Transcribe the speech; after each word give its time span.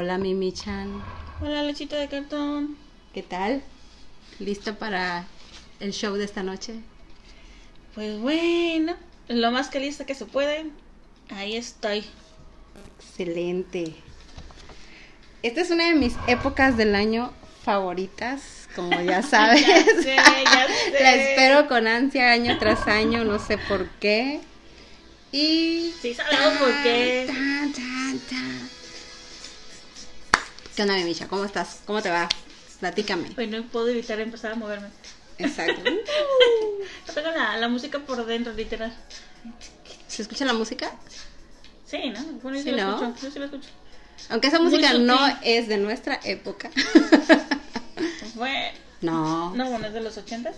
Hola 0.00 0.16
Mimi 0.16 0.50
Chan, 0.50 0.90
Hola, 1.42 1.62
lechita 1.62 1.98
de 1.98 2.08
cartón. 2.08 2.74
¿qué 3.12 3.22
tal? 3.22 3.62
¿Lista 4.38 4.78
para 4.78 5.26
el 5.78 5.92
show 5.92 6.14
de 6.14 6.24
esta 6.24 6.42
noche? 6.42 6.76
Pues 7.94 8.18
bueno, 8.18 8.96
lo 9.28 9.50
más 9.50 9.68
que 9.68 9.78
lista 9.78 10.06
que 10.06 10.14
se 10.14 10.24
puede. 10.24 10.70
Ahí 11.28 11.54
estoy. 11.54 12.02
Excelente. 12.96 13.94
Esta 15.42 15.60
es 15.60 15.70
una 15.70 15.88
de 15.88 15.94
mis 15.96 16.14
épocas 16.28 16.78
del 16.78 16.94
año 16.94 17.34
favoritas, 17.62 18.70
como 18.74 18.98
ya 19.02 19.20
sabes. 19.22 19.66
Ya 19.66 19.84
sé, 19.84 20.16
ya 20.16 20.66
sé. 20.96 21.02
La 21.02 21.14
espero 21.14 21.68
con 21.68 21.86
ansia 21.86 22.32
año 22.32 22.56
tras 22.58 22.86
año, 22.86 23.22
no 23.26 23.38
sé 23.38 23.58
por 23.58 23.86
qué. 24.00 24.40
Y... 25.30 25.92
Sí, 26.00 26.14
sabemos 26.14 26.54
por 26.54 26.82
qué. 26.82 27.49
¿Qué 30.80 30.84
onda, 30.84 30.96
mi 30.96 31.04
Misha? 31.04 31.28
¿Cómo 31.28 31.44
estás? 31.44 31.82
¿Cómo 31.84 32.00
te 32.00 32.08
va? 32.08 32.26
Platícame. 32.78 33.32
Pues 33.34 33.50
no 33.50 33.62
puedo 33.64 33.88
evitar 33.88 34.18
empezar 34.18 34.52
a 34.52 34.54
moverme. 34.54 34.88
Exacto. 35.36 35.82
Tengo 37.14 37.30
la, 37.32 37.58
la 37.58 37.68
música 37.68 37.98
por 37.98 38.24
dentro, 38.24 38.54
literal. 38.54 38.90
¿Se 40.08 40.22
escucha 40.22 40.46
la 40.46 40.54
música? 40.54 40.90
Sí, 41.84 41.98
¿no? 42.08 42.22
Bueno, 42.42 42.56
yo 42.56 42.62
sí, 42.64 42.70
Sí, 42.70 42.76
lo 42.76 42.76
¿no? 42.78 42.94
escucho. 43.04 43.26
Yo 43.26 43.30
sí 43.30 43.38
lo 43.40 43.44
escucho. 43.44 43.68
Aunque 44.30 44.48
esa 44.48 44.58
música 44.58 44.94
no 44.94 45.18
es 45.42 45.68
de 45.68 45.76
nuestra 45.76 46.18
época. 46.24 46.70
Bueno, 48.36 48.70
no. 49.02 49.54
no, 49.54 49.68
bueno, 49.68 49.88
es 49.88 49.92
de 49.92 50.00
los 50.00 50.16
80. 50.16 50.50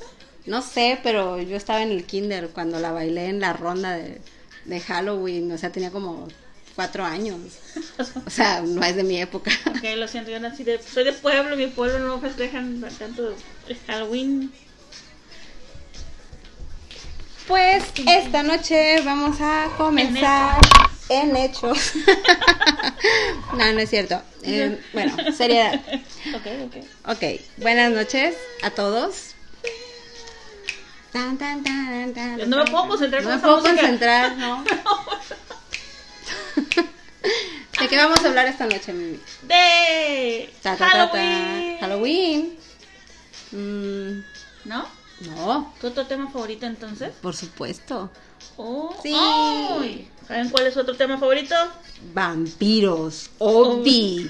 No 0.47 0.63
sé, 0.63 1.01
pero 1.03 1.41
yo 1.43 1.57
estaba 1.57 1.83
en 1.83 1.91
el 1.91 2.05
kinder 2.05 2.51
cuando 2.51 2.79
la 2.79 2.93
bailé 2.93 3.27
en 3.27 3.41
la 3.41 3.55
ronda 3.55 3.97
de, 3.97 4.21
de 4.67 4.81
Halloween. 4.83 5.51
O 5.51 5.59
sea, 5.59 5.73
tenía 5.73 5.91
como 5.91 6.29
cuatro 6.75 7.05
años. 7.05 7.39
O 8.27 8.31
sea, 8.31 8.63
no 8.63 8.83
es 8.85 8.97
de 8.97 9.05
mi 9.05 9.21
época. 9.21 9.51
Ok, 9.69 9.85
lo 9.97 10.09
siento, 10.09 10.31
yo 10.31 10.41
nací 10.41 10.65
de, 10.65 10.81
soy 10.83 11.05
de 11.05 11.13
pueblo, 11.13 11.57
mi 11.57 11.67
pueblo 11.67 11.99
no 12.01 12.21
festejan 12.21 12.81
tanto 12.99 13.35
el 13.69 13.77
Halloween. 13.87 14.53
Pues 17.47 17.85
esta 18.07 18.43
noche 18.43 19.01
vamos 19.03 19.37
a 19.41 19.69
comenzar 19.77 20.59
en 21.09 21.37
hechos. 21.37 21.93
no, 23.57 23.73
no 23.73 23.81
es 23.81 23.91
cierto. 23.91 24.23
Eh, 24.43 24.81
bueno, 24.93 25.15
seriedad. 25.37 25.81
Ok, 26.35 26.47
ok. 26.67 27.17
Ok, 27.17 27.41
buenas 27.59 27.91
noches 27.93 28.35
a 28.63 28.71
todos. 28.71 29.35
Tan, 31.13 31.37
tan, 31.37 31.63
tan, 31.63 32.49
no 32.49 32.57
me 32.65 32.71
puedo 32.71 32.89
concentrar 32.89 33.23
No 33.23 33.31
me 33.31 33.39
puedo 33.39 33.57
música. 33.57 33.75
concentrar, 33.75 34.37
¿no? 34.39 34.65
¿De 37.81 37.89
qué 37.89 37.97
vamos 37.97 38.23
a 38.25 38.29
hablar 38.29 38.47
esta 38.47 38.67
noche, 38.67 38.93
Mimi? 38.93 39.19
De 39.43 40.53
Ta, 40.63 40.77
ta. 40.77 40.89
Halloween. 40.89 41.79
Halloween. 41.81 42.59
Mm, 43.53 44.23
¿No? 44.69 44.87
no, 45.21 45.75
¿Tu 45.81 45.87
otro 45.89 46.07
tema 46.07 46.31
favorito 46.31 46.67
entonces? 46.67 47.13
por 47.21 47.35
supuesto. 47.37 48.11
Oh, 48.57 48.95
Sí. 49.03 50.09
¿Saben 50.27 50.51
cuál 50.51 50.67
es 50.67 50.75
su 50.75 50.81
otro 50.81 50.97
tema 50.97 51.19
favorito? 51.19 51.55
Vampiros. 52.15 53.31
Obi. 53.39 54.29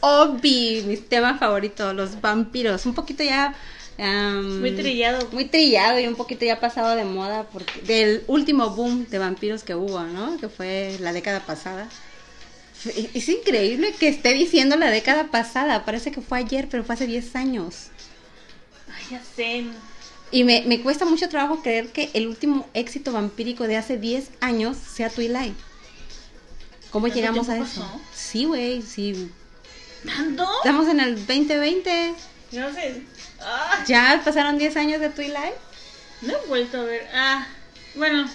Obi, 0.00 0.82
mi 0.86 0.96
tema 0.96 1.38
favorito, 1.38 1.92
los 1.92 2.20
vampiros. 2.20 2.86
Un 2.86 2.94
poquito 2.94 3.22
ya. 3.22 3.54
Am, 3.98 4.60
Muy 4.60 4.72
trillado. 4.72 5.28
Muy 5.32 5.44
trillado 5.46 5.98
y 6.00 6.06
un 6.06 6.14
poquito 6.16 6.44
ya 6.44 6.60
pasado 6.60 6.96
de 6.96 7.04
moda 7.04 7.44
porque 7.52 7.80
del 7.82 8.24
último 8.26 8.70
boom 8.70 9.06
de 9.08 9.18
vampiros 9.18 9.62
que 9.62 9.74
hubo, 9.74 10.00
¿no? 10.02 10.36
Que 10.38 10.48
fue 10.48 10.96
la 11.00 11.12
década 11.12 11.40
pasada. 11.44 11.88
Es 13.14 13.28
increíble 13.28 13.94
que 13.98 14.08
esté 14.08 14.34
diciendo 14.34 14.76
la 14.76 14.90
década 14.90 15.30
pasada. 15.30 15.84
Parece 15.84 16.12
que 16.12 16.20
fue 16.20 16.38
ayer, 16.38 16.68
pero 16.68 16.84
fue 16.84 16.94
hace 16.94 17.06
10 17.06 17.34
años. 17.36 17.86
Ay, 18.94 19.04
ya 19.12 19.22
sé. 19.22 19.64
Y 20.30 20.44
me, 20.44 20.62
me 20.66 20.80
cuesta 20.82 21.04
mucho 21.04 21.28
trabajo 21.28 21.62
creer 21.62 21.92
que 21.92 22.10
el 22.12 22.26
último 22.26 22.68
éxito 22.74 23.12
vampírico 23.12 23.66
de 23.66 23.76
hace 23.76 23.96
10 23.96 24.30
años 24.40 24.76
sea 24.76 25.08
Twilight. 25.08 25.54
¿Cómo 26.90 27.06
¿Tanto 27.06 27.16
llegamos 27.16 27.48
a 27.48 27.56
eso? 27.56 27.80
pasó? 27.80 28.00
Sí, 28.14 28.44
güey, 28.44 28.82
sí. 28.82 29.30
¿Tanto? 30.04 30.46
Estamos 30.58 30.88
en 30.88 31.00
el 31.00 31.14
2020. 31.26 32.14
No 32.54 32.72
sé. 32.72 33.02
Ah, 33.40 33.84
Ya 33.86 34.22
pasaron 34.24 34.58
10 34.58 34.76
años 34.76 35.00
de 35.00 35.10
Twilight. 35.10 35.54
no 36.22 36.32
he 36.32 36.46
vuelto 36.46 36.80
a 36.80 36.84
ver. 36.84 37.08
Ah, 37.12 37.46
bueno. 37.94 38.28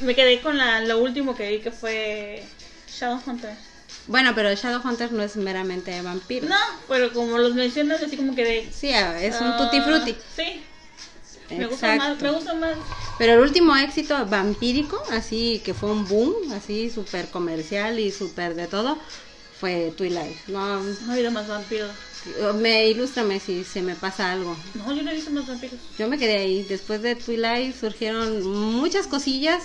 Me 0.00 0.14
quedé 0.14 0.40
con 0.40 0.56
la, 0.56 0.80
lo 0.80 0.98
último 0.98 1.34
que 1.36 1.50
vi 1.50 1.60
que 1.60 1.70
fue 1.70 2.42
Shadowhunter. 2.88 3.54
Bueno, 4.06 4.32
pero 4.34 4.52
Shadowhunters 4.54 5.12
no 5.12 5.22
es 5.22 5.36
meramente 5.36 6.00
vampiro. 6.02 6.48
No, 6.48 6.56
pero 6.88 7.12
como 7.12 7.36
los 7.38 7.54
mencionas, 7.54 8.02
así 8.02 8.16
como 8.16 8.34
que 8.34 8.44
de. 8.44 8.72
Sí, 8.72 8.90
es 8.90 9.40
un 9.40 9.48
ah, 9.48 9.56
tutti 9.58 9.80
frutti. 9.82 10.16
Sí. 10.34 10.64
Me 11.50 11.66
gusta 11.66 11.96
más, 11.96 12.20
me 12.20 12.30
gusta 12.30 12.54
más. 12.54 12.76
Pero 13.18 13.34
el 13.34 13.40
último 13.40 13.76
éxito 13.76 14.24
vampírico, 14.26 15.02
así 15.10 15.60
que 15.64 15.74
fue 15.74 15.90
un 15.90 16.06
boom, 16.06 16.52
así 16.52 16.90
súper 16.90 17.28
comercial 17.28 17.98
y 17.98 18.12
súper 18.12 18.54
de 18.54 18.66
todo, 18.68 18.98
fue 19.60 19.92
Twilight. 19.96 20.36
No, 20.48 20.80
No 20.80 21.10
he 21.10 21.12
habido 21.14 21.30
más 21.30 21.46
vampiros. 21.46 21.90
me 22.56 22.88
ilústrame 22.88 23.38
si 23.40 23.62
se 23.64 23.82
me 23.82 23.94
pasa 23.94 24.32
algo. 24.32 24.56
No, 24.74 24.92
yo 24.94 25.02
no 25.02 25.10
he 25.10 25.14
visto 25.14 25.30
más 25.30 25.46
vampiros. 25.46 25.78
Yo 25.98 26.08
me 26.08 26.18
quedé 26.18 26.38
ahí. 26.38 26.62
Después 26.64 27.02
de 27.02 27.14
Twilight 27.14 27.74
surgieron 27.78 28.42
muchas 28.46 29.06
cosillas, 29.06 29.64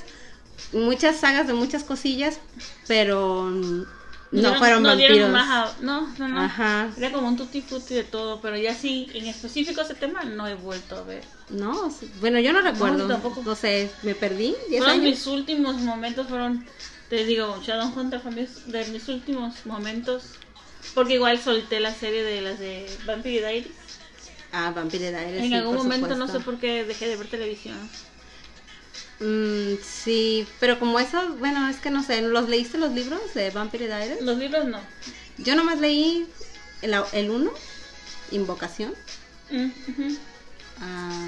muchas 0.73 1.17
sagas 1.17 1.47
de 1.47 1.53
muchas 1.53 1.83
cosillas, 1.83 2.39
pero 2.87 3.49
no 3.49 3.85
dieron- 4.31 4.57
fueron 4.57 4.83
no 4.83 4.89
vampiros. 4.89 5.31
más 5.31 5.49
a- 5.49 5.75
no, 5.81 6.07
no, 6.17 6.27
no. 6.27 6.41
Ajá. 6.41 6.89
Era 6.97 7.11
como 7.11 7.27
un 7.27 7.37
tutti 7.37 7.61
frutti 7.61 7.93
de 7.93 8.03
todo, 8.03 8.41
pero 8.41 8.57
ya 8.57 8.73
sí, 8.75 9.07
en 9.13 9.27
específico 9.27 9.81
ese 9.81 9.95
tema 9.95 10.23
no 10.23 10.47
he 10.47 10.55
vuelto 10.55 10.95
a 10.97 11.03
ver. 11.03 11.23
No, 11.49 11.93
bueno, 12.19 12.39
yo 12.39 12.51
no 12.53 12.61
recuerdo. 12.61 12.99
yo 12.99 13.07
tampoco. 13.07 13.41
No 13.45 13.55
sé, 13.55 13.89
me 14.03 14.15
perdí. 14.15 14.55
¿10 14.69 14.77
Fueron 14.79 14.89
años? 14.89 15.03
mis 15.05 15.27
últimos 15.27 15.75
momentos, 15.77 16.27
fueron, 16.27 16.65
te 17.09 17.25
digo, 17.25 17.61
Shadowhunter 17.61 18.19
fue 18.19 18.31
de 18.31 18.85
mis 18.87 19.07
últimos 19.09 19.65
momentos. 19.65 20.23
Porque 20.93 21.15
igual 21.15 21.39
solté 21.41 21.79
la 21.79 21.93
serie 21.93 22.23
de 22.23 22.41
las 22.41 22.59
de 22.59 22.89
Vampire 23.05 23.39
Diaries. 23.39 23.67
Ah, 24.51 24.71
Vampire 24.73 25.11
Diaries. 25.11 25.43
En 25.43 25.49
sí, 25.49 25.55
algún 25.55 25.75
momento 25.75 26.15
no 26.15 26.27
sé 26.27 26.39
por 26.39 26.57
qué 26.57 26.85
dejé 26.85 27.07
de 27.07 27.15
ver 27.17 27.27
televisión. 27.27 27.77
Mm, 29.19 29.75
sí, 29.83 30.45
pero 30.59 30.77
como 30.79 30.99
eso, 30.99 31.35
bueno, 31.39 31.69
es 31.69 31.77
que 31.77 31.89
no 31.89 32.03
sé, 32.03 32.21
¿los 32.21 32.49
leíste 32.49 32.77
los 32.77 32.91
libros 32.91 33.33
de 33.33 33.49
Vampire 33.49 33.87
Diaries? 33.87 34.21
Los 34.21 34.37
libros 34.37 34.65
no. 34.65 34.79
Yo 35.37 35.55
nomás 35.55 35.79
leí 35.79 36.27
el, 36.81 36.95
el 37.13 37.29
uno, 37.29 37.51
Invocación, 38.31 38.93
Mm, 39.51 39.65
ujú. 39.65 40.17
ah, 40.81 41.27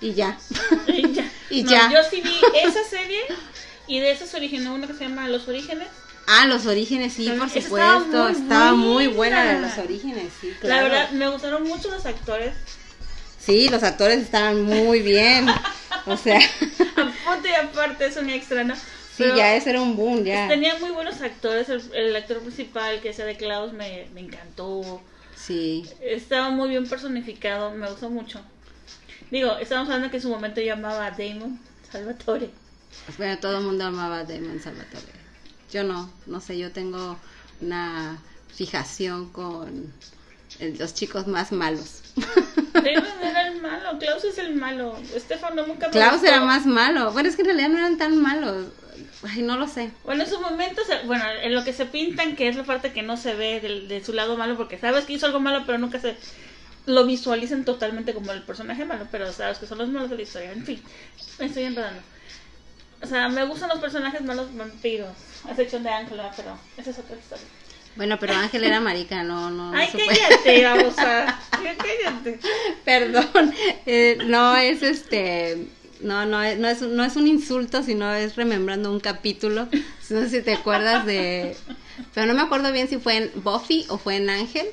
y 0.00 0.12
ya. 0.12 0.38
Y 0.88 1.12
ya. 1.14 1.30
Y 1.50 1.62
No, 1.62 1.70
ya. 1.70 1.90
Yo 1.92 1.98
sí 2.08 2.20
vi 2.20 2.34
esa 2.62 2.84
serie 2.84 3.20
y 3.86 4.00
de 4.00 4.10
esa 4.12 4.26
se 4.26 4.36
originó 4.36 4.74
una 4.74 4.86
que 4.86 4.94
se 4.94 5.04
llama 5.08 5.28
Los 5.28 5.48
Orígenes. 5.48 5.88
Ah, 6.26 6.46
los 6.46 6.64
orígenes, 6.66 7.12
sí, 7.12 7.28
por 7.38 7.48
esa 7.48 7.58
estaba 7.58 7.98
supuesto. 8.00 8.24
muy 8.24 8.42
Estaba 8.42 8.72
muy 8.72 9.06
buena 9.08 9.44
de 9.44 9.60
los 9.60 9.76
orígenes, 9.78 10.32
sí, 10.40 10.52
La 10.54 10.58
claro. 10.60 10.84
verdad, 10.84 11.10
me 11.10 11.28
gustaron 11.28 11.64
mucho 11.64 11.90
los 11.90 12.06
actores. 12.06 12.54
Sí, 13.38 13.68
los 13.68 13.82
actores 13.82 14.20
estaban 14.22 14.62
muy 14.62 15.00
bien. 15.00 15.46
O 16.06 16.18
sea, 16.18 16.38
Aparte 16.96 17.48
y 17.48 17.54
aparte 17.54 18.06
es 18.06 18.16
un 18.18 18.28
extra, 18.28 18.62
¿no? 18.62 18.74
sí, 18.76 18.80
Pero 19.16 19.36
ya 19.36 19.54
ese 19.56 19.70
era 19.70 19.80
un 19.80 19.96
boom, 19.96 20.22
ya. 20.22 20.48
Tenían 20.48 20.78
muy 20.80 20.90
buenos 20.90 21.22
actores. 21.22 21.70
El, 21.70 21.82
el 21.94 22.14
actor 22.16 22.40
principal, 22.40 23.00
que 23.00 23.14
sea 23.14 23.24
de 23.24 23.36
Klaus, 23.38 23.72
me, 23.72 24.06
me 24.12 24.20
encantó. 24.20 25.00
Sí, 25.34 25.86
Estaba 26.02 26.50
muy 26.50 26.68
bien 26.68 26.86
personificado, 26.86 27.70
me 27.70 27.88
gustó 27.90 28.10
mucho. 28.10 28.40
Digo, 29.30 29.56
estábamos 29.58 29.88
hablando 29.88 30.10
que 30.10 30.16
en 30.18 30.22
su 30.22 30.28
momento 30.28 30.60
llamaba 30.60 31.06
a 31.06 31.10
Damon 31.10 31.58
Salvatore. 31.90 32.50
Bueno, 33.18 33.38
todo 33.38 33.58
el 33.58 33.64
mundo 33.64 33.84
amaba 33.84 34.18
a 34.20 34.24
Damon 34.24 34.60
Salvatore. 34.60 35.12
Yo 35.72 35.84
no, 35.84 36.10
no 36.26 36.40
sé, 36.40 36.58
yo 36.58 36.70
tengo 36.72 37.18
una 37.60 38.18
fijación 38.54 39.28
con 39.30 39.92
el- 40.60 40.78
los 40.78 40.94
chicos 40.94 41.26
más 41.26 41.52
malos. 41.52 42.02
Damon 42.72 43.04
era 43.22 43.48
el 43.48 43.60
malo, 43.60 43.98
Klaus 43.98 44.24
es 44.24 44.38
el 44.38 44.54
malo. 44.54 44.96
Estefano 45.14 45.66
nunca 45.66 45.86
me 45.86 45.92
Klaus 45.92 46.12
gustó. 46.14 46.26
era 46.28 46.40
más 46.40 46.66
malo. 46.66 47.12
Bueno, 47.12 47.28
es 47.28 47.36
que 47.36 47.42
en 47.42 47.46
realidad 47.48 47.68
no 47.70 47.78
eran 47.78 47.98
tan 47.98 48.20
malos. 48.20 48.68
Ay, 49.22 49.42
no 49.42 49.56
lo 49.56 49.66
sé. 49.66 49.90
Bueno, 50.04 50.22
en 50.24 50.30
su 50.30 50.38
momento, 50.40 50.82
bueno, 51.06 51.24
en 51.42 51.54
lo 51.54 51.64
que 51.64 51.72
se 51.72 51.86
pintan, 51.86 52.36
que 52.36 52.48
es 52.48 52.56
la 52.56 52.64
parte 52.64 52.92
que 52.92 53.02
no 53.02 53.16
se 53.16 53.34
ve 53.34 53.60
del- 53.60 53.88
de, 53.88 54.04
su 54.04 54.12
lado 54.12 54.36
malo, 54.36 54.56
porque 54.56 54.78
sabes 54.78 55.04
que 55.04 55.14
hizo 55.14 55.26
algo 55.26 55.40
malo, 55.40 55.64
pero 55.66 55.78
nunca 55.78 55.98
se 55.98 56.16
lo 56.86 57.04
visualizan 57.06 57.64
totalmente 57.64 58.12
como 58.14 58.30
el 58.32 58.42
personaje 58.42 58.84
malo, 58.84 59.08
pero 59.10 59.32
sabes 59.32 59.58
que 59.58 59.66
son 59.66 59.78
los 59.78 59.88
malos 59.88 60.10
de 60.10 60.16
la 60.16 60.22
historia. 60.22 60.52
En 60.52 60.64
fin, 60.64 60.82
me 61.38 61.46
estoy 61.46 61.64
enredando. 61.64 62.02
O 63.04 63.06
sea, 63.06 63.28
me 63.28 63.44
gustan 63.44 63.68
los 63.68 63.80
personajes 63.80 64.22
malos 64.22 64.48
vampiros, 64.56 65.10
a 65.46 65.50
excepción 65.50 65.82
de 65.82 65.90
Ángela, 65.90 66.32
pero 66.34 66.56
esa 66.78 66.88
es 66.88 66.98
otra 66.98 67.16
historia. 67.16 67.44
Bueno, 67.96 68.16
pero 68.18 68.32
Ángel 68.32 68.64
era 68.64 68.80
marica, 68.80 69.22
no, 69.22 69.50
no. 69.50 69.72
no 69.72 69.78
Ay, 69.78 69.88
puede. 69.92 70.06
cállate, 70.06 70.64
vamos 70.64 70.98
a. 70.98 71.40
Cállate. 71.52 72.40
Perdón. 72.82 73.54
Eh, 73.84 74.16
no, 74.26 74.56
es 74.56 74.82
este. 74.82 75.68
No, 76.00 76.24
no, 76.24 76.38
no 76.56 76.68
es, 76.68 76.80
no 76.80 77.04
es 77.04 77.16
un 77.16 77.26
insulto, 77.26 77.82
sino 77.82 78.10
es 78.14 78.36
remembrando 78.36 78.90
un 78.90 79.00
capítulo. 79.00 79.68
No 80.10 80.20
sé 80.20 80.28
si 80.30 80.40
te 80.42 80.54
acuerdas 80.54 81.06
de... 81.06 81.56
Pero 82.14 82.26
no 82.26 82.34
me 82.34 82.42
acuerdo 82.42 82.72
bien 82.72 82.88
si 82.88 82.98
fue 82.98 83.16
en 83.16 83.32
Buffy 83.36 83.86
o 83.88 83.98
fue 83.98 84.16
en 84.16 84.28
Ángel. 84.28 84.66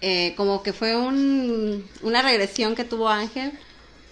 Eh, 0.00 0.34
como 0.36 0.62
que 0.62 0.72
fue 0.72 0.96
un, 0.96 1.88
una 2.02 2.22
regresión 2.22 2.74
que 2.74 2.84
tuvo 2.84 3.08
Ángel 3.08 3.52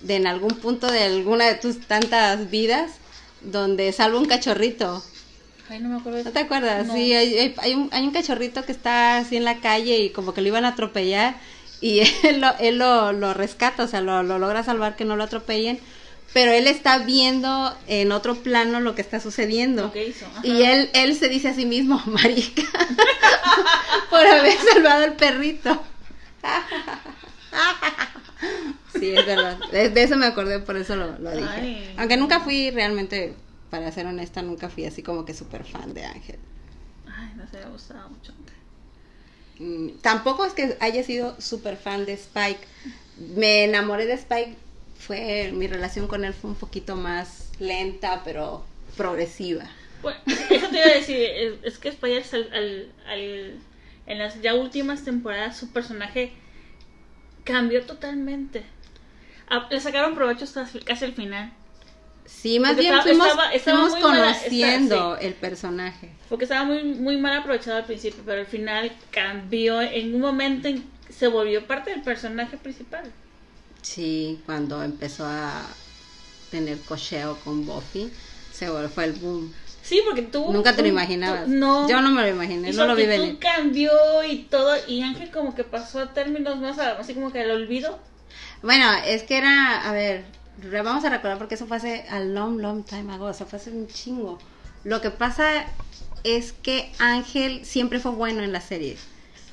de 0.00 0.16
en 0.16 0.26
algún 0.26 0.52
punto 0.56 0.90
de 0.90 1.02
alguna 1.02 1.46
de 1.46 1.56
tus 1.56 1.80
tantas 1.80 2.48
vidas 2.50 2.99
donde 3.42 3.92
salva 3.92 4.18
un 4.18 4.26
cachorrito. 4.26 5.02
Ay, 5.68 5.78
no 5.80 5.88
me 5.88 5.96
acuerdo. 5.98 6.18
de 6.18 6.24
¿No 6.24 6.32
te 6.32 6.38
acuerdas? 6.40 6.86
No. 6.86 6.94
Sí, 6.94 7.12
hay, 7.14 7.36
hay- 7.38 7.54
hay 7.58 7.74
un, 7.74 7.88
hay 7.92 8.02
un 8.04 8.10
cachorrito 8.12 8.64
que 8.64 8.72
está 8.72 9.18
así 9.18 9.36
en 9.36 9.44
la 9.44 9.58
calle 9.60 9.98
y 10.00 10.10
como 10.10 10.34
que 10.34 10.40
lo 10.40 10.48
iban 10.48 10.64
a 10.64 10.68
atropellar 10.68 11.36
y 11.80 12.00
él 12.24 12.40
lo, 12.40 12.48
él 12.58 12.78
lo, 12.78 13.12
lo 13.12 13.34
rescata, 13.34 13.84
o 13.84 13.88
sea, 13.88 14.00
lo, 14.00 14.22
lo 14.22 14.38
logra 14.38 14.64
salvar 14.64 14.96
que 14.96 15.04
no 15.04 15.14
lo 15.16 15.24
atropellen, 15.24 15.78
pero 16.32 16.52
él 16.52 16.66
está 16.66 16.98
viendo 16.98 17.74
en 17.86 18.12
otro 18.12 18.36
plano 18.36 18.80
lo 18.80 18.94
que 18.94 19.02
está 19.02 19.20
sucediendo. 19.20 19.82
Lo 19.84 19.92
que 19.92 20.08
hizo. 20.08 20.26
ajá. 20.26 20.40
Y 20.46 20.62
él, 20.62 20.90
él 20.92 21.16
se 21.16 21.28
dice 21.28 21.48
a 21.48 21.54
sí 21.54 21.66
mismo, 21.66 22.00
marica, 22.06 22.62
por 24.10 24.26
haber 24.26 24.56
salvado 24.58 25.04
al 25.04 25.14
perrito. 25.14 25.82
Sí, 29.00 29.10
es 29.10 29.26
verdad. 29.26 29.56
De, 29.72 29.88
de 29.88 30.02
eso 30.02 30.16
me 30.16 30.26
acordé, 30.26 30.60
por 30.60 30.76
eso 30.76 30.94
lo, 30.94 31.18
lo 31.18 31.30
dije. 31.32 31.48
Ay. 31.48 31.94
Aunque 31.96 32.16
nunca 32.16 32.40
fui 32.40 32.70
realmente, 32.70 33.34
para 33.70 33.90
ser 33.90 34.06
honesta, 34.06 34.42
nunca 34.42 34.68
fui 34.68 34.84
así 34.84 35.02
como 35.02 35.24
que 35.24 35.34
súper 35.34 35.64
fan 35.64 35.92
de 35.94 36.04
Ángel. 36.04 36.38
Ay, 37.06 37.32
no 37.36 37.48
sé, 37.48 37.58
me 37.64 37.70
gustaba 37.70 38.06
mucho. 38.08 38.32
Mm, 39.58 39.98
tampoco 40.00 40.44
es 40.44 40.52
que 40.54 40.76
haya 40.80 41.02
sido 41.02 41.40
súper 41.40 41.76
fan 41.76 42.06
de 42.06 42.12
Spike. 42.14 42.60
Me 43.36 43.64
enamoré 43.64 44.06
de 44.06 44.14
Spike, 44.14 44.56
fue 44.98 45.50
mi 45.52 45.66
relación 45.66 46.06
con 46.06 46.24
él 46.24 46.32
fue 46.32 46.50
un 46.50 46.56
poquito 46.56 46.96
más 46.96 47.50
lenta, 47.58 48.22
pero 48.24 48.64
progresiva. 48.96 49.70
Bueno, 50.02 50.18
eso 50.26 50.68
te 50.68 50.76
iba 50.78 50.86
a 50.86 50.94
decir, 50.94 51.16
es, 51.16 51.54
es 51.62 51.78
que 51.78 51.90
Spider 51.90 52.24
al, 52.32 52.52
al, 52.54 52.92
al- 53.06 53.58
en 54.06 54.18
las 54.18 54.40
ya 54.40 54.54
últimas 54.54 55.04
temporadas 55.04 55.58
su 55.58 55.70
personaje 55.72 56.32
cambió 57.44 57.84
totalmente. 57.84 58.64
Le 59.70 59.80
sacaron 59.80 60.14
provecho 60.14 60.44
hasta 60.44 60.66
casi 60.84 61.04
el 61.04 61.12
final. 61.14 61.52
Sí, 62.24 62.60
más 62.60 62.70
Porque 62.72 62.82
bien 62.82 62.94
estaba- 62.94 63.02
fuimos, 63.02 63.26
estaba- 63.26 63.52
estaba 63.52 63.78
fuimos 63.78 63.92
muy 64.00 64.02
mala- 64.10 64.32
conociendo 64.34 65.16
el 65.16 65.34
personaje. 65.34 66.10
Porque 66.28 66.44
estaba 66.44 66.64
muy, 66.64 66.84
muy 66.84 67.16
mal 67.16 67.36
aprovechado 67.38 67.78
al 67.78 67.84
principio, 67.86 68.22
pero 68.24 68.40
al 68.40 68.46
final 68.46 68.92
cambió 69.10 69.80
en 69.80 70.14
un 70.14 70.20
momento 70.20 70.68
en 70.68 70.84
que 71.06 71.12
se 71.12 71.26
volvió 71.26 71.66
parte 71.66 71.90
del 71.90 72.02
personaje 72.02 72.56
principal. 72.56 73.02
Sí, 73.82 74.40
cuando 74.46 74.82
empezó 74.84 75.24
a 75.26 75.62
tener 76.52 76.78
cocheo 76.80 77.36
con 77.44 77.66
Buffy, 77.66 78.12
se 78.52 78.70
vol- 78.70 78.88
fue 78.88 79.06
el 79.06 79.12
boom. 79.14 79.52
Sí, 79.82 80.00
porque 80.04 80.22
tú... 80.22 80.52
Nunca 80.52 80.76
te 80.76 80.82
lo 80.82 80.88
imaginabas. 80.88 81.46
tú- 81.46 81.50
no. 81.50 81.88
Yo 81.88 82.00
no 82.00 82.10
me 82.10 82.22
lo 82.22 82.28
imaginé, 82.28 82.70
Y 82.70 82.72
no 82.74 82.86
lo 82.86 82.94
vi 82.94 83.06
venir. 83.06 83.38
cambió 83.40 83.90
y 84.22 84.44
todo, 84.44 84.76
y 84.86 85.02
Ángel 85.02 85.30
como 85.30 85.54
que 85.56 85.64
pasó 85.64 85.98
a 86.00 86.12
términos 86.12 86.58
más, 86.60 86.78
así 86.78 87.14
como 87.14 87.32
que 87.32 87.40
al 87.40 87.50
olvido. 87.50 87.98
Bueno, 88.62 88.92
es 89.06 89.22
que 89.22 89.38
era, 89.38 89.88
a 89.88 89.92
ver, 89.92 90.24
vamos 90.84 91.04
a 91.04 91.10
recordar 91.10 91.38
porque 91.38 91.54
eso 91.54 91.66
fue 91.66 91.78
hace 91.78 92.04
a 92.10 92.20
long, 92.20 92.60
long 92.60 92.84
time 92.84 93.12
ago, 93.12 93.26
o 93.26 93.34
sea, 93.34 93.46
fue 93.46 93.58
hace 93.58 93.70
un 93.70 93.88
chingo. 93.88 94.38
Lo 94.84 95.00
que 95.00 95.10
pasa 95.10 95.66
es 96.24 96.52
que 96.52 96.90
Ángel 96.98 97.64
siempre 97.64 98.00
fue 98.00 98.12
bueno 98.12 98.42
en 98.42 98.52
la 98.52 98.60
serie. 98.60 98.96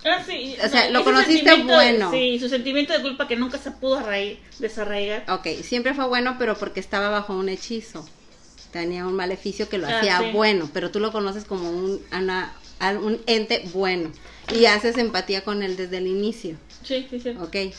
Ah, 0.06 0.22
sí. 0.26 0.56
O 0.64 0.68
sea, 0.70 0.90
lo 0.90 1.00
ese 1.00 1.06
conociste 1.06 1.56
bueno. 1.64 2.12
Sí, 2.12 2.40
su 2.40 2.50
sentimiento 2.50 2.94
de 2.94 3.02
culpa 3.02 3.28
que 3.28 3.36
nunca 3.36 3.58
se 3.58 3.72
pudo 3.72 4.00
arraig- 4.00 4.38
desarraigar. 4.60 5.26
Ok, 5.30 5.48
siempre 5.64 5.94
fue 5.94 6.08
bueno, 6.08 6.36
pero 6.38 6.58
porque 6.58 6.80
estaba 6.80 7.10
bajo 7.10 7.34
un 7.34 7.50
hechizo. 7.50 8.08
Tenía 8.72 9.06
un 9.08 9.16
maleficio 9.16 9.68
que 9.70 9.78
lo 9.78 9.88
Ah, 9.88 9.98
hacía 9.98 10.20
sí. 10.20 10.32
bueno, 10.34 10.70
pero 10.74 10.92
tú 10.92 11.00
lo 11.00 11.12
conoces 11.12 11.46
como 11.46 11.70
un, 11.70 12.02
al- 12.12 12.98
un 12.98 13.20
ente 13.26 13.64
bueno 13.74 14.12
y 14.54 14.66
haces 14.66 14.98
empatía 14.98 15.42
con 15.44 15.64
él 15.64 15.76
desde 15.78 15.98
el 15.98 16.08
inicio. 16.08 16.58
Sí, 16.84 17.08
sí, 17.10 17.20
sí. 17.20 17.30
Ok. 17.42 17.74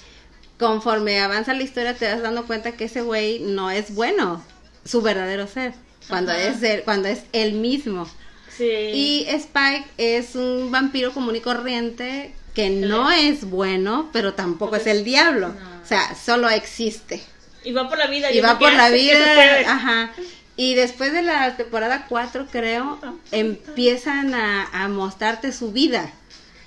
Conforme 0.58 1.20
avanza 1.20 1.54
la 1.54 1.62
historia 1.62 1.94
te 1.94 2.10
vas 2.10 2.22
dando 2.22 2.46
cuenta 2.46 2.72
que 2.72 2.84
ese 2.84 3.02
güey 3.02 3.40
no 3.40 3.70
es 3.70 3.94
bueno, 3.94 4.42
su 4.84 5.02
verdadero 5.02 5.46
ser, 5.46 5.72
cuando 6.08 6.32
Ajá. 6.32 6.42
es 6.42 6.62
él, 6.62 6.82
cuando 6.84 7.08
es 7.08 7.22
él 7.32 7.52
mismo. 7.52 8.08
Sí. 8.56 8.64
Y 8.64 9.26
Spike 9.28 9.86
es 9.98 10.34
un 10.34 10.72
vampiro 10.72 11.12
común 11.12 11.36
y 11.36 11.40
corriente 11.40 12.34
que 12.54 12.70
no 12.70 13.10
es 13.12 13.44
bueno, 13.44 14.08
pero 14.12 14.34
tampoco 14.34 14.74
es 14.76 14.86
el 14.88 15.04
diablo. 15.04 15.48
No. 15.48 15.82
O 15.82 15.86
sea, 15.86 16.16
solo 16.16 16.50
existe. 16.50 17.22
Y 17.62 17.70
va 17.72 17.88
por 17.88 17.98
la 17.98 18.08
vida. 18.08 18.30
Y 18.30 18.34
viendo 18.34 18.48
va 18.52 18.58
por 18.58 18.72
la 18.72 18.90
vida, 18.90 19.60
ajá. 19.72 20.10
Y 20.56 20.74
después 20.74 21.12
de 21.12 21.22
la 21.22 21.56
temporada 21.56 22.06
4, 22.08 22.48
creo, 22.50 22.98
empiezan 23.30 24.34
a, 24.34 24.64
a 24.72 24.88
mostrarte 24.88 25.52
su 25.52 25.70
vida. 25.70 26.10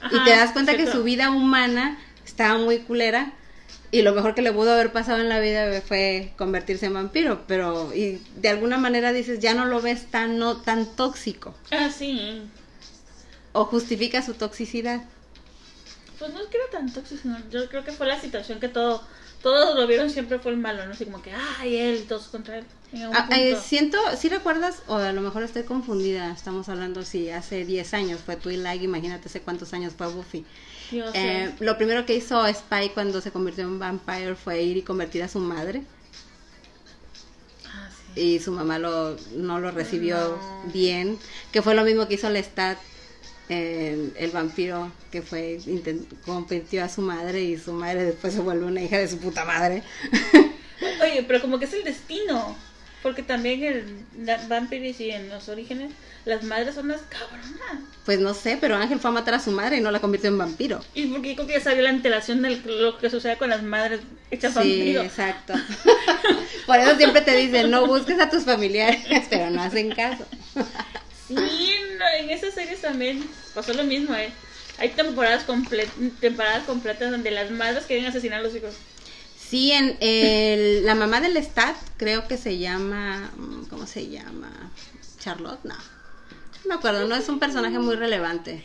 y 0.09 0.23
te 0.23 0.29
das 0.29 0.51
cuenta 0.51 0.77
que 0.77 0.89
su 0.89 1.03
vida 1.03 1.29
humana 1.29 1.97
estaba 2.25 2.57
muy 2.57 2.79
culera. 2.79 3.33
Y 3.91 4.03
lo 4.03 4.13
mejor 4.13 4.33
que 4.35 4.41
le 4.41 4.53
pudo 4.53 4.71
haber 4.71 4.93
pasado 4.93 5.19
en 5.19 5.27
la 5.27 5.39
vida 5.41 5.81
fue 5.81 6.33
convertirse 6.37 6.85
en 6.85 6.93
vampiro. 6.93 7.43
Pero 7.45 7.93
y 7.93 8.21
de 8.37 8.49
alguna 8.49 8.77
manera 8.77 9.11
dices, 9.11 9.39
ya 9.39 9.53
no 9.53 9.65
lo 9.65 9.81
ves 9.81 10.09
tan, 10.09 10.39
no, 10.39 10.57
tan 10.57 10.85
tóxico. 10.95 11.53
Ah, 11.71 11.89
sí. 11.89 12.41
O 13.51 13.65
justifica 13.65 14.21
su 14.21 14.33
toxicidad. 14.33 15.03
Pues 16.17 16.33
no 16.33 16.39
es 16.39 16.47
que 16.47 16.57
era 16.57 16.69
tan 16.71 16.93
tóxico, 16.93 17.21
sino 17.21 17.37
yo 17.49 17.67
creo 17.67 17.83
que 17.83 17.91
fue 17.91 18.07
la 18.07 18.19
situación 18.21 18.61
que 18.61 18.69
todo, 18.69 19.03
todos 19.41 19.75
lo 19.75 19.87
vieron 19.87 20.09
siempre 20.09 20.39
fue 20.39 20.51
el 20.51 20.57
malo, 20.57 20.85
¿no? 20.85 20.93
Así 20.93 21.03
como 21.03 21.21
que, 21.21 21.33
ay, 21.59 21.75
él, 21.75 22.05
todos 22.07 22.27
contra 22.27 22.59
él. 22.59 22.65
Ah, 23.13 23.27
eh, 23.31 23.57
siento, 23.61 23.97
si 24.17 24.27
recuerdas, 24.27 24.83
o 24.87 24.95
a 24.95 25.13
lo 25.13 25.21
mejor 25.21 25.43
estoy 25.43 25.63
confundida, 25.63 26.31
estamos 26.31 26.67
hablando 26.67 27.03
si 27.03 27.29
hace 27.29 27.65
10 27.65 27.93
años 27.93 28.19
fue 28.25 28.35
Twilight, 28.35 28.83
imagínate 28.83 29.29
hace 29.29 29.41
cuántos 29.41 29.73
años 29.73 29.93
fue 29.97 30.07
Buffy. 30.07 30.45
Yo 30.91 31.11
sé. 31.11 31.43
Eh, 31.45 31.51
lo 31.59 31.77
primero 31.77 32.05
que 32.05 32.15
hizo 32.15 32.45
Spike 32.45 32.93
cuando 32.93 33.21
se 33.21 33.31
convirtió 33.31 33.63
en 33.63 33.79
vampire 33.79 34.35
fue 34.35 34.61
ir 34.61 34.77
y 34.77 34.81
convertir 34.81 35.23
a 35.23 35.27
su 35.27 35.39
madre 35.39 35.83
Ah, 37.65 37.89
sí. 38.15 38.21
y 38.21 38.39
su 38.39 38.51
mamá 38.51 38.77
lo, 38.79 39.15
no 39.35 39.59
lo 39.59 39.71
recibió 39.71 40.17
No. 40.65 40.71
bien, 40.73 41.17
que 41.51 41.61
fue 41.61 41.75
lo 41.75 41.83
mismo 41.83 42.07
que 42.07 42.15
hizo 42.15 42.29
Lestat, 42.29 42.77
eh, 43.49 44.11
el 44.17 44.31
vampiro 44.31 44.91
que 45.11 45.21
fue 45.21 45.59
intent- 45.65 46.05
convirtió 46.25 46.83
a 46.83 46.89
su 46.89 47.01
madre 47.01 47.41
y 47.41 47.57
su 47.57 47.73
madre 47.73 48.03
después 48.03 48.33
se 48.33 48.41
vuelve 48.41 48.65
una 48.65 48.81
hija 48.81 48.97
de 48.97 49.07
su 49.07 49.17
puta 49.17 49.45
madre. 49.45 49.83
Oye, 51.03 51.23
pero 51.27 51.41
como 51.41 51.59
que 51.59 51.65
es 51.65 51.73
el 51.73 51.83
destino. 51.83 52.55
Porque 53.03 53.23
también 53.23 53.63
en 53.63 54.47
Vampiris 54.47 54.99
y 55.01 55.09
en 55.09 55.29
los 55.29 55.49
orígenes, 55.49 55.91
las 56.25 56.43
madres 56.43 56.75
son 56.75 56.85
unas 56.85 57.01
cabronas. 57.01 57.81
pues 58.05 58.19
no 58.19 58.33
sé, 58.35 58.57
pero 58.61 58.75
Ángel 58.75 58.99
fue 58.99 59.09
a 59.09 59.13
matar 59.13 59.33
a 59.33 59.39
su 59.39 59.49
madre 59.51 59.77
y 59.77 59.81
no 59.81 59.89
la 59.89 59.99
convirtió 59.99 60.29
en 60.29 60.37
vampiro. 60.37 60.83
Y 60.93 61.07
porque 61.07 61.33
creo 61.33 61.47
que 61.47 61.53
ya 61.53 61.61
sabía 61.61 61.81
la 61.81 61.89
antelación 61.89 62.43
de 62.43 62.57
lo 62.57 62.97
que 62.99 63.09
sucede 63.09 63.37
con 63.37 63.49
las 63.49 63.63
madres 63.63 64.01
hechas 64.29 64.53
Sí, 64.53 64.59
vampiro. 64.59 65.01
exacto. 65.01 65.53
Por 66.67 66.77
eso 66.79 66.95
siempre 66.95 67.21
te 67.21 67.35
dicen, 67.35 67.71
no 67.71 67.87
busques 67.87 68.19
a 68.19 68.29
tus 68.29 68.43
familiares, 68.43 69.01
pero 69.29 69.49
no 69.49 69.61
hacen 69.63 69.89
caso. 69.95 70.25
Sí, 71.27 71.35
no, 71.35 72.05
en 72.19 72.29
esas 72.29 72.53
series 72.53 72.81
también 72.81 73.27
pasó 73.55 73.73
lo 73.73 73.83
mismo, 73.83 74.13
¿eh? 74.15 74.29
Hay 74.77 74.89
temporadas, 74.89 75.45
comple- 75.47 75.89
temporadas 76.19 76.63
completas 76.63 77.11
donde 77.11 77.31
las 77.31 77.49
madres 77.51 77.85
quieren 77.85 78.05
asesinar 78.05 78.39
a 78.39 78.43
los 78.43 78.55
hijos. 78.55 78.75
Sí, 79.51 79.73
en 79.73 79.97
el- 79.99 80.85
la 80.85 80.95
mamá 80.95 81.19
del 81.19 81.35
Stat, 81.43 81.75
creo 81.97 82.25
que 82.25 82.37
se 82.37 82.57
llama, 82.57 83.31
mm, 83.35 83.63
¿cómo 83.65 83.85
se 83.85 84.07
llama? 84.07 84.49
Charlotte, 85.19 85.59
no. 85.65 85.73
No 85.75 86.69
me 86.69 86.75
acuerdo, 86.75 87.05
no 87.05 87.15
es 87.15 87.27
un 87.27 87.37
personaje 87.37 87.77
muy 87.77 87.95
relevante, 87.95 88.63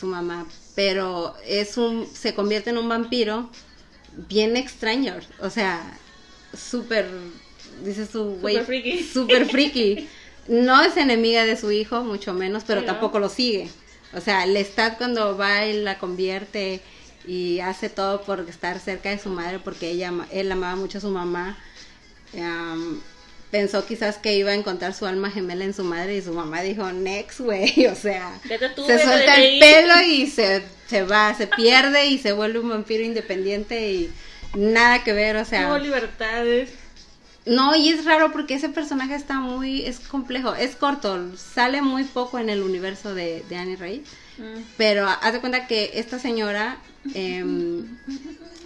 su 0.00 0.06
mamá, 0.06 0.46
pero 0.74 1.34
es 1.46 1.76
un, 1.76 2.06
se 2.06 2.34
convierte 2.34 2.70
en 2.70 2.78
un 2.78 2.88
vampiro 2.88 3.50
bien 4.30 4.56
extraño, 4.56 5.14
o 5.38 5.50
sea, 5.50 5.82
súper, 6.56 7.06
dice 7.84 8.06
su 8.06 8.38
güey, 8.40 8.54
Súper 8.64 8.64
friki. 8.66 9.02
súper 9.04 9.46
friki. 9.46 10.08
No 10.48 10.82
es 10.82 10.96
enemiga 10.96 11.44
de 11.44 11.56
su 11.58 11.70
hijo, 11.72 12.04
mucho 12.04 12.32
menos, 12.32 12.62
pero 12.66 12.80
Sí, 12.80 12.86
¿no? 12.86 12.92
tampoco 12.94 13.18
lo 13.18 13.28
sigue. 13.28 13.68
O 14.14 14.20
sea, 14.22 14.46
Lestat 14.46 14.96
cuando 14.96 15.36
va 15.36 15.66
y 15.66 15.82
la 15.82 15.98
convierte 15.98 16.80
y 17.26 17.60
hace 17.60 17.88
todo 17.88 18.22
por 18.22 18.40
estar 18.48 18.78
cerca 18.78 19.10
de 19.10 19.18
su 19.18 19.28
madre 19.28 19.58
porque 19.58 19.90
ella 19.90 20.12
él 20.30 20.50
amaba 20.52 20.76
mucho 20.76 20.98
a 20.98 21.00
su 21.00 21.10
mamá. 21.10 21.58
am, 22.34 23.00
pensó 23.50 23.86
quizás 23.86 24.18
que 24.18 24.36
iba 24.36 24.50
a 24.50 24.54
encontrar 24.54 24.92
su 24.92 25.06
alma 25.06 25.30
gemela 25.30 25.64
en 25.64 25.74
su 25.74 25.84
madre 25.84 26.16
y 26.16 26.22
su 26.22 26.32
mamá 26.32 26.62
dijo, 26.62 26.90
next, 26.92 27.40
güey, 27.40 27.86
o 27.90 27.94
sea, 27.94 28.38
tú, 28.74 28.84
se 28.84 28.98
suelta 28.98 29.36
el 29.36 29.58
pelo 29.60 30.00
y 30.02 30.26
se, 30.26 30.62
se 30.86 31.02
va, 31.04 31.34
se 31.34 31.46
pierde 31.46 32.06
y 32.06 32.18
se 32.18 32.32
vuelve 32.32 32.58
un 32.58 32.68
vampiro 32.68 33.02
independiente 33.02 33.90
y 33.90 34.12
nada 34.54 35.04
que 35.04 35.12
ver, 35.12 35.36
o 35.36 35.44
sea... 35.44 35.66
Tuvo 35.68 35.78
libertades. 35.78 36.70
No, 37.44 37.76
y 37.76 37.90
es 37.90 38.04
raro 38.04 38.32
porque 38.32 38.54
ese 38.54 38.68
personaje 38.68 39.14
está 39.14 39.34
muy, 39.34 39.86
es 39.86 40.00
complejo, 40.00 40.54
es 40.56 40.74
corto, 40.74 41.36
sale 41.36 41.80
muy 41.80 42.02
poco 42.02 42.40
en 42.40 42.50
el 42.50 42.60
universo 42.60 43.14
de, 43.14 43.44
de 43.48 43.56
Annie 43.56 43.76
Ray, 43.76 44.04
Mm. 44.38 44.60
pero 44.76 45.06
haz 45.08 45.32
de 45.32 45.40
cuenta 45.40 45.66
que 45.66 45.92
esta 45.94 46.18
señora 46.18 46.78
em, 47.14 47.86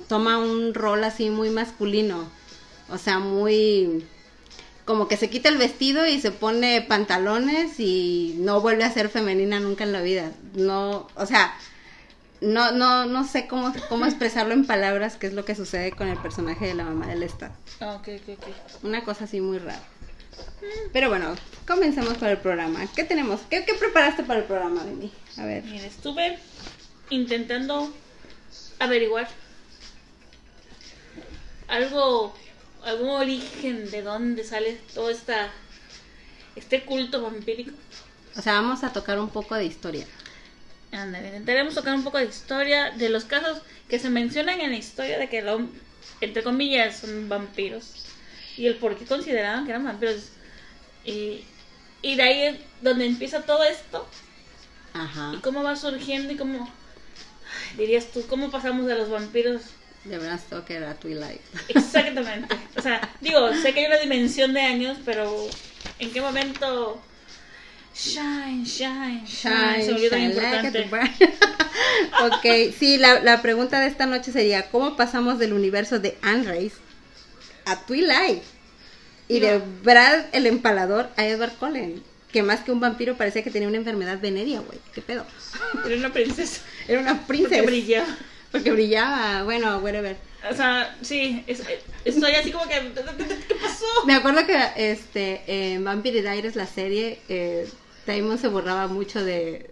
toma 0.09 0.39
un 0.39 0.75
rol 0.75 1.05
así 1.05 1.31
muy 1.31 1.51
masculino, 1.51 2.29
o 2.89 2.99
sea, 2.99 3.19
muy 3.19 4.05
como 4.85 5.07
que 5.07 5.17
se 5.17 5.31
quita 5.31 5.49
el 5.49 5.57
vestido 5.59 6.07
y 6.07 6.21
se 6.21 6.33
pone 6.33 6.83
pantalones 6.83 7.79
y 7.79 8.35
no 8.39 8.61
vuelve 8.61 8.83
a 8.83 8.93
ser 8.93 9.09
femenina 9.09 9.61
nunca 9.61 9.85
en 9.85 9.93
la 9.93 10.03
vida. 10.03 10.33
No, 10.55 11.07
o 11.15 11.27
sea, 11.27 11.55
no, 12.41 12.73
no, 12.73 13.07
no 13.07 13.25
sé 13.25 13.47
cómo, 13.47 13.73
cómo 13.89 14.07
expresarlo 14.07 14.53
en 14.53 14.67
palabras, 14.67 15.17
qué 15.17 15.29
es 15.29 15.33
lo 15.33 15.45
que 15.45 15.55
sucede 15.55 15.93
con 15.93 16.09
el 16.09 16.19
personaje 16.19 16.67
de 16.67 16.75
la 16.75 16.85
mamá 16.85 17.07
del 17.07 17.23
Estado. 17.23 17.53
Ah, 17.81 17.95
ok, 18.01 18.09
ok, 18.21 18.39
ok. 18.39 18.85
Una 18.85 19.05
cosa 19.05 19.25
así 19.25 19.41
muy 19.41 19.59
rara. 19.59 19.81
Pero 20.93 21.09
bueno, 21.09 21.35
comencemos 21.67 22.15
con 22.19 22.29
el 22.29 22.39
programa. 22.39 22.87
¿Qué 22.95 23.05
tenemos? 23.05 23.41
¿Qué, 23.49 23.65
qué 23.65 23.75
preparaste 23.75 24.25
para 24.25 24.41
el 24.41 24.47
programa, 24.47 24.85
Demi? 24.85 25.13
A 25.37 25.45
ver. 25.45 25.65
Mira, 25.65 25.87
estuve 25.87 26.39
intentando 27.11 27.93
averiguar 28.79 29.29
algo, 31.69 32.35
algún 32.85 33.11
origen 33.11 33.91
de 33.91 34.03
dónde 34.03 34.45
sale 34.45 34.81
todo 34.95 35.11
esta, 35.11 35.51
este 36.57 36.85
culto 36.85 37.23
vampírico. 37.23 37.73
O 38.37 38.43
sea, 38.43 38.55
vamos 38.55 38.85
a 38.85 38.93
tocar 38.93 39.19
un 39.19 39.29
poco 39.29 39.55
de 39.55 39.65
historia. 39.65 40.07
Ándale, 40.93 41.29
intentaremos 41.29 41.75
tocar 41.75 41.95
un 41.95 42.03
poco 42.03 42.19
de 42.19 42.25
historia 42.25 42.91
de 42.91 43.09
los 43.09 43.25
casos 43.25 43.63
que 43.89 43.99
se 43.99 44.11
mencionan 44.11 44.61
en 44.61 44.71
la 44.71 44.77
historia 44.77 45.19
de 45.19 45.29
que, 45.29 45.43
lo, 45.43 45.69
entre 46.21 46.43
comillas, 46.43 46.99
son 46.99 47.29
vampiros. 47.29 48.10
Y 48.61 48.67
el 48.67 48.77
por 48.77 48.95
qué 48.95 49.07
consideraban 49.07 49.65
que 49.65 49.71
eran 49.71 49.85
vampiros. 49.85 50.33
Y, 51.03 51.45
y 52.03 52.15
de 52.15 52.23
ahí 52.23 52.43
es 52.43 52.57
donde 52.83 53.07
empieza 53.07 53.41
todo 53.41 53.65
esto. 53.65 54.07
Ajá. 54.93 55.33
Y 55.35 55.39
cómo 55.39 55.63
va 55.63 55.77
surgiendo 55.77 56.35
y 56.35 56.37
cómo... 56.37 56.65
ay, 56.65 57.79
dirías 57.79 58.09
tú, 58.13 58.23
¿cómo 58.27 58.51
pasamos 58.51 58.85
de 58.85 58.97
los 58.97 59.09
vampiros? 59.09 59.63
De 60.05 60.19
Bram 60.19 60.39
Stoker 60.39 60.85
a 60.85 60.93
Twilight. 60.93 61.41
Exactamente. 61.69 62.55
O 62.77 62.83
sea, 62.83 63.01
digo, 63.23 63.51
sé 63.55 63.73
que 63.73 63.81
hay 63.81 63.87
una 63.87 63.99
dimensión 63.99 64.53
de 64.53 64.61
años, 64.61 64.99
pero 65.07 65.49
¿en 65.99 66.13
qué 66.13 66.21
momento... 66.21 67.01
Shine, 67.95 68.65
shine, 68.67 69.25
shine. 69.27 69.91
Lo 69.91 69.99
shine 69.99 70.35
like 70.35 70.91
ok, 72.25 72.75
sí, 72.79 72.99
la, 72.99 73.21
la 73.21 73.41
pregunta 73.41 73.81
de 73.81 73.87
esta 73.87 74.05
noche 74.05 74.33
sería, 74.33 74.71
¿cómo 74.71 74.97
pasamos 74.97 75.39
del 75.39 75.55
universo 75.55 75.99
de 75.99 76.19
Anne 76.21 76.53
Rice 76.53 76.77
a 77.65 77.81
Twilight? 77.87 78.43
Y 79.29 79.41
de 79.41 79.59
No. 79.59 79.65
Brad 79.83 80.25
el 80.33 80.47
empalador 80.47 81.09
a 81.17 81.25
Edward 81.27 81.53
Cullen, 81.59 82.03
que 82.33 82.43
más 82.43 82.61
que 82.61 82.73
un 82.73 82.81
vampiro 82.81 83.17
parecía 83.17 83.43
que 83.45 83.51
tenía 83.51 83.69
una 83.69 83.77
enfermedad 83.77 84.19
venérea, 84.21 84.61
güey. 84.61 84.79
¿Qué 84.95 85.03
pedo? 85.03 85.25
Era 85.87 85.97
una 85.97 86.13
princesa. 86.13 86.63
Era 86.89 87.01
una 87.01 87.13
Porque 87.15 87.27
princesa. 87.45 87.63
brillaba. 87.63 88.17
Porque 88.51 88.73
brillaba, 88.73 89.45
bueno, 89.45 89.79
whatever. 89.79 90.17
O 90.51 90.55
sea, 90.55 90.97
sí, 91.03 91.45
es- 91.47 91.63
estoy 92.05 92.33
así 92.33 92.51
como 92.51 92.67
que... 92.67 92.75
¿Qué 93.47 93.55
pasó? 93.55 93.85
Me 94.07 94.15
acuerdo 94.15 94.45
que 94.47 94.59
este 94.77 95.43
en 95.47 95.85
Vampire 95.85 96.23
Diaries, 96.23 96.57
la 96.57 96.67
serie, 96.67 97.21
eh, 97.29 97.69
Damon 98.07 98.39
se 98.39 98.49
burlaba 98.49 98.89
mucho 98.89 99.23
de, 99.23 99.71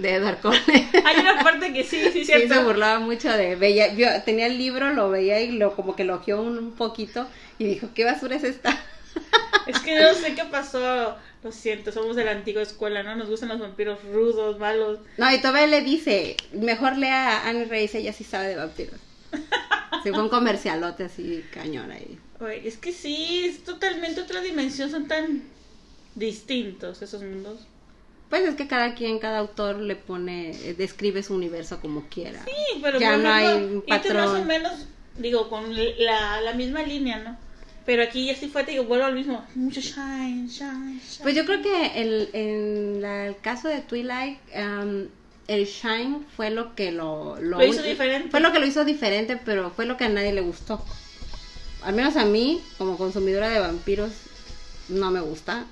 de 0.00 0.14
Edward 0.14 0.40
Cullen. 0.40 0.62
Hay 1.04 1.20
una 1.20 1.42
parte 1.42 1.72
que 1.72 1.84
sí, 1.84 2.00
sí, 2.12 2.24
Sí, 2.24 2.38
se 2.38 2.48
cierto. 2.48 2.64
burlaba 2.64 3.00
mucho 3.00 3.30
de 3.32 3.56
veía, 3.56 3.94
yo 3.94 4.06
tenía 4.24 4.46
el 4.46 4.58
libro, 4.58 4.90
lo 4.92 5.10
veía 5.10 5.40
y 5.40 5.52
lo 5.52 5.74
como 5.76 5.96
que 5.96 6.04
lo 6.04 6.16
ojeó 6.16 6.40
un, 6.42 6.58
un 6.58 6.72
poquito 6.72 7.28
y 7.58 7.64
dijo, 7.66 7.88
¿qué 7.94 8.04
basura 8.04 8.36
es 8.36 8.44
esta? 8.44 8.78
Es 9.66 9.78
que 9.80 9.98
no 10.00 10.14
sé 10.14 10.34
qué 10.34 10.44
pasó. 10.46 11.16
Lo 11.42 11.52
siento, 11.52 11.92
somos 11.92 12.16
de 12.16 12.24
la 12.24 12.32
antigua 12.32 12.62
escuela, 12.62 13.02
¿no? 13.02 13.14
Nos 13.16 13.28
gustan 13.28 13.48
los 13.50 13.60
vampiros 13.60 14.02
rudos, 14.04 14.58
malos. 14.58 14.98
No, 15.16 15.32
y 15.32 15.38
todavía 15.38 15.66
le 15.66 15.80
dice, 15.82 16.36
mejor 16.52 16.98
lea 16.98 17.38
a 17.38 17.48
Anne 17.48 17.64
Rice, 17.64 17.98
ella 17.98 18.12
sí 18.12 18.24
sabe 18.24 18.48
de 18.48 18.56
vampiros. 18.56 19.00
Sí, 20.02 20.12
fue 20.12 20.22
un 20.22 20.30
comercialote 20.30 21.04
así 21.04 21.44
cañón 21.52 21.90
ahí. 21.90 22.18
Oye, 22.40 22.66
es 22.66 22.78
que 22.78 22.90
sí, 22.92 23.44
es 23.44 23.64
totalmente 23.64 24.22
otra 24.22 24.40
dimensión. 24.40 24.90
Son 24.90 25.06
tan 25.06 25.42
distintos 26.14 27.02
esos 27.02 27.22
mundos. 27.22 27.68
Pues 28.30 28.42
es 28.44 28.54
que 28.54 28.66
cada 28.68 28.94
quien, 28.94 29.18
cada 29.18 29.38
autor 29.40 29.80
le 29.80 29.96
pone, 29.96 30.50
eh, 30.52 30.74
describe 30.74 31.22
su 31.22 31.34
universo 31.34 31.80
como 31.80 32.06
quiera. 32.08 32.42
Sí, 32.44 32.80
pero 32.80 32.98
Ya 33.00 33.16
no 33.16 33.28
hay 33.28 33.46
un 33.64 33.82
irte 33.86 34.14
más 34.14 34.28
o 34.28 34.32
patrón. 34.32 34.46
menos, 34.46 34.72
digo, 35.18 35.48
con 35.50 35.74
la, 35.76 36.40
la 36.40 36.52
misma 36.54 36.82
línea, 36.84 37.18
¿no? 37.18 37.36
Pero 37.84 38.04
aquí 38.04 38.26
ya 38.26 38.36
sí 38.36 38.46
fue, 38.48 38.62
te 38.62 38.70
digo, 38.70 38.84
vuelvo 38.84 39.06
al 39.06 39.14
mismo. 39.14 39.44
Mucho 39.56 39.80
shine, 39.80 40.46
shine, 40.48 41.00
shine. 41.00 41.22
Pues 41.22 41.34
yo 41.34 41.44
creo 41.44 41.60
que 41.60 42.00
el, 42.00 42.30
en 42.32 43.02
la- 43.02 43.26
el 43.26 43.36
caso 43.38 43.66
de 43.68 43.80
Twilight, 43.80 44.38
am, 44.54 45.08
el 45.48 45.64
Shine 45.66 46.20
fue 46.36 46.50
lo 46.50 46.76
que 46.76 46.92
lo, 46.92 47.36
Lo 47.40 47.64
hizo 47.64 47.82
diferente. 47.82 48.30
Fue 48.30 48.38
lo 48.38 48.52
que 48.52 48.60
lo 48.60 48.66
hizo 48.66 48.84
diferente, 48.84 49.36
pero 49.44 49.70
fue 49.72 49.86
lo 49.86 49.96
que 49.96 50.04
a 50.04 50.08
nadie 50.08 50.32
le 50.32 50.40
gustó. 50.42 50.84
Al 51.82 51.94
menos 51.96 52.14
a 52.16 52.24
mí, 52.24 52.60
como 52.78 52.96
consumidora 52.96 53.48
de 53.48 53.58
vampiros, 53.58 54.12
no 54.88 55.10
me 55.10 55.18
gusta. 55.20 55.64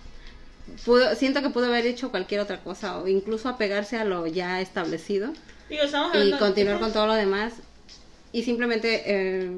Pudo- 0.85 1.15
siento 1.15 1.43
que 1.43 1.51
pudo 1.51 1.67
haber 1.67 1.87
hecho 1.87 2.11
cualquier 2.11 2.41
otra 2.41 2.61
cosa, 2.61 2.99
o 2.99 3.09
incluso 3.09 3.49
apegarse 3.49 3.97
a 3.97 4.05
lo 4.05 4.27
ya 4.27 4.61
establecido 4.61 5.33
Digo, 5.69 5.85
y 5.85 6.31
continuar 6.39 6.79
con 6.79 6.93
todo 6.93 7.07
lo 7.07 7.15
demás 7.15 7.55
y 8.33 8.43
simplemente 8.43 9.03
eh, 9.07 9.51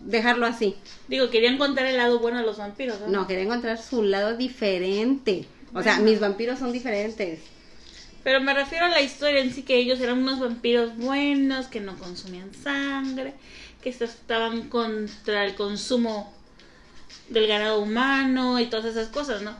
dejarlo 0.00 0.46
así. 0.46 0.76
Digo, 1.08 1.30
querían 1.30 1.58
contar 1.58 1.86
el 1.86 1.96
lado 1.96 2.18
bueno 2.18 2.38
de 2.38 2.44
los 2.46 2.58
vampiros, 2.58 3.00
¿no? 3.00 3.08
No, 3.08 3.26
quería 3.26 3.44
encontrar 3.44 3.78
su 3.78 4.02
lado 4.02 4.36
diferente. 4.36 5.46
O 5.74 5.82
sea, 5.82 5.98
mis 5.98 6.20
vampiros 6.20 6.58
son 6.58 6.72
diferentes. 6.72 7.40
Pero 8.22 8.40
me 8.40 8.52
refiero 8.52 8.84
a 8.86 8.88
la 8.90 9.00
historia 9.00 9.40
en 9.40 9.52
sí, 9.52 9.62
que 9.62 9.76
ellos 9.78 10.00
eran 10.00 10.18
unos 10.18 10.40
vampiros 10.40 10.96
buenos, 10.96 11.68
que 11.68 11.80
no 11.80 11.96
consumían 11.96 12.52
sangre, 12.54 13.32
que 13.82 13.88
estaban 13.88 14.68
contra 14.68 15.44
el 15.46 15.54
consumo 15.54 16.32
del 17.30 17.46
ganado 17.46 17.80
humano 17.80 18.60
y 18.60 18.66
todas 18.66 18.84
esas 18.86 19.08
cosas, 19.08 19.40
¿no? 19.42 19.54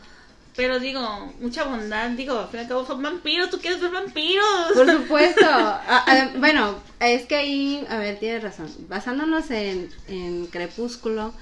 Pero 0.56 0.80
digo, 0.80 1.32
mucha 1.40 1.64
bondad, 1.64 2.10
digo, 2.10 2.38
al 2.38 2.48
fin 2.48 2.60
y 2.60 2.62
al 2.64 2.68
cabo 2.68 2.86
son 2.86 3.02
vampiros, 3.02 3.50
tú 3.50 3.58
quieres 3.58 3.80
ver 3.80 3.92
vampiros. 3.92 4.72
Por 4.74 4.90
supuesto. 4.90 5.46
Bueno, 6.38 6.74
es 6.98 7.26
que 7.26 7.36
ahí, 7.36 7.86
a 7.88 7.98
ver, 7.98 8.18
tienes 8.18 8.42
razón. 8.42 8.68
Basándonos 8.88 9.50
en, 9.50 9.88
en 10.08 10.46
Crepúsculo, 10.46 11.32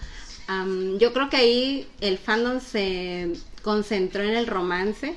am, 0.47 0.99
yo 0.99 1.13
creo 1.13 1.31
que 1.31 1.37
ahí 1.37 1.89
el 2.01 2.19
fandom 2.19 2.61
se 2.61 3.33
concentró 3.63 4.23
en 4.23 4.35
el 4.35 4.47
romance. 4.47 5.15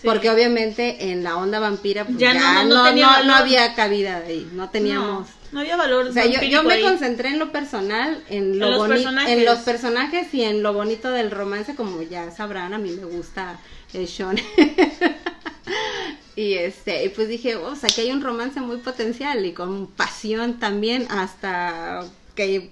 Sí. 0.00 0.06
Porque 0.06 0.30
obviamente 0.30 1.10
en 1.10 1.22
la 1.22 1.36
onda 1.36 1.58
vampira 1.58 2.04
pues, 2.06 2.16
Ya 2.16 2.32
ya, 2.32 2.62
no- 2.64 2.64
no- 2.64 2.68
no 2.68 2.74
no, 2.76 2.84
tenía 2.88 3.04
no- 3.06 3.12
valor. 3.12 3.26
no 3.26 3.34
había 3.34 3.74
cabida 3.74 4.18
ahí, 4.26 4.48
no 4.52 4.70
teníamos... 4.70 5.28
No, 5.52 5.60
había 5.60 5.76
valor. 5.76 6.06
O 6.06 6.12
sea, 6.12 6.24
yo, 6.26 6.62
me 6.62 6.74
ahí. 6.74 6.82
concentré 6.82 7.28
en 7.30 7.38
lo 7.40 7.50
personal, 7.52 8.22
en 8.30 8.58
lo 8.60 8.66
En 8.86 9.02
los 9.04 9.14
en 9.28 9.44
los 9.44 9.58
personajes 9.58 10.32
y 10.32 10.42
en 10.44 10.62
lo 10.62 10.72
bonito 10.72 11.10
del 11.10 11.30
romance, 11.32 11.74
como 11.74 12.00
ya 12.02 12.30
sabrán, 12.30 12.72
a 12.72 12.78
mí 12.78 12.92
me 12.92 13.04
gusta 13.04 13.58
el 13.92 14.06
shonen. 14.06 14.44
y 16.36 16.54
este, 16.54 17.04
y 17.04 17.08
pues 17.10 17.28
dije, 17.28 17.56
o 17.56 17.74
sea, 17.76 17.90
que 17.90 18.02
hay 18.02 18.12
un 18.12 18.22
romance 18.22 18.60
muy 18.60 18.78
potencial 18.78 19.44
y 19.44 19.52
con 19.52 19.88
pasión 19.88 20.58
también, 20.58 21.06
hasta 21.10 22.04
que 22.34 22.70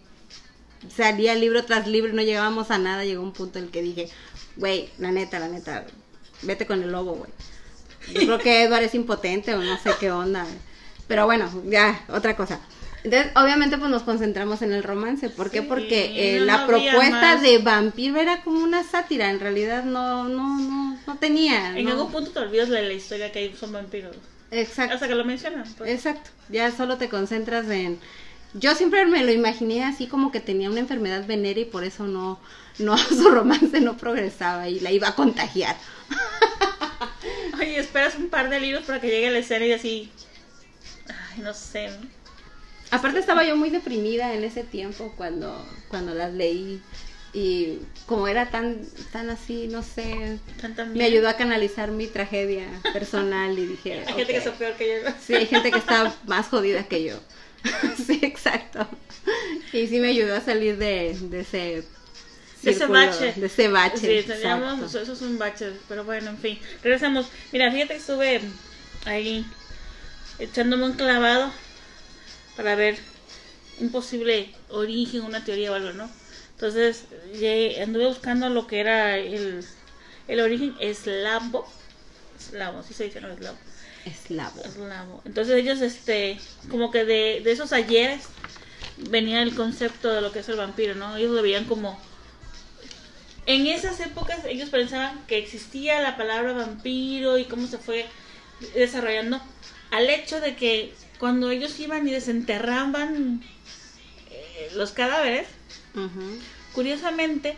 salía 0.95 1.35
libro 1.35 1.65
tras 1.65 1.87
libro 1.87 2.13
y 2.13 2.15
no 2.17 2.23
llegábamos 2.23 2.71
a 2.71 2.79
nada, 2.79 3.05
llegó 3.05 3.23
un 3.23 3.33
punto 3.33 3.59
en 3.59 3.67
el 3.67 3.71
que 3.71 3.83
dije, 3.83 4.09
güey, 4.57 4.89
la 4.99 5.11
neta, 5.11 5.39
la 5.41 5.49
neta, 5.49 5.85
vete 6.43 6.67
con 6.67 6.83
el 6.83 6.93
lobo, 6.93 7.15
güey. 7.15 7.31
Yo 8.13 8.27
creo 8.27 8.39
que 8.39 8.63
Edward 8.65 8.85
es 8.85 8.95
impotente 8.95 9.55
o 9.55 9.63
no 9.63 9.77
sé 9.79 9.91
qué 9.99 10.11
onda. 10.11 10.47
Pero 11.07 11.27
bueno, 11.27 11.51
ya, 11.67 12.05
otra 12.09 12.37
cosa. 12.37 12.61
Entonces, 13.05 13.33
obviamente, 13.37 13.79
pues 13.79 13.91
nos 13.91 14.03
concentramos 14.03 14.61
en 14.63 14.73
el 14.73 14.83
romance. 14.83 15.31
¿Por 15.31 15.51
qué? 15.51 15.61
Sí, 15.61 15.67
Porque 15.69 16.37
eh, 16.37 16.41
no, 16.41 16.47
la 16.47 16.67
propuesta 16.67 17.35
más. 17.35 17.43
de 17.43 17.59
vampiro 17.59 18.19
era 18.19 18.43
como 18.43 18.63
una 18.63 18.83
sátira. 18.83 19.31
En 19.31 19.41
realidad 19.41 19.85
no, 19.85 20.29
no, 20.29 20.59
no, 20.59 20.99
no 21.07 21.17
tenía. 21.17 21.79
En 21.79 21.85
no. 21.85 21.93
algún 21.93 22.11
punto 22.13 22.33
te 22.33 22.41
olvidas 22.41 22.69
de 22.69 22.83
la 22.83 22.93
historia 22.93 23.31
que 23.33 23.39
hay 23.39 23.55
son 23.55 23.73
vampiros. 23.73 24.17
Exacto. 24.51 24.95
Hasta 24.95 25.09
que 25.09 25.15
lo 25.15 25.25
mencionan. 25.25 25.65
pues. 25.77 25.91
Exacto. 25.91 26.31
Ya 26.49 26.71
solo 26.73 26.99
te 26.99 27.09
concentras 27.09 27.69
en. 27.71 27.99
Yo 28.55 28.75
siempre 28.75 29.05
me 29.07 29.23
lo 29.25 29.33
imaginé 29.33 29.85
así 29.85 30.07
como 30.07 30.33
que 30.33 30.41
tenía 30.41 30.71
una 30.71 30.81
enfermedad 30.81 31.27
venérea 31.27 31.65
y 31.65 31.67
por 31.67 31.85
eso 31.85 32.07
no, 32.07 32.41
no 32.79 32.97
su 32.99 33.31
romance 33.31 33.81
no 33.81 33.97
progresaba 33.97 34.69
y 34.69 34.81
la 34.81 34.91
iba 34.91 35.09
a 35.09 35.15
contagiar. 35.15 35.77
Oye, 37.61 37.79
esperas 37.79 38.17
un 38.17 38.29
par 38.29 38.51
de 38.51 38.61
libros 38.61 38.85
para 38.85 39.01
que 39.01 39.09
llegue 39.09 39.31
la 39.31 39.39
escena 39.39 39.67
y 39.67 39.73
así. 39.73 40.13
Ay, 41.09 41.43
no 41.43 41.55
sé. 41.55 41.91
Aparte 42.91 43.19
estaba 43.19 43.45
yo 43.45 43.57
muy 43.57 43.71
deprimida 43.71 44.33
en 44.35 44.45
ese 44.45 44.65
tiempo 44.65 45.13
cuando, 45.17 45.67
cuando 45.89 46.15
las 46.15 46.33
leí 46.33 46.81
y 47.35 47.81
como 48.07 48.27
era 48.27 48.51
tan, 48.51 48.81
tan 49.13 49.29
así, 49.29 49.69
no 49.69 49.83
sé, 49.83 50.39
me 50.95 51.05
ayudó 51.05 51.29
a 51.29 51.37
canalizar 51.37 51.91
mi 51.91 52.07
tragedia 52.07 52.67
personal 52.95 53.59
y 53.59 53.67
dije, 53.67 54.05
Hay 54.07 54.15
gente 54.15 54.33
que 54.33 54.39
está 54.39 54.53
peor 54.53 54.75
que 54.75 54.89
yo. 54.89 55.11
Sí, 55.21 55.35
hay 55.35 55.47
gente 55.47 55.71
que 55.71 55.79
está 55.79 56.15
más 56.27 56.49
jodida 56.49 56.85
que 56.85 57.05
yo. 57.05 57.17
sí, 58.07 58.21
exacto. 58.23 58.89
Y 59.73 59.87
sí 59.89 59.99
me 59.99 60.09
ayudó 60.09 60.37
a 60.37 60.41
salir 60.41 60.79
de, 60.79 61.19
de 61.21 61.41
ese 61.41 61.85
De 62.63 62.73
ese 62.73 62.87
bache. 62.87 63.35
De 63.37 63.47
ese 63.47 63.69
bache. 63.69 64.23
Sí, 64.23 64.27
teníamos, 64.27 64.95
eso 64.95 65.13
es 65.13 65.23
un 65.23 65.39
bache, 65.39 65.73
pero 65.89 66.05
bueno, 66.05 66.31
en 66.31 66.39
fin. 66.39 66.59
Regresamos. 66.83 67.27
Mira, 67.53 67.71
fíjate 67.71 67.95
que 67.95 68.01
estuve 68.01 68.41
ahí 69.05 69.47
echándome 70.39 70.85
un 70.87 70.95
clavado 70.95 71.53
para 72.57 72.75
ver 72.75 72.99
un 73.81 73.91
posible 73.91 74.53
origen, 74.71 75.23
una 75.23 75.45
teoría 75.45 75.71
o 75.71 75.75
algo, 75.75 75.93
¿no? 75.93 76.11
Entonces 76.53 77.05
anduve 77.81 78.07
buscando 78.07 78.49
lo 78.49 78.67
que 78.67 78.81
era 78.81 79.17
el, 79.17 79.65
el 80.27 80.41
origen 80.41 80.75
eslavo. 80.81 81.71
Eslavo, 82.39 82.83
sí 82.83 82.95
se 82.95 83.05
dice, 83.05 83.21
no 83.21 83.29
eslavo. 83.29 83.57
Eslavo. 84.05 84.65
Eslavo. 84.65 85.23
Entonces 85.25 85.55
ellos, 85.55 85.81
este, 85.81 86.41
como 86.69 86.91
que 86.91 87.05
de, 87.05 87.41
de 87.45 87.53
esos 87.53 87.73
ayeres 87.73 88.25
venía 88.97 89.43
el 89.43 89.55
concepto 89.55 90.09
de 90.09 90.21
lo 90.21 90.33
que 90.33 90.41
es 90.41 90.49
el 90.49 90.57
vampiro, 90.57 90.97
¿no? 90.97 91.17
Ellos 91.17 91.31
lo 91.31 91.43
veían 91.43 91.65
como... 91.65 92.01
En 93.49 93.67
esas 93.67 93.99
épocas 94.01 94.45
ellos 94.45 94.69
pensaban 94.69 95.25
que 95.27 95.39
existía 95.39 96.01
la 96.03 96.17
palabra 96.19 96.53
vampiro 96.53 97.39
y 97.39 97.47
cómo 97.47 97.67
se 97.67 97.79
fue 97.79 98.05
desarrollando 98.75 99.41
al 99.91 100.11
hecho 100.11 100.39
de 100.41 100.55
que 100.55 100.93
cuando 101.19 101.51
ellos 101.51 101.81
iban 101.81 102.07
y 102.07 102.13
desenterraban 102.13 103.43
eh, 104.31 104.69
los 104.75 104.93
cadáveres. 104.93 105.47
Curiosamente, 106.75 107.57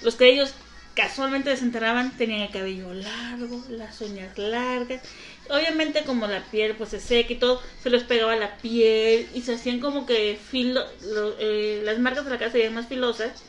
los 0.00 0.16
que 0.16 0.30
ellos 0.30 0.54
casualmente 0.94 1.50
desenterraban 1.50 2.16
tenían 2.16 2.40
el 2.40 2.50
cabello 2.50 2.94
largo, 2.94 3.62
las 3.68 4.00
uñas 4.00 4.36
largas. 4.38 5.02
Obviamente 5.50 6.02
como 6.04 6.26
la 6.26 6.42
piel 6.44 6.74
pues 6.76 6.88
se 6.90 7.00
seca 7.00 7.32
y 7.34 7.36
todo, 7.36 7.62
se 7.82 7.90
les 7.90 8.04
pegaba 8.04 8.36
la 8.36 8.56
piel 8.56 9.28
y 9.34 9.42
se 9.42 9.54
hacían 9.54 9.80
como 9.80 10.06
que 10.06 10.38
filo, 10.50 10.82
lo- 11.02 11.36
eh, 11.38 11.82
las 11.84 11.98
marcas 11.98 12.24
de 12.24 12.30
la 12.30 12.38
cara 12.38 12.50
se 12.50 12.58
veían 12.58 12.74
más 12.74 12.86
filosas, 12.88 13.42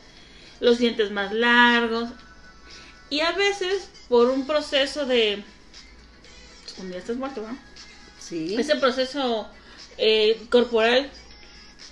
los 0.64 0.78
dientes 0.78 1.12
más 1.12 1.34
largos. 1.34 2.10
Y 3.10 3.20
a 3.20 3.34
veces 3.34 3.90
por 4.08 4.30
un 4.30 4.48
proceso 4.48 5.06
de... 5.06 5.44
Cuando 6.76 6.94
ya 6.94 7.00
estás 7.00 7.18
muerto, 7.18 7.42
¿no? 7.42 7.58
Sí. 8.18 8.56
ese 8.58 8.78
proceso 8.78 9.48
eh, 9.98 10.42
corporal 10.50 11.12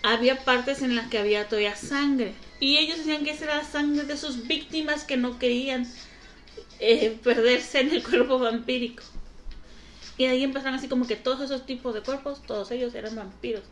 había 0.01 0.45
partes 0.45 0.81
en 0.81 0.95
las 0.95 1.09
que 1.09 1.17
había 1.17 1.49
todavía 1.49 1.75
sangre 1.75 2.33
y 2.61 2.77
ellos 2.77 2.99
decían 2.99 3.25
que 3.25 3.31
esa 3.31 3.43
era 3.43 3.57
la 3.57 3.65
sangre 3.65 4.05
de 4.05 4.15
sus 4.15 4.47
víctimas 4.47 5.03
que 5.03 5.17
no 5.17 5.37
querían 5.37 5.85
eh, 6.79 7.19
perderse 7.21 7.81
en 7.81 7.91
el 7.91 8.01
cuerpo 8.01 8.39
vampírico 8.39 9.03
y 10.17 10.23
ahí 10.23 10.43
empezaron 10.43 10.75
así 10.75 10.87
como 10.87 11.05
que 11.05 11.17
todos 11.17 11.41
esos 11.41 11.65
tipos 11.65 11.93
de 11.93 12.01
cuerpos 12.01 12.41
todos 12.43 12.71
ellos 12.71 12.95
eran 12.95 13.13
vampiros 13.13 13.63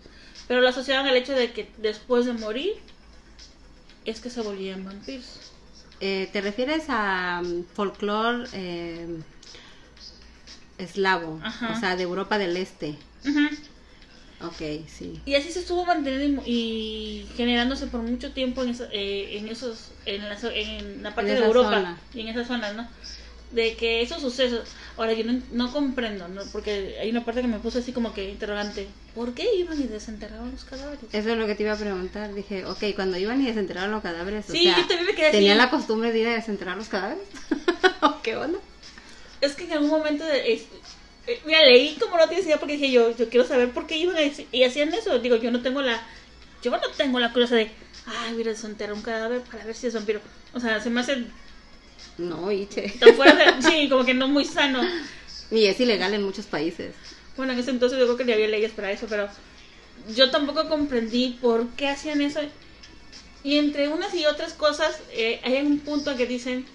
pero 0.49 0.59
lo 0.59 0.67
asociaban 0.67 1.07
al 1.07 1.15
hecho 1.15 1.31
de 1.31 1.53
que 1.53 1.71
después 1.77 2.25
de 2.25 2.33
morir 2.33 2.73
es 4.05 4.19
que 4.21 4.29
se 4.29 4.41
volvían 4.41 4.83
vampiros 4.85 5.25
Eh, 6.01 6.29
¿Te 6.31 6.39
refieres 6.41 6.85
a 6.89 7.41
um, 7.43 7.63
folclore 7.75 8.47
eh, 8.53 9.07
eslavo? 10.77 11.39
Ajá. 11.43 11.73
O 11.75 11.79
sea, 11.79 11.95
de 11.95 12.03
Europa 12.03 12.37
del 12.37 12.55
Este. 12.57 12.95
Ujú. 13.25 13.47
Ok, 14.47 14.87
sí. 14.87 15.19
Y 15.25 15.35
así 15.35 15.51
se 15.51 15.59
estuvo 15.59 15.85
manteniendo 15.85 16.41
y, 16.45 16.51
y 16.51 17.29
generándose 17.35 17.87
por 17.87 18.01
mucho 18.01 18.31
tiempo 18.31 18.63
en, 18.63 18.69
esa- 18.69 18.87
eh, 18.93 19.37
en 19.37 19.49
esos, 19.49 19.91
en 20.05 20.29
la, 20.29 20.37
zo- 20.39 20.51
en 20.53 21.03
la 21.03 21.13
parte 21.13 21.31
En 21.31 21.35
de 21.39 21.41
esa 21.41 21.47
Europa 21.47 21.69
zona. 21.75 21.97
y 22.13 22.21
en 22.21 22.27
esas 22.29 22.47
zonas, 22.47 22.73
¿no? 22.75 22.87
De 23.51 23.75
que 23.75 24.01
esos 24.01 24.21
sucesos, 24.21 24.61
ahora 24.95 25.13
yo 25.13 25.23
no, 25.25 25.41
no 25.51 25.71
comprendo, 25.73 26.27
¿no? 26.27 26.43
Porque 26.51 26.97
hay 27.01 27.09
una 27.09 27.25
parte 27.25 27.41
que 27.41 27.47
me 27.47 27.57
puso 27.59 27.79
así 27.79 27.91
como 27.91 28.13
que 28.13 28.29
interrogante, 28.29 28.87
¿por 29.15 29.33
qué 29.33 29.47
iban 29.55 29.81
y 29.81 29.87
desenterraban 29.87 30.51
los 30.51 30.63
cadáveres? 30.65 31.03
Eso 31.11 31.31
es 31.31 31.37
lo 31.37 31.47
que 31.47 31.55
te 31.55 31.63
iba 31.63 31.73
a 31.73 31.77
preguntar. 31.77 32.33
Dije, 32.35 32.65
ok, 32.65 32.83
cuando 32.95 33.17
iban 33.17 33.41
y 33.41 33.45
desenterraron 33.47 33.89
los 33.91 34.03
cadáveres, 34.03 34.47
o 34.49 34.51
Sí, 34.53 34.63
sea, 34.65 34.77
yo 34.77 34.87
también 34.87 35.07
me 35.07 35.15
quedé 35.15 35.27
así. 35.27 35.37
¿tenían 35.37 35.57
la 35.57 35.71
costumbre 35.71 36.11
de 36.11 36.19
ir 36.19 36.27
a 36.27 36.33
desenterrar 36.35 36.77
los 36.77 36.89
cadáveres? 36.89 37.23
¿O 38.01 38.19
¿Qué 38.23 38.35
onda? 38.35 38.59
Es 39.41 39.53
que 39.55 39.63
en 39.63 39.73
algún 39.73 39.89
momento, 39.89 40.25
es- 40.27 40.65
eh, 41.25 41.39
mira, 41.45 41.63
leí 41.65 41.95
como 41.99 42.17
no 42.17 42.27
tiene 42.27 42.43
idea 42.43 42.59
porque 42.59 42.73
dije 42.73 42.91
yo, 42.91 43.15
yo 43.15 43.29
quiero 43.29 43.47
saber 43.47 43.71
por 43.71 43.87
qué 43.87 43.97
iban 43.97 44.15
dec- 44.15 44.45
y 44.51 44.63
hacían 44.63 44.93
eso. 44.93 45.17
Digo, 45.19 45.37
yo 45.37 45.49
no 45.49 45.61
tengo 45.61 45.81
la, 45.81 45.99
yo 46.61 46.69
no 46.69 46.79
tengo 46.97 47.19
la 47.19 47.31
curiosidad 47.33 47.59
de, 47.61 47.71
ay, 48.05 48.33
mira, 48.35 48.51
desenterrar 48.51 48.95
un 48.95 49.01
cadáver 49.01 49.41
para 49.41 49.63
ver 49.65 49.73
si 49.75 49.87
es 49.87 49.93
vampiro. 49.95 50.21
O 50.53 50.59
sea, 50.59 50.79
se 50.81 50.89
me 50.91 51.01
hace 51.01 51.23
No, 52.19 52.51
Iche. 52.51 52.81
de, 52.81 53.61
sí, 53.61 53.89
como 53.89 54.03
que 54.03 54.13
no 54.13 54.27
muy 54.27 54.43
sano. 54.43 54.81
Y 55.49 55.65
es 55.65 55.79
ilegal 55.79 56.13
en 56.13 56.23
muchos 56.23 56.45
países. 56.45 56.93
Bueno, 57.37 57.53
en 57.53 57.59
ese 57.59 57.71
entonces 57.71 57.97
yo 57.97 58.05
creo 58.05 58.17
que 58.17 58.25
ni 58.25 58.33
había 58.33 58.47
leyes 58.47 58.71
para 58.71 58.91
eso, 58.91 59.07
pero 59.09 59.29
yo 60.13 60.29
tampoco 60.29 60.67
comprendí 60.67 61.37
por 61.41 61.67
qué 61.69 61.87
hacían 61.87 62.21
eso. 62.21 62.41
Y 63.43 63.57
entre 63.57 63.87
unas 63.87 64.13
y 64.13 64.25
otras 64.25 64.53
cosas, 64.53 64.99
eh, 65.13 65.39
hay 65.43 65.65
un 65.65 65.79
punto 65.79 66.17
que 66.17 66.25
dicen 66.25 66.65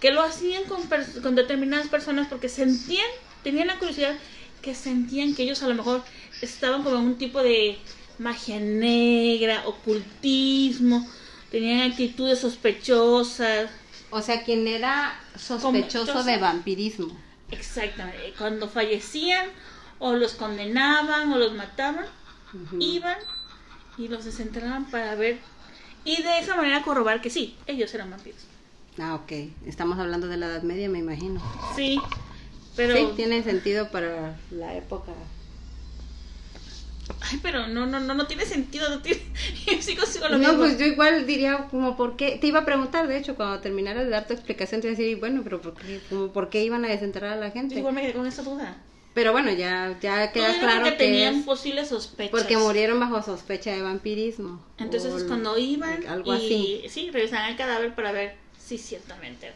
que 0.00 0.12
lo 0.12 0.22
hacían 0.22 0.62
con, 0.64 0.80
con 1.22 1.34
determinadas 1.34 1.88
personas 1.88 2.28
porque 2.28 2.48
sentían, 2.48 3.08
tenían 3.42 3.66
la 3.66 3.78
curiosidad 3.78 4.14
que 4.62 4.76
sentían 4.76 5.34
que 5.34 5.42
ellos 5.42 5.62
a 5.64 5.68
lo 5.68 5.74
mejor 5.74 6.04
estaban 6.40 6.84
como 6.84 6.98
en 6.98 7.04
un 7.04 7.18
tipo 7.18 7.42
de 7.42 7.78
magia 8.18 8.60
negra, 8.60 9.66
ocultismo, 9.66 11.04
tenían 11.50 11.90
actitudes 11.90 12.38
sospechosas. 12.38 13.70
O 14.10 14.22
sea, 14.22 14.44
quien 14.44 14.66
era 14.66 15.18
sospechoso 15.36 16.24
de 16.24 16.38
vampirismo. 16.38 17.16
Exactamente. 17.50 18.34
Cuando 18.38 18.68
fallecían 18.68 19.46
o 19.98 20.14
los 20.14 20.34
condenaban 20.34 21.32
o 21.32 21.38
los 21.38 21.52
mataban, 21.54 22.06
iban 22.78 23.16
y 23.96 24.08
los 24.08 24.24
desenterraban 24.24 24.90
para 24.90 25.14
ver 25.14 25.40
y 26.04 26.22
de 26.22 26.38
esa 26.38 26.56
manera 26.56 26.82
corroborar 26.82 27.20
que 27.20 27.30
sí, 27.30 27.56
ellos 27.66 27.92
eran 27.94 28.10
vampiros. 28.10 28.40
Ah, 28.98 29.14
ok. 29.14 29.32
Estamos 29.66 29.98
hablando 29.98 30.26
de 30.26 30.36
la 30.38 30.46
Edad 30.46 30.62
Media, 30.62 30.88
me 30.88 30.98
imagino. 30.98 31.40
Sí, 31.76 32.00
pero 32.76 32.94
Sí, 32.96 33.08
tiene 33.16 33.42
sentido 33.42 33.90
para 33.90 34.36
la 34.50 34.74
época. 34.74 35.12
Ay, 37.20 37.38
pero 37.42 37.66
no 37.68 37.86
no 37.86 38.00
no 38.00 38.14
no 38.14 38.26
tiene 38.26 38.44
sentido, 38.44 38.88
no 38.90 39.00
tiene 39.02 39.20
yo 39.66 39.82
sigo 39.82 40.06
sigo 40.06 40.28
lo 40.28 40.38
No, 40.38 40.48
mismo. 40.48 40.58
pues 40.58 40.78
yo 40.78 40.86
igual 40.86 41.26
diría 41.26 41.68
como 41.70 41.96
por 41.96 42.16
qué, 42.16 42.38
te 42.40 42.46
iba 42.46 42.60
a 42.60 42.64
preguntar, 42.64 43.06
de 43.08 43.16
hecho, 43.18 43.34
cuando 43.36 43.60
terminaras 43.60 44.04
de 44.04 44.10
dar 44.10 44.26
tu 44.26 44.32
explicación, 44.34 44.80
te 44.80 44.88
iba 44.88 44.94
a 44.94 44.98
decir, 44.98 45.18
bueno, 45.18 45.40
pero 45.44 45.60
por 45.60 45.74
qué, 45.74 46.00
como 46.08 46.28
por 46.32 46.48
qué 46.50 46.64
iban 46.64 46.84
a 46.84 46.88
desenterrar 46.88 47.32
a 47.32 47.36
la 47.36 47.48
Yo 47.48 47.52
gente. 47.54 47.78
igual 47.78 47.94
me 47.94 48.02
quedé 48.02 48.12
con 48.12 48.26
esa 48.26 48.42
duda. 48.42 48.76
Pero 49.14 49.32
bueno, 49.32 49.50
ya, 49.50 49.98
ya 50.00 50.30
queda 50.30 50.60
claro 50.60 50.82
porque 50.84 50.96
que 50.96 51.04
tenían 51.04 51.36
es 51.36 51.44
posibles 51.44 51.88
sospechas. 51.88 52.30
porque 52.30 52.56
murieron 52.56 53.00
bajo 53.00 53.20
sospecha 53.22 53.72
de 53.72 53.82
vampirismo. 53.82 54.62
Entonces 54.78 55.12
O 55.12 55.26
cuando 55.26 55.58
iban 55.58 56.06
algo 56.06 56.34
y 56.34 56.36
así. 56.36 56.82
sí, 56.88 57.10
revisaban 57.10 57.50
el 57.50 57.56
cadáver 57.56 57.94
para 57.96 58.12
ver 58.12 58.36
si 58.58 58.78
ciertamente. 58.78 59.50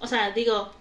O 0.00 0.06
sea, 0.06 0.30
digo 0.30 0.72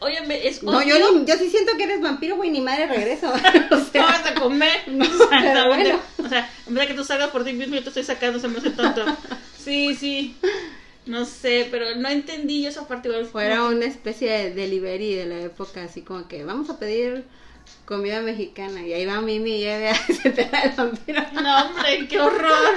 Oye, 0.00 0.48
es 0.48 0.62
No, 0.62 0.82
yo, 0.82 0.96
ni- 1.12 1.24
yo 1.26 1.36
sí 1.36 1.50
siento 1.50 1.72
que 1.76 1.84
eres 1.84 2.00
vampiro, 2.00 2.36
güey, 2.36 2.50
ni 2.50 2.60
madre 2.60 2.86
regreso. 2.86 3.30
o 3.70 3.74
no 3.76 3.84
sea, 3.84 4.02
vas 4.02 4.26
a 4.26 4.34
comer. 4.34 4.82
No, 4.88 5.04
pero 5.30 5.68
bueno. 5.68 6.00
O 6.24 6.28
sea, 6.28 6.50
en 6.66 6.74
vez 6.74 6.84
de 6.84 6.88
que 6.88 6.98
tú 6.98 7.04
salgas 7.04 7.30
por 7.30 7.44
ti 7.44 7.52
mismo, 7.52 7.74
yo 7.76 7.82
te 7.82 7.88
estoy 7.88 8.04
sacando, 8.04 8.38
se 8.38 8.48
me 8.48 8.58
hace 8.58 8.70
tonto. 8.70 9.04
Sí, 9.58 9.94
sí. 9.94 10.36
No 11.06 11.24
sé, 11.24 11.68
pero 11.70 11.94
no 11.96 12.08
entendí 12.08 12.62
yo 12.62 12.68
esa 12.68 12.88
parte. 12.88 13.08
igual 13.08 13.26
fuera 13.26 13.64
una 13.64 13.84
especie 13.86 14.30
de 14.30 14.50
delivery 14.54 15.14
de 15.14 15.26
la 15.26 15.40
época, 15.40 15.84
así 15.84 16.02
como 16.02 16.26
que 16.26 16.44
vamos 16.44 16.68
a 16.68 16.78
pedir 16.80 17.24
comida 17.84 18.20
mexicana. 18.22 18.84
Y 18.84 18.92
ahí 18.92 19.06
va 19.06 19.20
Mimi 19.20 19.52
y 19.58 19.64
ella 19.68 19.92
a 19.94 20.06
desenterrar 20.08 20.66
al 20.68 20.72
vampiro. 20.72 21.22
No, 21.32 21.64
hombre, 21.66 22.08
qué 22.08 22.20
horror. 22.20 22.74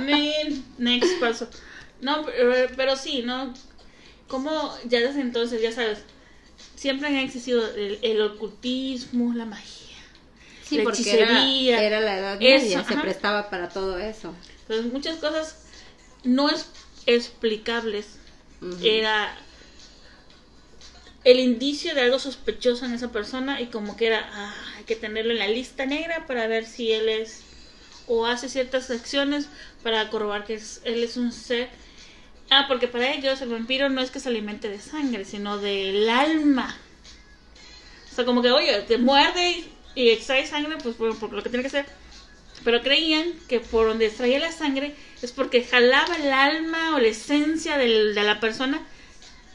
Ni- 0.00 0.62
Next 0.78 1.18
paso. 1.20 1.48
No, 2.02 2.24
pero, 2.24 2.52
pero 2.76 2.96
sí, 2.96 3.22
¿no? 3.22 3.52
Como 4.28 4.74
ya 4.86 5.00
desde 5.00 5.20
entonces, 5.22 5.60
ya 5.62 5.72
sabes, 5.72 6.00
siempre 6.80 7.08
han 7.08 7.16
existido 7.16 7.62
el, 7.74 7.98
el 8.02 8.22
ocultismo, 8.22 9.34
la 9.34 9.44
magia. 9.44 9.98
Sí, 10.66 10.78
La 10.78 10.84
porque 10.84 11.02
era, 11.12 11.38
hechicería, 11.42 11.84
era 11.84 12.00
la 12.00 12.18
edad 12.18 12.38
eso, 12.40 12.64
media, 12.64 12.84
se 12.84 12.96
prestaba 12.96 13.50
para 13.50 13.68
todo 13.68 13.98
eso. 13.98 14.34
Entonces, 14.62 14.90
muchas 14.90 15.16
cosas 15.18 15.56
no 16.24 16.48
es 16.48 16.66
explicables. 17.06 18.06
Era 18.82 19.36
el 21.24 21.38
indicio 21.38 21.94
de 21.94 22.00
algo 22.00 22.18
sospechoso 22.18 22.86
en 22.86 22.94
esa 22.94 23.12
persona 23.12 23.60
y 23.60 23.66
como 23.66 23.96
que 23.96 24.06
era, 24.06 24.26
ah, 24.32 24.54
hay 24.78 24.84
que 24.84 24.96
tenerlo 24.96 25.32
en 25.32 25.38
la 25.38 25.48
lista 25.48 25.84
negra 25.84 26.26
para 26.26 26.46
ver 26.46 26.64
si 26.66 26.92
él 26.92 27.08
es 27.10 27.42
o 28.06 28.26
hace 28.26 28.48
ciertas 28.48 28.90
acciones 28.90 29.48
para 29.82 30.08
corroborar 30.08 30.44
que 30.46 30.54
es- 30.54 30.80
él 30.84 31.02
es 31.04 31.16
un 31.18 31.32
ser. 31.32 31.68
Ah, 32.50 32.64
porque 32.66 32.88
para 32.88 33.12
ellos 33.12 33.40
el 33.40 33.48
vampiro 33.48 33.88
no 33.88 34.00
es 34.00 34.10
que 34.10 34.18
se 34.18 34.28
alimente 34.28 34.68
de 34.68 34.80
sangre, 34.80 35.24
sino 35.24 35.58
del 35.58 36.08
alma. 36.08 36.76
O 38.10 38.14
sea, 38.14 38.24
como 38.24 38.42
que, 38.42 38.50
oye, 38.50 38.82
te 38.82 38.98
muerde 38.98 39.64
y, 39.94 40.08
extrae 40.10 40.46
sangre, 40.46 40.76
pues 40.82 40.96
por, 40.96 41.16
por 41.18 41.32
lo 41.32 41.42
que 41.42 41.48
tiene 41.48 41.62
que 41.62 41.68
hacer. 41.68 41.86
Pero 42.64 42.82
creían 42.82 43.32
que 43.48 43.60
por 43.60 43.86
donde 43.86 44.06
extraía 44.06 44.40
la 44.40 44.52
sangre 44.52 44.94
es 45.22 45.32
porque 45.32 45.64
jalaba 45.64 46.16
el 46.16 46.32
alma 46.32 46.96
o 46.96 46.98
la 46.98 47.08
esencia 47.08 47.78
de 47.78 48.12
la 48.14 48.40
persona 48.40 48.82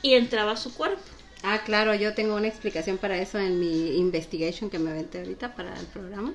y 0.02 0.14
entraba 0.14 0.54
a 0.54 0.58
su 0.58 0.74
cuerpo. 0.74 1.02
Ah, 1.44 1.62
claro, 1.64 1.94
yo 1.94 2.14
tengo 2.14 2.36
una 2.36 2.48
explicación 2.48 2.98
para 2.98 3.18
eso 3.18 3.38
en 3.38 3.60
mi 3.60 3.98
investigation 3.98 4.70
que 4.70 4.80
me 4.80 4.92
aventé 4.92 5.20
ahorita 5.20 5.54
para 5.54 5.78
el 5.80 5.86
programa. 5.88 6.34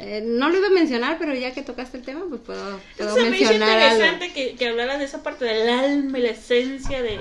Eh, 0.00 0.22
no 0.24 0.48
lo 0.48 0.56
iba 0.58 0.68
a 0.68 0.70
mencionar, 0.70 1.16
pero 1.18 1.34
ya 1.34 1.52
que 1.52 1.62
tocaste 1.62 1.96
el 1.98 2.04
tema, 2.04 2.24
pues 2.28 2.40
puedo, 2.42 2.62
puedo 2.62 2.80
Entonces 3.10 3.30
me 3.30 3.36
hizo 3.38 3.50
mencionar 3.50 3.78
algo. 3.80 3.94
interesante 3.96 4.32
que, 4.32 4.54
que 4.56 4.68
hablaras 4.68 4.98
de 5.00 5.04
esa 5.06 5.22
parte 5.24 5.44
del 5.44 5.68
alma 5.68 6.18
y 6.18 6.22
la 6.22 6.30
esencia 6.30 7.02
de, 7.02 7.18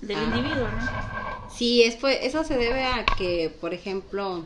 del 0.00 0.16
Ah. 0.16 0.22
individuo, 0.24 0.66
¿no? 0.68 1.50
Sí, 1.54 1.82
es, 1.82 1.94
pues, 1.96 2.18
eso 2.22 2.42
se 2.44 2.56
debe 2.56 2.84
a 2.84 3.04
que, 3.18 3.50
por 3.60 3.74
ejemplo, 3.74 4.44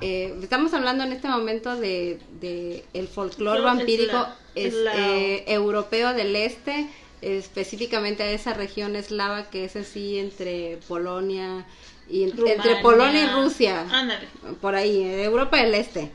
eh, 0.00 0.34
estamos 0.42 0.72
hablando 0.74 1.04
en 1.04 1.12
este 1.12 1.28
momento 1.28 1.76
de, 1.76 2.18
de 2.40 2.84
el 2.94 3.08
folclore 3.08 3.60
vampírico 3.60 4.26
es 4.54 4.66
es, 4.66 4.74
la- 4.74 4.92
es 4.94 4.98
la- 4.98 5.16
eh, 5.18 5.44
europeo 5.48 6.14
del 6.14 6.34
este, 6.34 6.86
específicamente 7.20 8.22
a 8.22 8.30
esa 8.30 8.54
región 8.54 8.96
eslava 8.96 9.50
que 9.50 9.64
es 9.64 9.76
así 9.76 10.18
entre 10.18 10.78
Polonia 10.88 11.64
y 12.08 12.24
en- 12.24 12.30
entre. 12.48 12.76
Polonia 12.82 13.24
y 13.24 13.42
Rusia, 13.42 13.86
Ándale. 13.90 14.26
por 14.60 14.74
ahí, 14.74 15.02
en 15.02 15.20
Europa 15.20 15.58
del 15.58 15.74
Este. 15.74 16.10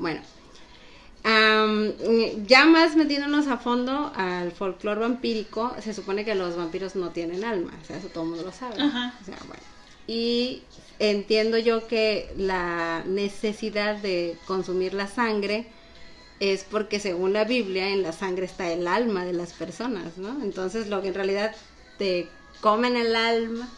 Bueno, 0.00 0.20
am, 1.24 1.92
ya 2.46 2.64
más 2.64 2.96
metiéndonos 2.96 3.46
a 3.48 3.58
fondo 3.58 4.10
al 4.16 4.50
folclore 4.50 5.00
vampírico, 5.00 5.76
se 5.80 5.94
supone 5.94 6.24
que 6.24 6.34
los 6.34 6.56
vampiros 6.56 6.96
no 6.96 7.10
tienen 7.10 7.44
alma, 7.44 7.72
o 7.80 7.86
sea, 7.86 7.98
eso 7.98 8.08
todo 8.08 8.24
el 8.24 8.30
mundo 8.30 8.44
lo 8.44 8.52
sabe. 8.52 8.80
Ajá. 8.80 9.14
O 9.20 9.24
sea, 9.24 9.36
bueno. 9.46 9.62
Y 10.06 10.62
entiendo 10.98 11.58
yo 11.58 11.86
que 11.86 12.32
la 12.36 13.04
necesidad 13.06 13.96
de 13.96 14.36
consumir 14.46 14.94
la 14.94 15.06
sangre 15.06 15.66
es 16.40 16.64
porque 16.64 16.98
según 16.98 17.34
la 17.34 17.44
Biblia 17.44 17.90
en 17.90 18.02
la 18.02 18.12
sangre 18.12 18.46
está 18.46 18.72
el 18.72 18.88
alma 18.88 19.26
de 19.26 19.34
las 19.34 19.52
personas, 19.52 20.16
¿no? 20.16 20.42
Entonces 20.42 20.88
lo 20.88 21.02
que 21.02 21.08
en 21.08 21.14
realidad 21.14 21.54
te 21.98 22.28
comen 22.62 22.96
el 22.96 23.14
alma 23.14 23.68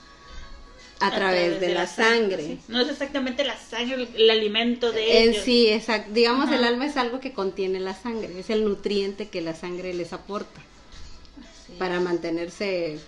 a, 1.06 1.10
través, 1.14 1.60
de, 1.60 1.74
la 1.74 1.86
sangre. 1.86 2.42
sí. 2.44 2.58
No 2.68 2.80
es 2.80 2.88
exactamente 2.88 3.44
la 3.44 3.56
sangre 3.58 3.94
el, 3.94 4.08
el 4.14 4.30
alimento 4.30 4.92
de 4.92 5.22
ellos. 5.24 5.42
sí, 5.44 5.68
exacto. 5.68 6.10
Digamos, 6.12 6.46
Ajá. 6.46 6.56
el 6.56 6.64
alma 6.64 6.86
es 6.86 6.96
algo 6.96 7.20
que 7.20 7.32
contiene 7.32 7.80
la 7.80 7.94
sangre, 7.94 8.38
es 8.38 8.50
el 8.50 8.64
nutriente 8.64 9.28
que 9.28 9.40
la 9.40 9.54
sangre 9.54 9.92
les 9.94 10.12
aporta 10.12 10.60
para 11.78 12.00
mantenerse 12.00 12.98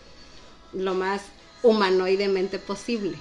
lo 0.72 0.94
más 0.94 1.22
humanoidemente 1.62 2.58
posible. 2.58 3.16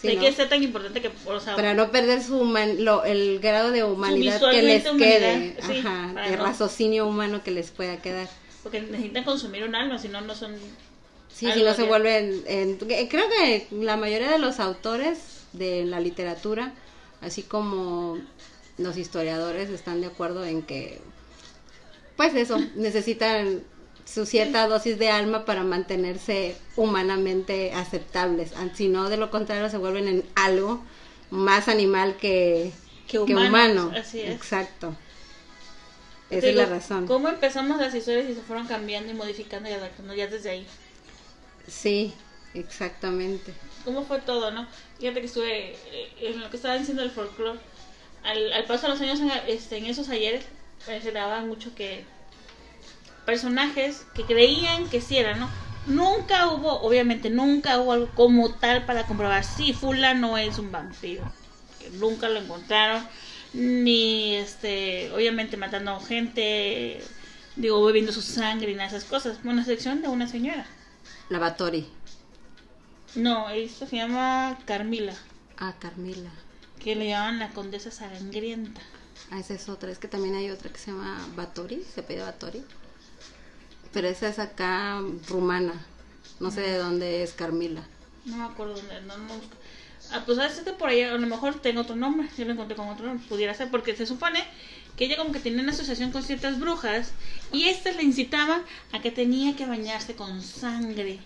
¿sí, 0.00 0.08
de 0.08 0.14
no? 0.16 0.20
que 0.22 0.32
sea 0.32 0.48
tan 0.48 0.62
importante 0.62 1.00
que, 1.00 1.10
o 1.26 1.40
sea, 1.40 1.56
Para 1.56 1.74
no 1.74 1.90
perder 1.90 2.22
su 2.22 2.38
human- 2.40 2.84
lo- 2.84 3.04
el 3.04 3.40
grado 3.40 3.70
de 3.72 3.82
humanidad 3.84 4.40
que 4.50 4.62
les 4.62 4.84
quede, 4.84 5.56
sí, 5.66 5.78
ajá, 5.78 6.12
de 6.28 6.36
no- 6.36 6.44
raciocinio 6.44 7.06
humano 7.06 7.42
que 7.42 7.50
les 7.50 7.70
pueda 7.70 7.96
quedar. 8.02 8.28
porque 8.62 8.80
necesitan 8.80 9.24
consumir 9.24 9.64
un 9.64 9.74
alma, 9.74 9.98
si 9.98 10.08
no, 10.08 10.20
no 10.20 10.34
son... 10.34 10.54
Sí, 11.36 11.52
si 11.52 11.62
no 11.62 11.74
se 11.74 11.82
vuelven, 11.84 12.42
en- 12.46 12.76
creo 12.78 13.28
que 13.28 13.66
la 13.70 13.96
mayoría 13.96 14.30
de 14.30 14.38
los 14.38 14.58
autores 14.58 15.18
de 15.52 15.84
la 15.84 16.00
literatura, 16.00 16.72
así 17.20 17.42
como 17.42 18.18
los 18.78 18.96
historiadores, 18.96 19.68
están 19.70 20.00
de 20.00 20.06
acuerdo 20.06 20.44
en 20.44 20.62
que, 20.62 21.00
pues 22.16 22.34
eso, 22.34 22.58
necesitan 22.76 23.62
su 24.04 24.24
cierta 24.24 24.66
dosis 24.68 24.98
de 24.98 25.10
alma 25.10 25.44
para 25.44 25.64
mantenerse 25.64 26.56
humanamente 26.76 27.72
aceptables. 27.72 28.52
Ah, 28.56 28.68
Si 28.74 28.88
no, 28.88 29.08
de 29.08 29.16
lo 29.16 29.30
contrario, 29.30 29.68
se 29.68 29.78
vuelven 29.78 30.08
en 30.08 30.24
algo 30.36 30.80
más 31.30 31.68
animal 31.68 32.16
que, 32.16 32.70
Que 33.08 33.18
humano. 33.18 33.92
así 33.96 34.20
es. 34.20 34.30
Exacto. 34.30 34.94
Esa 36.30 36.46
es 36.48 36.54
la 36.56 36.66
razón. 36.66 37.06
¿Cómo 37.06 37.28
empezamos 37.28 37.78
las 37.80 37.94
historias 37.94 38.28
y 38.30 38.34
se 38.34 38.40
fueron 38.42 38.66
cambiando 38.66 39.12
y 39.12 39.14
modificando 39.14 39.68
y 39.68 39.72
adaptando 39.72 40.14
ya 40.14 40.26
desde 40.26 40.50
ahí? 40.50 40.66
Sí, 41.66 42.14
exactamente. 42.54 43.52
¿Cómo 43.84 44.04
fue 44.04 44.20
todo, 44.20 44.50
no? 44.50 44.66
Fíjate 44.98 45.20
que 45.20 45.26
estuve 45.26 45.72
eh, 45.72 46.12
en 46.20 46.40
lo 46.40 46.50
que 46.50 46.56
estaba 46.56 46.76
diciendo 46.76 47.02
el 47.02 47.10
folclore. 47.10 47.58
Al, 48.24 48.52
al 48.52 48.64
paso 48.64 48.86
de 48.86 48.92
los 48.94 49.00
años 49.00 49.20
en, 49.20 49.30
este, 49.46 49.88
esos 49.88 50.08
ayeres, 50.08 50.44
pues, 50.84 51.04
se 51.04 51.12
daba 51.12 51.40
mucho 51.42 51.74
que 51.74 52.04
personajes 53.24 54.06
que 54.14 54.24
creían 54.24 54.88
que 54.88 55.00
sí 55.00 55.18
eran, 55.18 55.40
¿no? 55.40 55.50
Nunca 55.86 56.48
hubo, 56.50 56.80
obviamente, 56.80 57.30
nunca 57.30 57.78
hubo 57.78 57.92
algo 57.92 58.10
como 58.14 58.52
tal 58.54 58.84
para 58.86 59.06
comprobar 59.06 59.44
si 59.44 59.72
fulano 59.72 60.36
es 60.36 60.58
un 60.58 60.72
vampiro. 60.72 61.30
Que 61.78 61.90
nunca 61.90 62.28
lo 62.28 62.40
encontraron. 62.40 63.06
Ni, 63.52 64.34
este, 64.34 65.12
obviamente 65.12 65.56
matando 65.56 65.98
gente, 66.00 67.00
digo, 67.54 67.84
bebiendo 67.84 68.12
su 68.12 68.22
sangre 68.22 68.72
y 68.72 68.74
esas 68.74 69.04
cosas. 69.04 69.38
Una 69.44 69.64
sección 69.64 70.02
de 70.02 70.08
una 70.08 70.26
señora. 70.26 70.66
La 71.28 71.38
Batori. 71.38 71.86
No, 73.14 73.48
esta 73.50 73.86
se 73.86 73.96
llama 73.96 74.58
Carmila. 74.66 75.14
Ah, 75.58 75.74
Carmila. 75.78 76.30
que 76.82 76.94
le 76.94 77.08
llaman 77.08 77.38
la 77.38 77.50
condesa 77.50 77.90
sangrienta. 77.90 78.80
Ah, 79.30 79.38
esa 79.40 79.54
es 79.54 79.68
otra. 79.68 79.90
Es 79.90 79.98
que 79.98 80.08
también 80.08 80.34
hay 80.36 80.50
otra 80.50 80.70
que 80.70 80.78
se 80.78 80.90
llama 80.92 81.18
Batori, 81.34 81.82
se 81.82 82.02
pide 82.02 82.22
Batori. 82.22 82.62
Pero 83.92 84.08
esa 84.08 84.28
es 84.28 84.38
acá 84.38 85.00
rumana. 85.28 85.74
No 86.38 86.50
sé 86.50 86.60
de 86.60 86.76
dónde 86.76 87.22
es 87.22 87.32
Carmila. 87.32 87.82
No 88.26 88.36
me 88.36 88.44
acuerdo 88.44 88.74
dónde, 88.74 89.00
no, 89.02 89.16
no. 89.16 89.34
Ah, 90.12 90.22
pues 90.24 90.38
a 90.38 90.46
este 90.46 90.72
por 90.74 90.90
ahí, 90.90 91.02
a 91.02 91.14
lo 91.16 91.26
mejor 91.26 91.60
tengo 91.60 91.80
otro 91.80 91.96
nombre, 91.96 92.28
yo 92.36 92.44
lo 92.44 92.52
encontré 92.52 92.76
con 92.76 92.88
otro 92.88 93.06
nombre, 93.06 93.26
pudiera 93.28 93.54
ser, 93.54 93.70
porque 93.70 93.96
se 93.96 94.06
supone 94.06 94.44
que 94.96 95.04
ella 95.04 95.16
como 95.16 95.32
que 95.32 95.40
tenía 95.40 95.62
una 95.62 95.72
asociación 95.72 96.10
con 96.10 96.22
ciertas 96.22 96.58
brujas 96.58 97.10
y 97.52 97.68
estas 97.68 97.96
le 97.96 98.02
incitaban 98.02 98.62
a 98.92 99.00
que 99.02 99.10
tenía 99.10 99.54
que 99.56 99.66
bañarse 99.66 100.14
con 100.14 100.42
sangre 100.42 101.18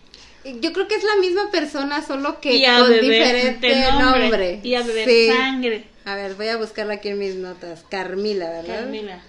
Yo 0.44 0.72
creo 0.72 0.88
que 0.88 0.94
es 0.96 1.04
la 1.04 1.16
misma 1.20 1.50
persona, 1.50 2.04
solo 2.04 2.40
que 2.40 2.54
y 2.56 2.64
a 2.64 2.78
con 2.78 2.92
diferente 2.92 3.90
nombre. 3.98 4.60
y 4.62 4.74
a 4.74 4.82
beber 4.82 5.08
Sí. 5.08 5.28
sangre. 5.28 5.84
A 6.04 6.14
ver, 6.14 6.34
voy 6.34 6.48
a 6.48 6.56
buscarla 6.56 6.94
aquí 6.94 7.08
en 7.10 7.18
mis 7.18 7.34
notas. 7.36 7.84
Carmila, 7.88 8.48
¿verdad? 8.50 8.80
Carmila. 8.80 9.20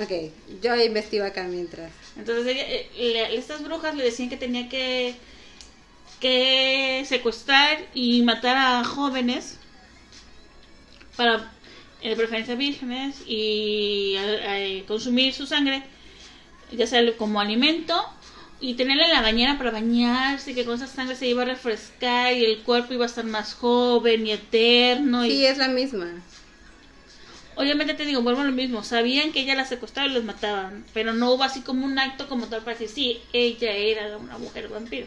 Ok, 0.00 0.32
yo 0.62 0.74
investigo 0.76 1.24
acá 1.24 1.44
mientras. 1.44 1.90
Entonces 2.18 2.46
ella, 2.46 2.64
eh, 2.66 2.90
le- 2.98 3.36
estas 3.36 3.62
brujas 3.62 3.94
le 3.94 4.02
decían 4.04 4.28
que 4.28 4.36
tenía 4.36 4.68
que 4.68 5.14
que 6.20 7.02
secuestrar 7.08 7.78
y 7.94 8.20
matar 8.22 8.56
a 8.56 8.84
jóvenes 8.84 9.56
para 11.16 11.50
de 12.02 12.16
preferencia 12.16 12.54
vírgenes 12.54 13.22
y 13.26 14.16
consumir 14.86 15.34
su 15.34 15.46
sangre 15.46 15.82
ya 16.72 16.86
sea 16.86 17.00
como 17.16 17.40
alimento 17.40 17.94
y 18.60 18.74
tenerla 18.74 19.06
en 19.06 19.12
la 19.12 19.22
bañera 19.22 19.58
para 19.58 19.70
bañarse 19.70 20.50
y 20.50 20.54
que 20.54 20.64
con 20.64 20.74
esa 20.74 20.86
sangre 20.86 21.16
se 21.16 21.26
iba 21.26 21.42
a 21.42 21.46
refrescar 21.46 22.32
y 22.34 22.44
el 22.44 22.62
cuerpo 22.62 22.94
iba 22.94 23.04
a 23.04 23.08
estar 23.08 23.24
más 23.24 23.54
joven 23.54 24.26
y 24.26 24.32
eterno 24.32 25.24
y 25.24 25.30
Sí, 25.30 25.46
es 25.46 25.58
la 25.58 25.68
misma. 25.68 26.08
Obviamente 27.56 27.94
te 27.94 28.04
digo, 28.04 28.22
vuelvo 28.22 28.42
a 28.42 28.44
lo 28.44 28.52
mismo, 28.52 28.84
sabían 28.84 29.32
que 29.32 29.40
ella 29.40 29.54
la 29.54 29.64
secuestraba 29.64 30.08
y 30.08 30.14
los 30.14 30.24
mataban, 30.24 30.84
pero 30.94 31.12
no 31.12 31.32
hubo 31.32 31.42
así 31.42 31.60
como 31.60 31.84
un 31.84 31.98
acto 31.98 32.28
como 32.28 32.46
tal 32.46 32.62
para 32.62 32.78
decir, 32.78 32.88
sí, 32.88 33.22
ella 33.32 33.72
era 33.72 34.16
una 34.16 34.38
mujer 34.38 34.68
vampiro. 34.68 35.06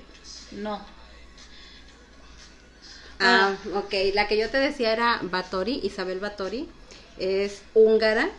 No. 0.51 0.79
Ah, 3.19 3.56
ok. 3.73 3.93
La 4.13 4.27
que 4.27 4.38
yo 4.38 4.49
te 4.49 4.58
decía 4.58 4.91
era 4.91 5.19
Batori, 5.23 5.79
Isabel 5.84 6.19
Batori. 6.19 6.67
Es 7.19 7.62
húngara. 7.73 8.30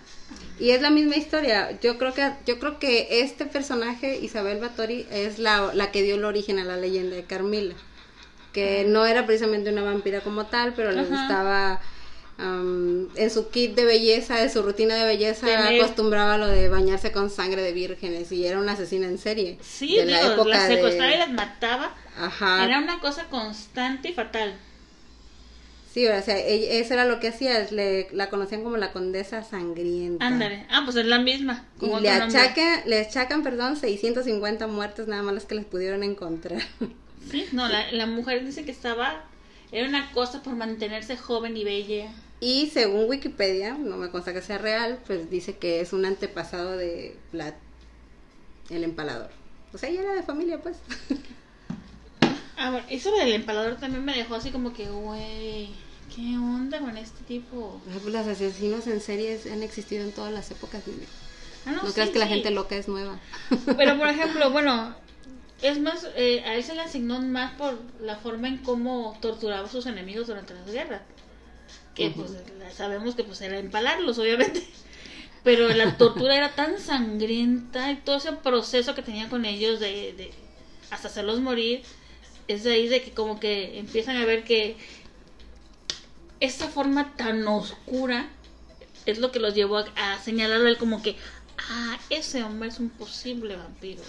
Y 0.59 0.71
es 0.71 0.81
la 0.83 0.91
misma 0.91 1.17
historia. 1.17 1.79
Yo 1.81 1.99
creo 1.99 2.15
que, 2.15 2.31
yo 2.47 2.59
creo 2.59 2.79
que 2.79 3.21
este 3.23 3.45
personaje, 3.47 4.17
Isabel 4.21 4.61
Batori, 4.61 5.07
es 5.11 5.39
la, 5.39 5.73
la 5.75 5.91
que 5.91 6.03
dio 6.03 6.15
el 6.15 6.25
origen 6.25 6.59
a 6.59 6.65
la 6.65 6.77
leyenda 6.77 7.17
de 7.17 7.25
Carmila. 7.25 7.75
Que 8.53 8.85
no 8.87 9.05
era 9.05 9.27
precisamente 9.27 9.71
una 9.71 9.83
vampira 9.83 10.21
como 10.21 10.47
tal, 10.47 10.75
pero 10.75 10.93
le 10.93 11.01
Ajá. 11.01 11.09
gustaba. 11.11 11.81
am, 12.39 13.09
en 13.17 13.31
su 13.31 13.49
kit 13.51 13.75
de 13.77 13.85
belleza, 13.85 14.37
de 14.37 14.49
su 14.49 14.63
rutina 14.63 14.97
de 14.97 15.05
belleza, 15.05 15.47
Tener- 15.47 15.81
acostumbraba 15.81 16.37
lo 16.37 16.47
de 16.49 16.69
bañarse 16.69 17.13
con 17.13 17.31
sangre 17.31 17.63
de 17.63 17.73
vírgenes 17.73 18.33
y 18.33 18.45
era 18.47 18.59
una 18.59 18.73
asesina 18.73 19.07
en 19.07 19.19
serie. 19.19 19.57
Sí, 19.63 19.97
de 19.97 20.07
digo, 20.07 20.45
las 20.45 20.69
de- 20.69 20.75
secuestraba 20.77 21.15
y 21.15 21.19
las 21.19 21.31
mataba. 21.31 21.95
Ajá. 22.19 22.65
Era 22.65 22.79
una 22.79 22.99
cosa 23.01 23.25
constante 23.29 24.09
y 24.09 24.13
fatal. 24.15 24.55
Sí, 25.95 26.09
o 26.09 26.23
sea, 26.23 26.37
ella- 26.39 26.73
eso 26.73 26.95
era 26.95 27.05
lo 27.05 27.21
que 27.21 27.29
hacía, 27.29 27.69
le, 27.71 28.09
la 28.11 28.29
conocían 28.29 28.65
como 28.65 28.77
la 28.77 28.91
condesa 28.93 29.45
sangrienta. 29.45 30.27
Ándale. 30.27 30.67
Ah, 30.69 30.83
pues 30.85 30.97
es 30.97 31.07
la 31.07 31.21
misma. 31.21 31.69
Y 31.81 31.87
le 32.01 32.11
achacan, 32.11 32.81
le 32.87 32.99
achacan, 33.01 33.45
perdón, 33.45 33.77
650 33.77 34.67
muertes 34.67 35.07
nada 35.07 35.23
más 35.23 35.35
las 35.35 35.45
que 35.45 35.55
les 35.55 35.65
pudieron 35.65 36.03
encontrar. 36.03 36.61
Sí, 37.31 37.47
no, 37.53 37.67
la, 37.69 37.91
la 37.93 38.05
mujer 38.07 38.45
dice 38.45 38.67
que 38.67 38.71
estaba. 38.71 39.25
Era 39.73 39.89
una 39.89 40.13
cosa 40.13 40.43
por 40.43 40.57
mantenerse 40.57 41.17
joven 41.17 41.57
y 41.57 41.65
bella. 41.65 42.13
Y 42.39 42.69
según 42.75 43.09
Wikipedia, 43.09 43.79
no 43.79 43.97
me 43.97 44.11
consta 44.11 44.35
que 44.35 44.43
sea 44.43 44.59
real, 44.59 44.99
pues 45.07 45.31
dice 45.31 45.57
que 45.57 45.81
es 45.81 45.95
un 45.95 46.05
antepasado 46.05 46.77
de 46.77 47.17
Vlad, 47.33 47.55
el 48.69 48.85
empalador. 48.85 49.31
O 49.73 49.79
sea, 49.79 49.89
ella 49.89 50.03
era 50.03 50.15
de 50.15 50.23
familia, 50.23 50.61
pues. 50.61 50.77
Ah, 52.57 52.71
bueno, 52.71 52.87
eso 52.89 53.11
del 53.13 53.33
empalador 53.33 53.77
también 53.77 54.05
me 54.05 54.17
dejó 54.17 54.35
así 54.37 54.51
como 54.51 54.73
que, 54.73 54.87
güey, 54.89 55.71
¿qué 56.15 56.37
onda 56.39 56.79
con 56.81 56.97
este 56.97 57.25
tipo? 57.25 57.83
Ay, 57.91 57.99
pues, 58.03 58.13
Los 58.15 58.27
asesinos 58.27 58.87
en 58.87 59.01
series 59.01 59.47
han 59.47 59.63
existido 59.63 60.05
en 60.05 60.13
todas 60.13 60.33
las 60.33 60.51
épocas. 60.51 60.87
Mimi. 60.87 61.07
Ah, 61.67 61.73
No, 61.73 61.87
sí, 61.87 61.93
creas 61.93 62.11
que 62.11 62.19
la 62.19 62.27
gente 62.29 62.51
loca 62.51 62.77
es 62.77 62.89
nueva. 62.89 63.19
Pero 63.77 63.99
por 63.99 64.09
ejemplo, 64.09 64.51
bueno, 64.51 64.95
es 65.63 65.81
más, 65.81 66.07
eh, 66.17 66.43
a 66.45 66.55
él 66.55 66.63
se 66.65 66.75
le 66.75 66.83
asignó 66.83 67.21
más 67.21 67.55
por 67.55 67.79
la 68.01 68.17
forma 68.17 68.49
en 68.49 68.59
cómo 68.59 69.17
torturaba 69.21 69.67
a 69.67 69.71
sus 69.71 69.87
enemigos 69.87 70.27
durante 70.29 70.55
las 70.55 70.67
guerras. 70.71 71.03
Que 71.95 72.11
pues 72.11 72.33
sabemos 72.77 73.15
que 73.15 73.25
pues 73.25 73.41
era 73.41 73.59
empalarlos, 73.59 74.19
obviamente. 74.19 74.65
Pero 75.45 75.69
la 75.69 75.97
tortura 75.99 76.37
era 76.37 76.55
tan 76.55 76.79
sangrienta 76.81 77.93
y 77.93 77.97
todo 77.97 78.17
ese 78.17 78.33
proceso 78.33 78.95
que 78.95 79.03
tenía 79.03 79.29
con 79.29 79.45
ellos 79.45 79.79
de, 79.81 80.13
de 80.15 80.33
hasta 80.91 81.09
hacerlos 81.09 81.41
morir, 81.41 81.83
es 82.49 82.65
de 82.65 82.73
ahí 82.73 82.89
de 82.89 83.03
que 83.03 83.13
como 83.13 83.41
que 83.41 83.79
empiezan 83.79 84.17
a 84.17 84.25
ver 84.25 84.45
que 84.45 84.77
esa 86.41 86.69
forma 86.69 87.15
tan 87.17 87.47
oscura 87.47 88.29
es 89.07 89.19
lo 89.19 89.33
que 89.33 89.41
los 89.41 89.55
llevó 89.55 89.79
a, 89.79 89.87
a 89.97 90.19
señalarlo 90.19 90.69
él 90.69 90.79
como 90.79 91.03
que, 91.03 91.17
ah, 91.59 91.99
ese 92.11 92.43
hombre 92.43 92.69
es 92.69 92.79
un 92.79 92.91
posible 92.91 93.57
vampiro. 93.57 94.03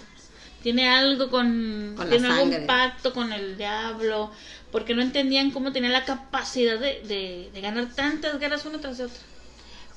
Tiene 0.64 0.90
algo 0.90 1.30
con, 1.30 1.96
tiene 2.10 2.28
algún 2.28 2.66
pacto 2.66 3.14
con 3.14 3.32
el 3.32 3.56
diablo, 3.56 4.32
porque 4.72 4.96
no 4.96 5.04
entendían 5.04 5.52
cómo 5.52 5.72
tenía 5.72 5.92
la 5.92 6.06
capacidad 6.06 6.80
de, 6.80 7.02
de, 7.02 7.52
de 7.54 7.62
ganar 7.62 7.94
tantas 7.94 8.40
guerras 8.40 8.66
una 8.66 8.80
tras 8.80 8.98
de 8.98 9.06
otra. 9.06 9.20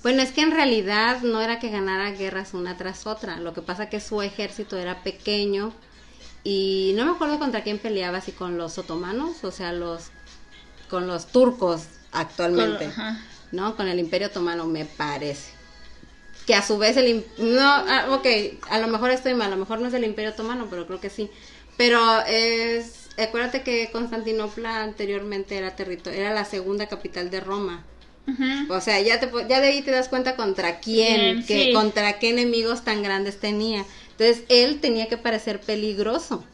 Bueno, 0.02 0.22
es 0.22 0.30
que 0.30 0.42
en 0.42 0.50
realidad 0.50 1.22
no 1.22 1.40
era 1.40 1.58
que 1.58 1.70
ganara 1.70 2.10
guerras 2.12 2.54
una 2.54 2.76
tras 2.76 3.06
otra. 3.06 3.38
Lo 3.38 3.54
que 3.54 3.62
pasa 3.62 3.88
que 3.88 3.98
su 3.98 4.20
ejército 4.20 4.76
era 4.76 5.02
pequeño 5.02 5.72
y 6.50 6.94
no 6.96 7.04
me 7.04 7.10
acuerdo 7.10 7.38
contra 7.38 7.62
quién 7.62 7.78
peleaba, 7.78 8.22
si 8.22 8.32
con 8.32 8.56
los 8.56 8.78
otomanos, 8.78 9.44
o 9.44 9.50
sea, 9.50 9.70
los 9.74 10.04
con 10.88 11.06
los 11.06 11.26
turcos 11.26 11.82
actualmente, 12.10 12.84
Con- 12.84 12.92
ajá. 12.92 13.20
¿no? 13.52 13.76
Con 13.76 13.86
el 13.86 13.98
Imperio 13.98 14.28
Otomano 14.28 14.64
me 14.66 14.86
parece. 14.86 15.52
Que 16.46 16.54
a 16.54 16.62
su 16.62 16.78
vez 16.78 16.96
el 16.96 17.26
no, 17.36 17.60
ah, 17.60 18.06
ok, 18.08 18.26
a 18.70 18.78
lo 18.78 18.88
mejor 18.88 19.10
estoy 19.10 19.34
mal, 19.34 19.48
a 19.48 19.56
lo 19.56 19.60
mejor 19.60 19.78
no 19.80 19.88
es 19.88 19.92
el 19.94 20.04
Imperio 20.04 20.30
Otomano, 20.30 20.68
pero 20.70 20.86
creo 20.86 21.02
que 21.02 21.10
sí. 21.10 21.28
Pero 21.76 22.00
es 22.26 23.10
acuérdate 23.18 23.62
que 23.62 23.90
Constantinopla 23.92 24.82
anteriormente 24.82 25.58
era 25.58 25.76
territorio, 25.76 26.18
era 26.18 26.32
la 26.32 26.46
segunda 26.46 26.86
capital 26.86 27.28
de 27.28 27.40
Roma. 27.40 27.84
O 28.70 28.80
sea, 28.80 29.00
ya, 29.02 29.20
te, 29.20 29.30
ya 29.48 29.60
de 29.60 29.68
ahí 29.68 29.82
te 29.82 29.90
das 29.90 30.08
cuenta 30.08 30.34
contra 30.36 30.80
quién, 30.80 31.20
Bien, 31.20 31.46
que, 31.46 31.64
sí. 31.64 31.72
contra 31.72 32.18
qué 32.18 32.30
enemigos 32.30 32.84
tan 32.84 33.02
grandes 33.02 33.38
tenía. 33.38 33.84
Entonces, 34.18 34.44
él 34.48 34.80
tenía 34.80 35.08
que 35.08 35.18
parecer 35.18 35.60
peligroso. 35.60 36.44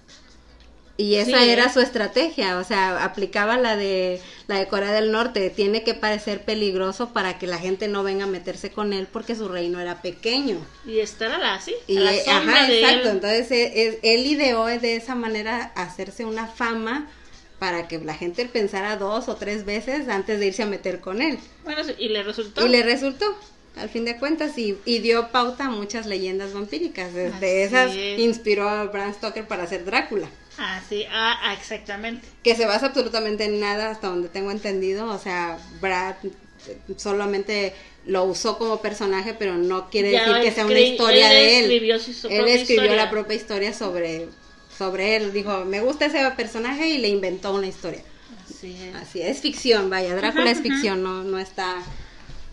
Y 0.96 1.16
esa 1.16 1.30
Sí, 1.36 1.42
era 1.44 1.64
¿eh? 1.66 1.72
su 1.72 1.80
estrategia, 1.80 2.58
o 2.58 2.64
sea, 2.64 3.04
aplicaba 3.04 3.56
la 3.58 3.76
de 3.76 4.20
la 4.46 4.58
de 4.58 4.68
Corea 4.68 4.92
del 4.92 5.10
Norte, 5.10 5.50
tiene 5.50 5.82
que 5.82 5.94
parecer 5.94 6.44
peligroso 6.44 7.12
para 7.12 7.36
que 7.38 7.48
la 7.48 7.58
gente 7.58 7.88
no 7.88 8.04
venga 8.04 8.24
a 8.24 8.28
meterse 8.28 8.70
con 8.72 8.92
él 8.92 9.08
porque 9.12 9.34
su 9.34 9.48
reino 9.48 9.80
era 9.80 10.02
pequeño. 10.02 10.58
Y 10.84 11.00
estar 11.00 11.32
a 11.32 11.38
la, 11.38 11.60
sí, 11.60 11.74
Y 11.86 11.96
a 11.96 12.00
la 12.00 12.14
eh, 12.14 12.22
sombra 12.24 12.60
ajá, 12.60 12.66
de 12.66 12.74
exacto, 12.74 13.08
él. 13.08 13.16
entonces 13.16 13.50
eh, 13.50 13.72
es- 13.74 13.98
él 14.02 14.26
ideó 14.26 14.66
de 14.66 14.96
esa 14.96 15.14
manera 15.14 15.72
hacerse 15.76 16.24
una 16.24 16.46
fama 16.46 17.10
para 17.58 17.88
que 17.88 17.98
la 17.98 18.14
gente 18.14 18.46
pensara 18.46 18.96
dos 18.96 19.28
o 19.28 19.36
tres 19.36 19.64
veces 19.64 20.08
antes 20.08 20.40
de 20.40 20.46
irse 20.46 20.62
a 20.62 20.66
meter 20.66 21.00
con 21.00 21.22
él. 21.22 21.38
Bueno, 21.64 21.82
y 21.98 22.08
le 22.08 22.22
resultó. 22.22 22.62
Y 22.62 22.68
le 22.68 22.82
resultó, 22.82 23.26
al 23.76 23.88
fin 23.88 24.04
de 24.04 24.16
cuentas, 24.18 24.56
y, 24.58 24.76
y 24.84 24.98
dio 25.00 25.28
pauta 25.32 25.66
a 25.66 25.70
muchas 25.70 26.06
leyendas 26.06 26.52
vampíricas. 26.54 27.12
Desde 27.14 27.34
Así 27.36 27.46
esas 27.74 27.92
es. 27.96 28.18
inspiró 28.20 28.68
a 28.68 28.84
Bram 28.84 29.12
Stoker 29.14 29.46
para 29.46 29.64
hacer 29.64 29.84
Drácula, 29.84 30.28
Ah, 30.56 30.80
sí, 30.88 31.04
ah, 31.10 31.36
ah, 31.42 31.54
exactamente. 31.54 32.26
que 32.44 32.54
se 32.54 32.64
basa 32.66 32.86
absolutamente 32.86 33.44
en 33.44 33.58
nada, 33.58 33.90
hasta 33.90 34.06
donde 34.08 34.28
tengo 34.28 34.52
entendido. 34.52 35.06
O 35.12 35.18
sea, 35.18 35.58
Brad 35.80 36.14
solamente 36.96 37.74
lo 38.06 38.24
usó 38.24 38.58
como 38.58 38.80
personaje, 38.80 39.34
pero 39.38 39.56
no 39.56 39.90
quiere 39.90 40.12
Ya 40.12 40.26
decir 40.28 40.42
que 40.42 40.52
sea 40.52 40.66
una 40.66 40.78
historia 40.80 41.30
él 41.32 41.36
de 41.36 41.58
él. 41.58 41.64
escribió 41.64 41.98
su- 41.98 42.12
su 42.12 42.28
él 42.28 42.46
escribió 42.48 42.84
historia. 42.84 42.96
la 43.04 43.10
propia 43.10 43.34
historia 43.36 43.72
sobre, 43.72 44.26
sobre 44.76 45.16
él. 45.16 45.32
Dijo, 45.32 45.64
me 45.64 45.80
gusta 45.80 46.06
ese 46.06 46.18
personaje 46.36 46.88
y 46.88 46.98
le 46.98 47.08
inventó 47.08 47.54
una 47.54 47.66
historia. 47.66 48.02
Así 48.48 48.76
es. 48.80 48.94
Así 48.94 49.22
es 49.22 49.40
ficción, 49.40 49.90
vaya, 49.90 50.14
Drácula 50.14 50.44
Ajá, 50.44 50.52
es 50.52 50.58
ajá. 50.58 50.68
ficción, 50.68 51.02
no, 51.02 51.24
no 51.24 51.38
está, 51.38 51.76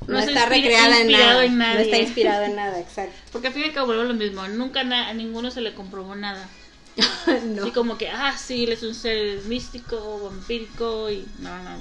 no, 0.08 0.14
No 0.14 0.20
está 0.20 0.46
recreada 0.48 1.02
en 1.02 1.12
nada, 1.12 1.46
en 1.46 1.58
no 1.58 1.66
está 1.66 1.98
inspirado 2.00 2.44
en 2.46 2.56
nada, 2.56 2.80
exacto. 2.80 3.16
Porque 3.32 3.48
al 3.48 3.54
fin 3.54 3.64
y 3.64 3.66
al 3.68 3.74
cabo 3.74 3.88
vuelvo 3.88 4.04
lo 4.04 4.14
mismo. 4.14 4.48
Nunca 4.48 4.84
na- 4.84 5.10
a 5.10 5.14
ninguno 5.14 5.52
se 5.52 5.62
le 5.62 5.74
comprobó 5.74 6.16
nada. 6.16 6.48
no. 7.46 7.62
Así 7.62 7.72
como 7.72 7.98
que, 7.98 8.10
ah, 8.10 8.36
sí, 8.38 8.66
él 8.66 8.72
es 8.74 8.84
un 8.84 8.96
ser 8.96 9.42
místico, 9.44 10.20
vampírico 10.24 11.10
y 11.10 11.26
no, 11.40 11.64
no. 11.64 11.80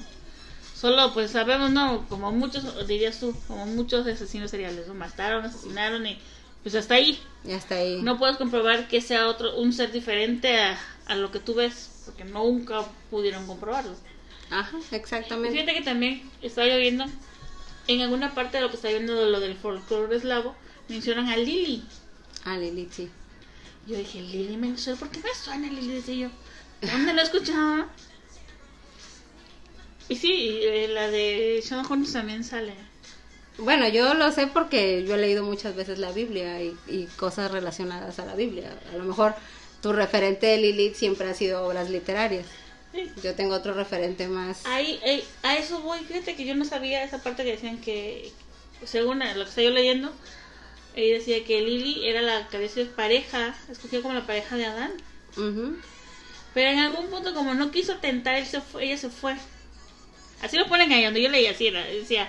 Solo 0.75 1.13
pues 1.13 1.33
sabemos, 1.33 1.71
¿no? 1.71 2.07
Como 2.09 2.33
muchos, 2.33 2.87
dirías 2.87 3.21
tú, 3.21 3.35
como 3.47 3.67
muchos 3.67 4.07
asesinos 4.07 4.51
seriales, 4.51 4.89
lo 4.89 4.95
mataron, 4.95 5.45
asesinaron 5.45 6.07
y 6.07 6.19
pues 6.63 6.75
hasta 6.75 6.95
ahí. 6.95 7.19
Ya 7.45 7.57
está 7.57 7.77
ahí. 7.77 8.01
No 8.03 8.19
puedes 8.19 8.37
comprobar 8.37 8.89
que 8.89 9.01
sea 9.01 9.29
otro, 9.29 9.57
un 9.59 9.73
ser 9.73 9.93
diferente 9.93 10.59
a, 10.59 10.79
a 11.07 11.15
lo 11.17 11.31
que 11.31 11.39
tú 11.39 11.55
ves, 11.55 11.91
porque 12.07 12.25
nunca 12.25 12.83
pudieron 13.11 13.47
comprobarlo. 13.47 13.93
Ajá, 14.51 14.79
Y 14.91 14.95
exactamente. 14.95 15.53
Fíjate 15.53 15.75
que 15.75 15.83
también 15.85 16.23
estaba 16.43 16.67
yo 16.67 16.79
viendo, 16.79 17.05
en 17.87 18.01
alguna 18.03 18.35
parte 18.35 18.57
de 18.57 18.63
lo 18.63 18.71
que 18.71 18.77
está 18.77 18.89
viendo 18.89 19.15
de 19.15 19.31
lo 19.31 19.41
del 19.41 19.57
folclore 19.57 20.17
eslavo, 20.17 20.55
mencionan 20.89 21.29
a 21.29 21.37
Lili. 21.37 21.85
Ah, 22.45 22.57
Lilith, 22.57 22.93
sí. 22.93 23.11
Yo 23.87 23.97
dije, 23.97 24.21
Lili 24.21 24.57
me 24.57 24.77
suena, 24.77 24.99
¿por 24.99 25.11
qué 25.11 25.21
me 25.21 25.35
suena 25.35 25.69
Lili? 25.69 25.95
Decía 25.95 26.29
yo, 26.29 26.89
¿dónde 26.91 27.13
lo 27.13 27.21
he 27.21 27.25
escuchado? 27.25 27.87
Y 30.09 30.17
sí, 30.17 30.61
eh, 30.63 30.89
la 30.89 31.09
de 31.09 31.61
Sean 31.65 31.87
Holmes 31.89 32.13
también 32.13 32.45
sale. 32.45 32.75
Bueno, 33.59 33.89
yo 33.89 34.15
lo 34.15 34.33
sé 34.33 34.47
porque 34.47 35.05
yo 35.07 35.15
he 35.15 35.19
leído 35.19 35.45
muchas 35.45 35.77
veces 35.77 35.99
la 35.99 36.13
Biblia 36.13 36.63
y, 36.63 36.77
y 36.89 37.07
cosas 37.17 37.51
relacionadas 37.51 38.19
a 38.19 38.27
la 38.27 38.35
Biblia. 38.35 38.77
A 38.93 38.97
lo 38.97 39.05
mejor 39.05 39.35
tu 39.83 39.93
referente 39.93 40.47
de 40.47 40.59
Lilith 40.59 40.95
siempre 40.95 41.29
ha 41.29 41.35
sido 41.35 41.67
obras 41.67 41.91
literarias. 41.91 42.47
Sí. 42.93 43.11
Yo 43.23 43.35
tengo 43.35 43.55
otro 43.55 43.75
referente 43.75 44.29
más. 44.29 44.67
Ahí, 44.67 45.01
a 45.43 45.57
eso 45.57 45.81
voy, 45.81 46.01
fíjate 46.01 46.35
que 46.35 46.45
yo 46.45 46.55
no 46.55 46.65
sabía 46.65 47.05
esa 47.05 47.23
parte 47.23 47.45
que 47.45 47.53
decían 47.53 47.81
que, 47.81 48.33
según 48.85 49.21
lo 49.21 49.25
que 49.25 49.49
estaba 49.49 49.65
yo 49.65 49.71
leyendo, 49.71 50.13
ahí 50.97 51.11
decía 51.11 51.45
que 51.45 51.61
Lili 51.61 52.09
era 52.09 52.23
la 52.23 52.49
que 52.49 52.57
había 52.57 52.69
sido 52.69 52.91
pareja, 52.93 53.55
escogida 53.71 54.03
como 54.03 54.15
la 54.15 54.27
pareja 54.27 54.57
de 54.57 54.67
Adán. 54.67 54.93
Ujú. 55.37 55.77
Pero 56.53 56.71
en 56.71 56.79
algún 56.81 57.09
punto, 57.09 57.33
como 57.33 57.55
no 57.55 57.71
quiso 57.71 57.97
tentar, 57.99 58.35
él 58.35 58.47
se 58.47 58.61
fue, 58.61 58.85
ella 58.85 58.97
se 58.97 59.11
fue. 59.11 59.37
Así 60.43 60.57
lo 60.57 60.67
ponen 60.67 60.91
ahí, 60.93 61.05
donde 61.05 61.23
yo 61.23 61.29
leía 61.29 61.53
así, 61.53 61.69
era, 61.69 61.85
decía, 61.85 62.29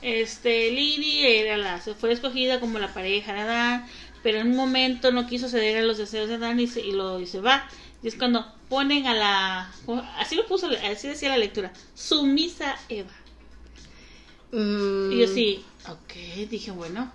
este, 0.00 0.70
Lili 0.70 1.26
era 1.26 1.56
la, 1.56 1.80
se 1.80 1.94
fue 1.94 2.12
escogida 2.12 2.60
como 2.60 2.78
la 2.78 2.94
pareja 2.94 3.34
de 3.34 3.40
Adán, 3.40 3.86
pero 4.22 4.38
en 4.38 4.48
un 4.48 4.56
momento 4.56 5.10
no 5.10 5.26
quiso 5.26 5.48
ceder 5.48 5.78
a 5.78 5.82
los 5.82 5.98
deseos 5.98 6.28
de 6.28 6.36
Adán 6.36 6.58
y 6.60 6.66
se, 6.66 6.80
y 6.80 6.92
lo, 6.92 7.20
y 7.20 7.26
se 7.26 7.40
va. 7.40 7.68
Y 8.02 8.08
es 8.08 8.14
cuando 8.14 8.57
ponen 8.68 9.06
a 9.06 9.14
la, 9.14 9.72
así 10.18 10.34
lo 10.36 10.46
puso, 10.46 10.68
así 10.90 11.08
decía 11.08 11.30
la 11.30 11.38
lectura, 11.38 11.72
sumisa 11.94 12.76
Eva. 12.88 13.10
Mm, 14.52 15.12
Y 15.12 15.18
yo 15.20 15.26
sí, 15.28 15.64
ok, 15.88 16.48
dije, 16.50 16.70
bueno, 16.70 17.10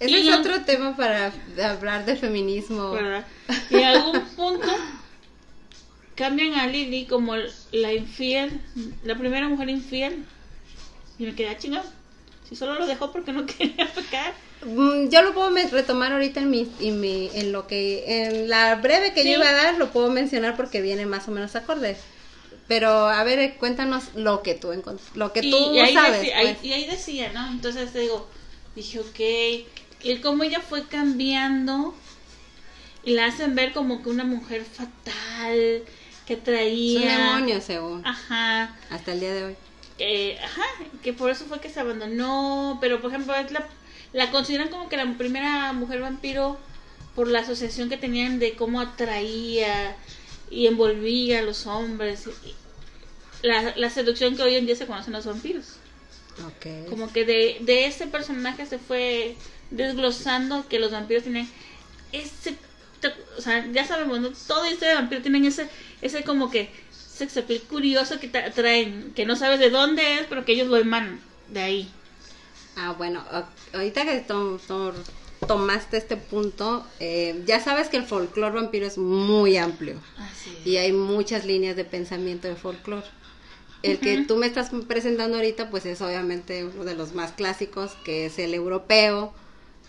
Ese 0.00 0.10
y 0.20 0.28
es 0.28 0.34
otro 0.34 0.62
tema 0.62 0.96
para 0.96 1.32
hablar 1.64 2.04
de 2.06 2.16
feminismo. 2.16 2.92
¿verdad? 2.92 3.26
Y 3.70 3.76
en 3.76 3.84
algún 3.84 4.20
punto 4.36 4.68
cambian 6.14 6.54
a 6.54 6.66
Lily 6.66 7.06
como 7.06 7.34
la 7.72 7.92
infiel, 7.92 8.60
la 9.04 9.16
primera 9.16 9.48
mujer 9.48 9.68
infiel. 9.70 10.24
Y 11.18 11.24
me 11.24 11.34
quedé 11.34 11.50
"Ah, 11.50 11.58
chingado. 11.58 11.84
Si 12.52 12.56
solo 12.56 12.74
lo 12.78 12.86
dejó 12.86 13.10
porque 13.12 13.32
no 13.32 13.46
quería 13.46 13.90
pecar. 13.94 14.34
Mm, 14.66 15.08
Yo 15.08 15.22
lo 15.22 15.32
puedo 15.32 15.48
retomar 15.70 16.12
ahorita 16.12 16.40
en 16.40 16.50
mi, 16.50 16.70
en 16.80 17.00
mi- 17.00 17.30
en 17.32 17.50
lo 17.50 17.66
que, 17.66 18.04
en 18.26 18.50
la 18.50 18.74
breve 18.74 19.14
que 19.14 19.22
Sí. 19.22 19.30
yo 19.30 19.36
iba 19.38 19.48
a 19.48 19.52
dar, 19.54 19.74
lo 19.78 19.90
puedo 19.90 20.10
mencionar 20.10 20.54
porque 20.54 20.82
viene 20.82 21.06
más 21.06 21.26
o 21.28 21.30
menos 21.30 21.56
acorde. 21.56 21.96
Pero 22.68 22.90
a 23.08 23.24
ver, 23.24 23.38
eh, 23.38 23.54
cuéntanos 23.58 24.04
lo 24.14 24.42
que 24.42 24.52
tú 24.54 24.68
lo 25.14 25.32
que 25.32 25.40
y, 25.40 25.50
tú 25.50 25.74
y 25.74 25.78
ahí 25.78 25.94
sabes. 25.94 26.20
ahí- 26.34 26.52
pues. 26.52 26.64
y 26.64 26.72
ahí 26.74 26.86
decía, 26.86 27.32
¿no? 27.32 27.50
Entonces 27.50 27.90
te 27.90 28.00
digo, 28.00 28.28
dije, 28.76 29.00
ok. 29.00 29.20
Y 30.04 30.16
como 30.18 30.44
ella 30.44 30.60
fue 30.60 30.86
cambiando 30.88 31.94
y 33.02 33.12
la 33.12 33.26
hacen 33.26 33.54
ver 33.54 33.72
como 33.72 34.02
que 34.02 34.10
una 34.10 34.24
mujer 34.24 34.62
fatal, 34.66 35.82
que 36.26 36.34
Es 36.34 36.38
un 36.38 36.44
traía... 36.44 37.18
demonio, 37.18 37.60
según, 37.62 38.04
Ajá. 38.06 38.76
hasta 38.90 39.12
el 39.12 39.20
día 39.20 39.32
de 39.32 39.44
hoy. 39.44 39.56
Eh, 39.98 40.38
ajá, 40.42 40.64
que 41.02 41.12
por 41.12 41.30
eso 41.30 41.44
fue 41.46 41.60
que 41.60 41.68
se 41.68 41.80
abandonó, 41.80 42.78
pero 42.80 43.00
por 43.00 43.10
ejemplo 43.10 43.34
es 43.34 43.50
la, 43.52 43.66
la 44.12 44.30
consideran 44.30 44.68
como 44.68 44.88
que 44.88 44.96
la 44.96 45.16
primera 45.16 45.72
mujer 45.72 46.00
vampiro 46.00 46.58
por 47.14 47.28
la 47.28 47.40
asociación 47.40 47.88
que 47.88 47.96
tenían 47.96 48.38
de 48.38 48.54
cómo 48.54 48.80
atraía 48.80 49.96
y 50.50 50.66
envolvía 50.66 51.40
a 51.40 51.42
los 51.42 51.66
hombres, 51.66 52.28
la, 53.42 53.74
la 53.76 53.90
seducción 53.90 54.36
que 54.36 54.42
hoy 54.42 54.54
en 54.54 54.66
día 54.66 54.76
se 54.76 54.86
conocen 54.86 55.12
los 55.12 55.26
vampiros. 55.26 55.76
Ok. 56.46 56.88
Como 56.88 57.12
que 57.12 57.24
de, 57.24 57.58
de 57.60 57.86
ese 57.86 58.06
personaje 58.06 58.64
se 58.66 58.78
fue 58.78 59.36
desglosando 59.70 60.66
que 60.68 60.78
los 60.78 60.92
vampiros 60.92 61.24
tienen 61.24 61.48
ese 62.12 62.56
o 63.36 63.40
sea, 63.40 63.66
ya 63.72 63.84
sabemos, 63.84 64.20
¿no? 64.20 64.30
Todo 64.46 64.66
historia 64.66 64.90
de 64.90 65.00
vampiro 65.00 65.22
tienen 65.22 65.44
ese, 65.44 65.68
ese 66.02 66.22
como 66.22 66.50
que 66.50 66.70
sex 67.12 67.36
appeal 67.36 67.60
curioso 67.62 68.18
que 68.20 68.30
tra- 68.30 68.52
traen, 68.52 69.12
que 69.14 69.24
no 69.26 69.36
sabes 69.36 69.60
de 69.60 69.70
dónde 69.70 70.18
es, 70.18 70.26
pero 70.28 70.44
que 70.44 70.52
ellos 70.52 70.68
lo 70.68 70.76
emanan 70.76 71.20
de 71.48 71.60
ahí. 71.60 71.90
Ah, 72.76 72.94
bueno, 72.96 73.22
ahorita 73.74 74.04
que 74.04 74.20
to- 74.20 74.58
to- 74.66 74.94
tomaste 75.46 75.96
este 75.98 76.16
punto, 76.16 76.86
eh, 77.00 77.42
ya 77.46 77.60
sabes 77.60 77.88
que 77.88 77.96
el 77.98 78.04
folclore 78.04 78.54
vampiro 78.54 78.86
es 78.86 78.96
muy 78.96 79.56
amplio. 79.56 79.96
Así 80.16 80.50
y 80.64 80.76
hay 80.76 80.92
muchas 80.92 81.44
líneas 81.44 81.76
de 81.76 81.84
pensamiento 81.84 82.48
de 82.48 82.56
folclore. 82.56 83.06
El 83.82 83.98
que 83.98 84.18
tú 84.28 84.36
me 84.36 84.46
estás 84.46 84.70
presentando 84.86 85.36
ahorita, 85.36 85.68
pues 85.68 85.84
es 85.86 86.00
obviamente 86.00 86.64
uno 86.64 86.84
de 86.84 86.94
los 86.94 87.14
más 87.14 87.32
clásicos, 87.32 87.92
que 88.04 88.26
es 88.26 88.38
el 88.38 88.54
europeo, 88.54 89.34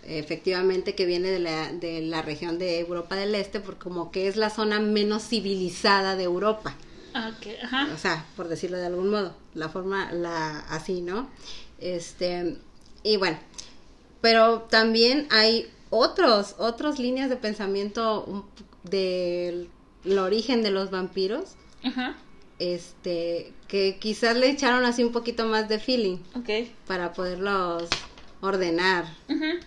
efectivamente 0.05 0.95
que 0.95 1.05
viene 1.05 1.29
de 1.29 1.39
la, 1.39 1.71
de 1.71 2.01
la 2.01 2.21
región 2.21 2.57
de 2.59 2.79
Europa 2.79 3.15
del 3.15 3.35
Este, 3.35 3.59
porque 3.59 3.81
como 3.83 4.11
que 4.11 4.27
es 4.27 4.35
la 4.35 4.49
zona 4.49 4.79
menos 4.79 5.23
civilizada 5.27 6.15
de 6.15 6.23
Europa. 6.23 6.75
Ah, 7.13 7.31
ok, 7.37 7.47
ajá. 7.63 7.89
O 7.93 7.97
sea, 7.97 8.25
por 8.35 8.47
decirlo 8.47 8.77
de 8.77 8.85
algún 8.87 9.09
modo, 9.09 9.35
la 9.53 9.69
forma, 9.69 10.11
la 10.11 10.59
así, 10.69 11.01
¿no? 11.01 11.29
Este, 11.79 12.57
y 13.03 13.17
bueno, 13.17 13.37
pero 14.21 14.61
también 14.69 15.27
hay 15.31 15.69
otros, 15.89 16.55
otras 16.57 16.97
líneas 16.99 17.29
de 17.29 17.35
pensamiento 17.35 18.45
del 18.83 19.69
el 20.05 20.19
origen 20.19 20.63
de 20.63 20.71
los 20.71 20.91
vampiros, 20.91 21.51
Ajá. 21.83 22.15
este, 22.59 23.53
que 23.67 23.97
quizás 23.99 24.35
le 24.35 24.49
echaron 24.49 24.83
así 24.85 25.03
un 25.03 25.11
poquito 25.13 25.45
más 25.45 25.69
de 25.69 25.79
feeling 25.79 26.17
Ok. 26.35 26.67
para 26.87 27.13
poderlos 27.13 27.83
ordenar. 28.41 29.05
Ujú. 29.29 29.59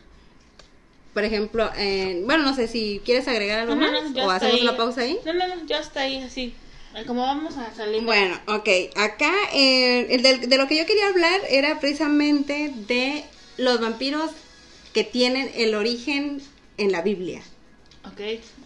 Por 1.14 1.24
ejemplo, 1.24 1.70
eh, 1.78 2.22
bueno, 2.26 2.44
no 2.44 2.54
sé 2.54 2.68
si 2.68 3.00
quieres 3.02 3.26
agregar 3.28 3.60
algo 3.60 3.76
más 3.76 3.90
o 4.16 4.30
hacemos 4.30 4.54
ahí. 4.56 4.60
una 4.62 4.76
pausa 4.76 5.00
ahí. 5.00 5.18
No, 5.24 5.32
no, 5.32 5.48
no, 5.56 5.64
ya 5.66 5.78
está 5.78 6.00
ahí, 6.00 6.18
así. 6.18 6.54
Como 7.06 7.22
vamos 7.22 7.56
a 7.56 7.74
salir. 7.74 8.02
Bueno, 8.02 8.38
ok. 8.46 8.68
Acá, 8.96 9.32
eh, 9.52 10.06
el 10.10 10.22
del- 10.22 10.48
de, 10.48 10.56
lo 10.56 10.66
que 10.66 10.76
yo 10.78 10.86
quería 10.86 11.08
hablar 11.08 11.40
era 11.50 11.78
precisamente 11.78 12.72
de 12.88 13.24
los 13.58 13.80
vampiros 13.80 14.30
que 14.94 15.04
tienen 15.04 15.50
el 15.54 15.74
origen 15.74 16.40
en 16.78 16.92
la 16.92 17.02
Biblia. 17.02 17.42
Ok. 18.06 18.20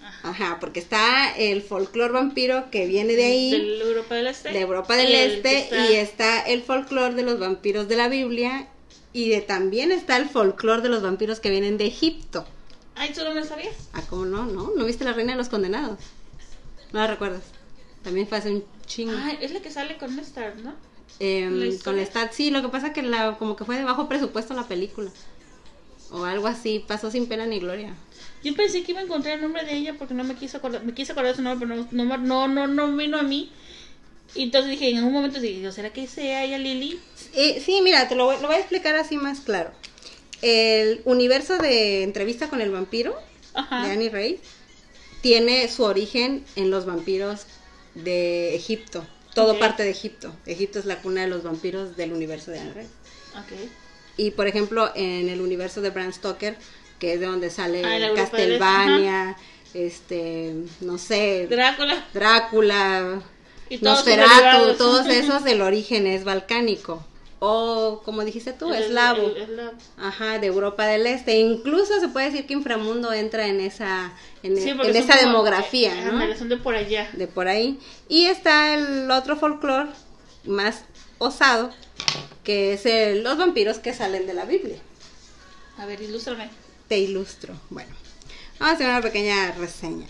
Ajá. 0.04 0.30
Ajá, 0.30 0.58
porque 0.60 0.80
está 0.80 1.32
el 1.36 1.62
folclore 1.62 2.12
vampiro 2.12 2.70
que 2.70 2.86
viene 2.86 3.14
de 3.14 3.24
ahí, 3.24 3.50
Del 3.50 3.80
Europa 3.82 4.14
del 4.14 4.26
Este. 4.28 4.52
de 4.52 4.60
Europa 4.60 4.96
del 4.96 5.12
el 5.14 5.30
Este, 5.32 5.58
está- 5.58 5.90
y 5.90 5.94
está 5.96 6.40
el 6.42 6.62
folclore 6.62 7.14
de 7.14 7.22
los 7.22 7.38
vampiros 7.40 7.88
de 7.88 7.96
la 7.96 8.08
Biblia, 8.08 8.68
y 9.12 9.28
de, 9.30 9.40
también 9.40 9.90
está 9.92 10.16
el 10.18 10.28
folclore 10.28 10.82
de 10.82 10.88
los 10.88 11.02
vampiros 11.02 11.40
que 11.40 11.50
vienen 11.50 11.78
de 11.78 11.86
Egipto. 11.86 12.46
Ay, 12.94 13.12
¿tú 13.14 13.24
no 13.24 13.34
me 13.34 13.42
sabías? 13.44 13.74
Ah, 13.92 14.02
¿cómo 14.08 14.24
no? 14.26 14.44
¿No? 14.46 14.70
¿No 14.76 14.84
viste 14.84 15.04
la 15.04 15.14
reina 15.14 15.32
de 15.32 15.38
los 15.38 15.48
condenados? 15.48 15.98
No 16.92 17.00
la 17.00 17.06
recuerdas. 17.08 17.42
También 18.02 18.26
fue 18.26 18.38
hace 18.38 18.50
un 18.50 18.64
chingo. 18.86 19.12
Ay, 19.16 19.38
es 19.40 19.52
la 19.52 19.60
que 19.60 19.70
sale 19.70 19.96
con 19.98 20.18
Star, 20.18 20.56
¿no? 20.56 20.74
¿la 21.18 21.82
con? 21.84 21.98
Stat, 22.00 22.32
sí, 22.32 22.50
lo 22.50 22.62
que 22.62 22.68
pasa 22.68 22.92
que 22.92 23.02
la, 23.02 23.36
como 23.38 23.56
que 23.56 23.64
fue 23.64 23.76
de 23.76 23.84
bajo 23.84 24.08
presupuesto 24.08 24.54
la 24.54 24.66
película. 24.66 25.10
O 26.10 26.24
algo 26.24 26.46
así, 26.48 26.84
pasó 26.86 27.10
sin 27.10 27.26
pena 27.26 27.46
ni 27.46 27.60
gloria. 27.60 27.94
Yo 28.42 28.54
pensé 28.54 28.82
que 28.82 28.92
iba 28.92 29.00
a 29.00 29.04
encontrar 29.04 29.34
el 29.34 29.42
nombre 29.42 29.64
de 29.64 29.74
ella 29.74 29.94
porque 29.98 30.14
no 30.14 30.24
me 30.24 30.34
quise 30.34 30.56
acordar, 30.56 30.82
me 30.84 30.94
quise 30.94 31.12
acordar 31.12 31.36
su 31.36 31.42
nombre, 31.42 31.68
pero 31.68 31.86
no, 31.90 32.04
no, 32.04 32.16
no, 32.16 32.48
no, 32.48 32.66
no 32.66 32.96
vino 32.96 33.18
a 33.18 33.22
mí. 33.22 33.50
Y 34.34 34.44
entonces 34.44 34.70
dije, 34.70 34.90
en 34.90 34.98
algún 34.98 35.12
momento 35.12 35.40
dije, 35.40 35.70
¿será 35.72 35.92
que 35.92 36.06
sea 36.06 36.44
ella 36.44 36.58
Lily? 36.58 36.98
Eh, 37.34 37.62
sí, 37.64 37.80
mira, 37.82 38.08
te 38.08 38.14
lo 38.14 38.24
voy, 38.26 38.36
lo 38.40 38.46
voy 38.46 38.56
a 38.56 38.60
explicar 38.60 38.94
así 38.96 39.16
más 39.16 39.40
claro. 39.40 39.72
El 40.40 41.02
universo 41.04 41.58
de 41.58 42.02
Entrevista 42.02 42.48
con 42.48 42.60
el 42.60 42.70
Vampiro, 42.70 43.14
Ajá. 43.54 43.86
de 43.86 43.92
Annie 43.92 44.08
Ray, 44.08 44.40
tiene 45.20 45.68
su 45.68 45.82
origen 45.82 46.44
en 46.56 46.70
los 46.70 46.86
vampiros 46.86 47.46
de 48.04 48.54
Egipto. 48.54 49.04
Todo 49.34 49.58
parte 49.58 49.84
de 49.84 49.90
Egipto. 49.90 50.34
Egipto 50.46 50.78
es 50.78 50.86
la 50.86 50.96
cuna 50.96 51.22
de 51.22 51.28
los 51.28 51.42
vampiros 51.42 51.96
del 51.96 52.12
universo 52.12 52.50
de 52.50 52.58
Annie 52.58 52.72
Ray. 52.74 52.86
Ok. 53.36 53.70
Y 54.16 54.32
por 54.32 54.46
ejemplo, 54.48 54.90
en 54.94 55.28
el 55.28 55.40
universo 55.40 55.80
de 55.80 55.90
Bram 55.90 56.12
Stoker, 56.12 56.56
que 56.98 57.14
es 57.14 57.20
de 57.20 57.26
donde 57.26 57.48
sale 57.50 57.84
Ah, 57.84 57.96
Este, 57.96 58.14
Castlevania, 58.20 59.36
este, 59.72 60.54
no 60.80 60.98
sé, 60.98 61.46
Drácula. 61.48 62.04
Drácula, 62.12 63.22
Y 63.68 63.78
todos 63.78 63.98
Nosferatu, 64.04 64.74
todos 64.76 65.06
esos, 65.08 65.46
el 65.46 65.62
origen 65.62 66.06
es 66.06 66.24
balcánico. 66.24 67.06
O, 67.42 68.02
como 68.04 68.22
dijiste 68.22 68.52
tú, 68.52 68.72
El- 68.72 68.82
eslavo. 68.84 69.22
el- 69.22 69.36
el 69.36 69.42
eslavo. 69.50 69.72
Ajá, 69.96 70.38
de 70.38 70.46
Europa 70.46 70.84
del 70.86 71.06
Este. 71.06 71.38
Incluso 71.38 71.98
se 71.98 72.08
puede 72.08 72.26
decir 72.30 72.46
que 72.46 72.52
Inframundo 72.52 73.12
entra 73.14 73.46
en 73.46 73.60
esa, 73.60 74.12
en, 74.42 74.56
Sí, 74.58 74.68
en 74.68 74.80
esa 74.96 75.16
como- 75.18 75.28
demografía, 75.32 75.92
eh, 76.08 76.12
¿no? 76.12 76.36
son 76.36 76.50
de 76.50 76.58
por 76.58 76.74
allá. 76.74 77.08
de 77.14 77.26
por 77.26 77.48
ahí. 77.48 77.78
Y 78.08 78.26
está 78.26 78.74
el 78.74 79.10
otro 79.10 79.36
folclore 79.36 79.88
más 80.44 80.82
osado, 81.18 81.70
que 82.44 82.74
es 82.74 82.84
el- 82.84 83.22
los 83.22 83.38
vampiros 83.38 83.78
que 83.78 83.94
salen 83.94 84.26
de 84.26 84.34
la 84.34 84.44
Biblia. 84.44 84.76
A 85.78 85.86
ver, 85.86 86.02
ilústrame. 86.02 86.50
Te 86.88 86.98
ilustro. 86.98 87.54
Bueno, 87.70 87.90
vamos 88.58 88.72
a 88.72 88.74
hacer 88.74 88.86
una 88.88 89.00
pequeña 89.00 89.52
reseña. 89.52 90.06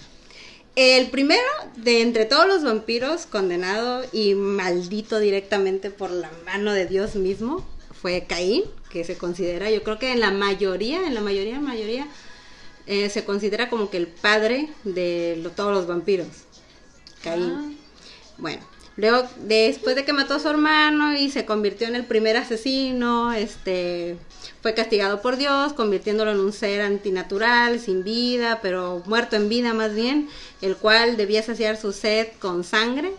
El 0.76 1.10
primero 1.10 1.42
de 1.76 2.00
entre 2.00 2.24
todos 2.24 2.46
los 2.46 2.62
vampiros 2.62 3.26
condenado 3.26 4.02
y 4.12 4.34
maldito 4.34 5.18
directamente 5.18 5.90
por 5.90 6.10
la 6.10 6.30
mano 6.46 6.72
de 6.72 6.86
Dios 6.86 7.16
mismo 7.16 7.66
fue 8.00 8.24
Caín, 8.26 8.62
que 8.88 9.04
se 9.04 9.18
considera, 9.18 9.70
yo 9.70 9.82
creo 9.82 9.98
que 9.98 10.12
en 10.12 10.20
la 10.20 10.30
mayoría, 10.30 11.06
en 11.06 11.14
la 11.14 11.20
mayoría, 11.20 11.60
mayoría, 11.60 12.06
eh, 12.86 13.10
se 13.10 13.24
considera 13.24 13.68
como 13.68 13.90
que 13.90 13.98
el 13.98 14.06
padre 14.06 14.68
de 14.84 15.38
lo- 15.42 15.50
todos 15.50 15.72
los 15.72 15.86
vampiros. 15.86 16.28
Caín. 17.22 17.52
Ah. 17.52 17.70
Bueno, 18.38 18.62
luego 18.96 19.28
después 19.40 19.96
de 19.96 20.04
que 20.04 20.12
mató 20.14 20.34
a 20.34 20.40
su 20.40 20.48
hermano 20.48 21.14
y 21.14 21.30
se 21.30 21.44
convirtió 21.44 21.88
en 21.88 21.96
el 21.96 22.06
primer 22.06 22.36
asesino, 22.38 23.32
este 23.34 24.16
fue 24.62 24.74
castigado 24.74 25.22
por 25.22 25.36
Dios, 25.36 25.72
convirtiéndolo 25.72 26.32
en 26.32 26.40
un 26.40 26.52
ser 26.52 26.82
antinatural, 26.82 27.80
sin 27.80 28.04
vida, 28.04 28.60
pero 28.62 29.02
muerto 29.06 29.36
en 29.36 29.48
vida 29.48 29.72
más 29.72 29.94
bien, 29.94 30.28
el 30.60 30.76
cual 30.76 31.16
debía 31.16 31.42
saciar 31.42 31.76
su 31.76 31.92
sed 31.92 32.28
con 32.38 32.62
sangre, 32.62 33.12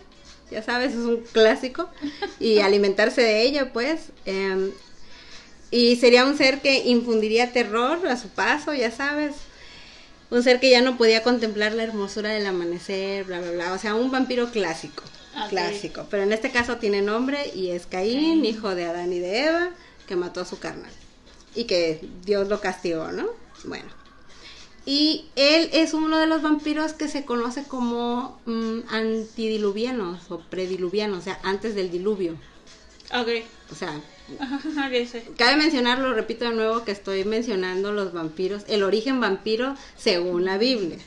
ya 0.50 0.62
sabes, 0.62 0.92
es 0.92 0.98
un 0.98 1.22
clásico, 1.32 1.88
y 2.38 2.58
alimentarse 2.60 3.22
de 3.22 3.42
ella, 3.42 3.72
pues. 3.72 4.10
em, 4.24 4.70
y 5.70 5.96
sería 5.96 6.26
un 6.26 6.36
ser 6.36 6.60
que 6.60 6.80
infundiría 6.84 7.50
terror 7.50 8.06
a 8.06 8.18
su 8.18 8.28
paso, 8.28 8.74
ya 8.74 8.90
sabes. 8.90 9.34
Un 10.30 10.42
ser 10.42 10.60
que 10.60 10.70
ya 10.70 10.82
no 10.82 10.98
podía 10.98 11.22
contemplar 11.22 11.72
la 11.72 11.82
hermosura 11.82 12.28
del 12.28 12.46
amanecer, 12.46 13.24
bla, 13.24 13.40
bla, 13.40 13.50
bla. 13.52 13.72
O 13.72 13.78
sea, 13.78 13.94
un 13.94 14.10
vampiro 14.10 14.50
clásico. 14.50 15.02
Clásico. 15.48 16.06
Pero 16.10 16.24
en 16.24 16.32
este 16.32 16.50
caso 16.50 16.76
tiene 16.76 17.00
nombre 17.00 17.50
y 17.54 17.70
es 17.70 17.86
Caín, 17.86 18.44
hijo 18.44 18.74
de 18.74 18.84
Adán 18.84 19.14
y 19.14 19.18
de 19.18 19.46
Eva, 19.46 19.70
que 20.06 20.14
mató 20.14 20.42
a 20.42 20.44
su 20.44 20.58
carnal. 20.58 20.92
Y 21.54 21.64
que 21.64 22.06
Dios 22.24 22.48
lo 22.48 22.60
castigó, 22.60 23.12
¿no? 23.12 23.28
Bueno. 23.64 23.90
Y 24.84 25.26
él 25.36 25.70
es 25.72 25.94
uno 25.94 26.18
de 26.18 26.26
los 26.26 26.42
vampiros 26.42 26.92
que 26.92 27.06
se 27.06 27.24
conoce 27.24 27.64
como 27.64 28.40
mm, 28.46 28.80
antidiluvianos 28.88 30.30
o 30.30 30.40
prediluvianos, 30.40 31.18
o 31.18 31.22
sea, 31.22 31.38
antes 31.44 31.74
del 31.74 31.90
diluvio. 31.90 32.32
Ok. 33.14 33.28
O 33.70 33.74
sea, 33.74 34.00
ya 34.38 35.06
sé. 35.06 35.24
Cabe 35.36 35.56
mencionarlo, 35.56 36.14
repito 36.14 36.44
de 36.44 36.54
nuevo, 36.54 36.84
que 36.84 36.92
estoy 36.92 37.24
mencionando 37.24 37.92
los 37.92 38.12
vampiros, 38.12 38.64
el 38.68 38.82
origen 38.82 39.20
vampiro 39.20 39.76
según 39.96 40.44
la 40.44 40.58
Biblia. 40.58 40.98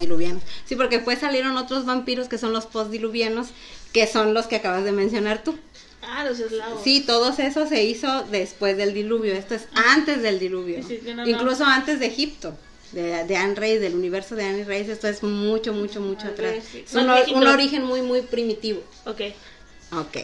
Diluvianos. 0.00 0.42
Sí, 0.64 0.76
porque 0.76 0.96
después 0.96 1.18
salieron 1.18 1.56
otros 1.56 1.84
vampiros 1.84 2.28
que 2.28 2.38
son 2.38 2.52
los 2.52 2.66
postdiluvianos, 2.66 3.50
que 3.92 4.06
son 4.06 4.34
los 4.34 4.46
que 4.46 4.56
acabas 4.56 4.84
de 4.84 4.92
mencionar 4.92 5.44
tú. 5.44 5.58
Ah, 6.02 6.24
los 6.24 6.38
eslavos. 6.40 6.82
Sí, 6.82 7.00
todos 7.06 7.38
esos 7.38 7.68
se 7.68 7.84
hizo 7.84 8.24
después 8.30 8.76
del 8.76 8.94
diluvio. 8.94 9.34
Esto 9.34 9.54
es 9.54 9.68
antes 9.74 10.22
del 10.22 10.38
diluvio. 10.38 10.82
Sí, 10.82 10.96
sí, 10.96 11.00
sí, 11.04 11.14
no, 11.14 11.24
no. 11.24 11.28
Incluso 11.28 11.64
antes 11.64 12.00
de 12.00 12.06
Egipto. 12.06 12.56
De, 12.92 13.24
de 13.24 13.36
Anne 13.36 13.54
Reis, 13.54 13.80
del 13.80 13.94
universo 13.94 14.34
de 14.34 14.44
Anne 14.44 14.64
Reis, 14.64 14.88
esto 14.88 15.06
es 15.06 15.22
mucho, 15.22 15.72
mucho, 15.72 16.00
mucho 16.00 16.26
Ah, 16.26 16.30
atrás. 16.30 16.64
sí. 16.72 16.82
Es 16.84 16.94
un, 16.94 17.46
origen 17.46 17.84
muy, 17.84 18.02
muy 18.02 18.22
primitivo. 18.22 18.82
Ok. 19.06 19.20
Ok. 19.92 20.16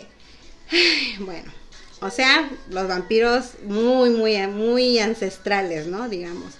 Bueno, 1.21 1.53
o 2.01 2.11
sea, 2.11 2.51
los 2.71 2.89
vampiros 2.89 3.51
muy, 3.65 4.11
muy, 4.11 4.37
muy 4.49 4.99
ancestrales, 4.99 5.87
¿no? 5.87 6.09
Digamos. 6.09 6.55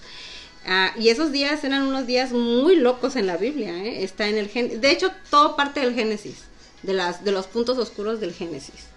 Ah, 0.65 0.93
y 0.97 1.09
esos 1.09 1.31
días 1.31 1.63
eran 1.63 1.83
unos 1.83 2.07
días 2.07 2.31
muy 2.31 2.75
locos 2.77 3.15
en 3.15 3.27
la 3.27 3.37
Biblia, 3.37 3.75
¿eh? 3.83 4.03
Está 4.03 4.27
en 4.27 4.37
el 4.37 4.47
Gen 4.49 4.81
De 4.81 4.91
hecho, 4.91 5.11
todo 5.29 5.55
parte 5.55 5.79
del 5.81 5.93
Génesis, 5.93 6.43
de, 6.87 6.93
las, 6.93 7.23
de 7.23 7.31
los 7.31 7.45
puntos 7.45 7.77
oscuros 7.77 8.19
del 8.19 8.33
Génesis. 8.33 8.87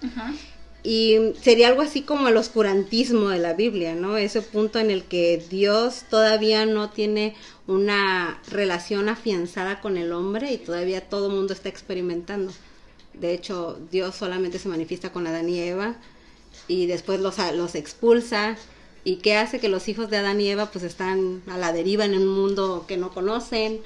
Y 0.83 1.19
sería 1.43 1.69
algo 1.69 1.83
así 1.83 2.01
como 2.01 2.29
el 2.29 2.37
oscurantismo 2.39 3.29
de 3.29 3.39
la 3.39 3.53
Biblia, 3.53 3.95
¿no? 3.95 4.17
Ese 4.17 4.41
punto 4.41 4.79
en 4.79 4.91
el 4.91 5.03
que 5.05 5.45
Dios 5.51 6.05
todavía 6.09 6.65
no 6.65 6.89
tiene 6.89 7.35
una 7.67 8.41
relación 8.49 9.11
afianzada 9.11 9.83
con 9.83 9.99
el 9.99 10.13
hombre 10.13 10.53
y 10.53 10.57
todavía 10.57 11.03
todo 11.03 11.27
el 11.27 11.35
mundo 11.35 11.53
está 11.53 11.69
experimentando. 11.69 12.53
De 13.13 13.35
hecho, 13.35 13.79
Dios 13.91 14.15
solamente 14.15 14.59
se 14.59 14.69
manifiesta 14.69 15.13
con 15.13 15.27
Adán 15.27 15.51
y 15.51 15.59
Eva 15.59 15.97
y 16.67 16.87
después 16.87 17.21
los, 17.21 17.37
los 17.55 17.75
expulsa. 17.75 18.57
¿Y 19.05 19.17
qué 19.17 19.37
hace 19.37 19.61
que 19.61 19.69
los 19.69 19.89
hijos 19.89 20.09
de 20.09 20.19
Adán 20.19 20.41
y 20.41 20.49
Eva 20.49 20.71
pues 20.71 20.85
están 20.85 21.43
a 21.49 21.59
la 21.59 21.73
deriva 21.73 22.05
en 22.05 22.15
un 22.17 22.29
mundo 22.29 22.87
que 22.89 22.97
no 22.97 23.11
conocen? 23.11 23.81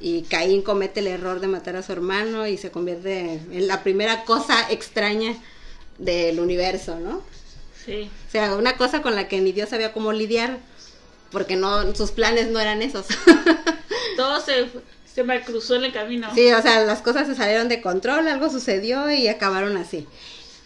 Y 0.00 0.22
Caín 0.22 0.62
comete 0.62 1.00
el 1.00 1.08
error 1.08 1.40
de 1.40 1.46
matar 1.46 1.76
a 1.76 1.82
su 1.82 1.92
hermano 1.92 2.46
y 2.46 2.56
se 2.56 2.70
convierte 2.70 3.40
en 3.52 3.66
la 3.68 3.82
primera 3.82 4.24
cosa 4.24 4.70
extraña 4.70 5.36
del 5.98 6.40
universo, 6.40 6.98
¿no? 6.98 7.22
Sí. 7.84 8.10
O 8.28 8.30
sea, 8.30 8.56
una 8.56 8.76
cosa 8.76 9.02
con 9.02 9.14
la 9.14 9.28
que 9.28 9.40
ni 9.40 9.52
Dios 9.52 9.68
sabía 9.68 9.92
cómo 9.92 10.12
lidiar, 10.12 10.58
porque 11.30 11.56
no, 11.56 11.94
sus 11.94 12.12
planes 12.12 12.48
no 12.48 12.58
eran 12.58 12.80
esos. 12.82 13.06
Todo 14.16 14.40
se, 14.40 14.68
se 15.12 15.22
me 15.22 15.42
cruzó 15.42 15.76
en 15.76 15.84
el 15.84 15.92
camino. 15.92 16.34
sí, 16.34 16.50
o 16.52 16.62
sea, 16.62 16.84
las 16.84 17.02
cosas 17.02 17.26
se 17.26 17.34
salieron 17.34 17.68
de 17.68 17.82
control, 17.82 18.26
algo 18.26 18.50
sucedió 18.50 19.10
y 19.10 19.28
acabaron 19.28 19.76
así. 19.76 20.06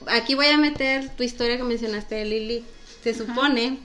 Aquí 0.06 0.34
voy 0.34 0.46
a 0.46 0.58
meter 0.58 1.10
tu 1.16 1.22
historia 1.22 1.56
que 1.56 1.64
mencionaste, 1.64 2.24
Lili. 2.24 2.64
Se 3.02 3.14
supone 3.14 3.78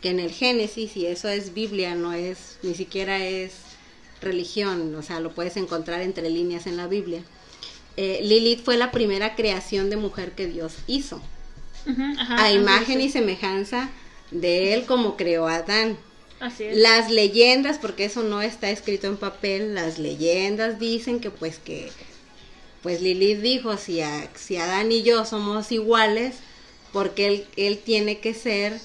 que 0.00 0.10
en 0.10 0.20
el 0.20 0.30
Génesis, 0.30 0.96
y 0.96 1.06
eso 1.06 1.28
es 1.28 1.54
Biblia, 1.54 1.94
no 1.94 2.12
es, 2.12 2.58
ni 2.62 2.74
siquiera 2.74 3.18
es 3.18 3.52
religión, 4.20 4.94
o 4.94 5.02
sea, 5.02 5.20
lo 5.20 5.34
puedes 5.34 5.56
encontrar 5.56 6.02
entre 6.02 6.30
líneas 6.30 6.66
en 6.66 6.76
la 6.76 6.86
Biblia. 6.86 7.22
Eh, 7.96 8.20
Lilith 8.22 8.64
fue 8.64 8.76
la 8.76 8.92
primera 8.92 9.34
creación 9.36 9.90
de 9.90 9.96
mujer 9.96 10.32
que 10.32 10.46
Dios 10.46 10.74
hizo, 10.86 11.20
ajá, 12.18 12.44
a 12.44 12.52
imagen 12.52 13.00
y 13.00 13.08
semejanza 13.10 13.90
de 14.30 14.74
él 14.74 14.84
como 14.86 15.16
creó 15.16 15.46
a 15.48 15.56
Adán. 15.56 15.96
Así 16.40 16.64
es. 16.64 16.76
Las 16.76 17.10
leyendas, 17.10 17.78
porque 17.78 18.04
eso 18.04 18.22
no 18.22 18.42
está 18.42 18.70
escrito 18.70 19.06
en 19.06 19.16
papel, 19.16 19.74
las 19.74 19.98
leyendas 19.98 20.78
dicen 20.78 21.20
que 21.20 21.30
pues 21.30 21.58
que 21.58 21.90
pues 22.82 23.00
Lilith 23.02 23.40
dijo 23.40 23.76
si, 23.76 24.00
a- 24.00 24.30
si 24.34 24.56
Adán 24.56 24.92
y 24.92 25.02
yo 25.02 25.24
somos 25.24 25.72
iguales, 25.72 26.36
porque 26.92 27.26
él, 27.26 27.46
él 27.56 27.78
tiene 27.78 28.20
que 28.20 28.34
ser 28.34 28.78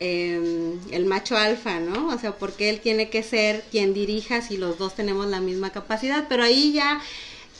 eh, 0.00 0.74
el 0.90 1.04
macho 1.04 1.36
alfa, 1.36 1.80
¿no? 1.80 2.08
O 2.08 2.18
sea, 2.18 2.32
porque 2.32 2.70
él 2.70 2.80
tiene 2.80 3.10
que 3.10 3.22
ser 3.22 3.64
quien 3.70 3.94
dirija 3.94 4.42
si 4.42 4.56
los 4.56 4.78
dos 4.78 4.94
tenemos 4.94 5.26
la 5.26 5.40
misma 5.40 5.70
capacidad, 5.70 6.26
pero 6.28 6.42
ahí 6.42 6.72
ya 6.72 7.00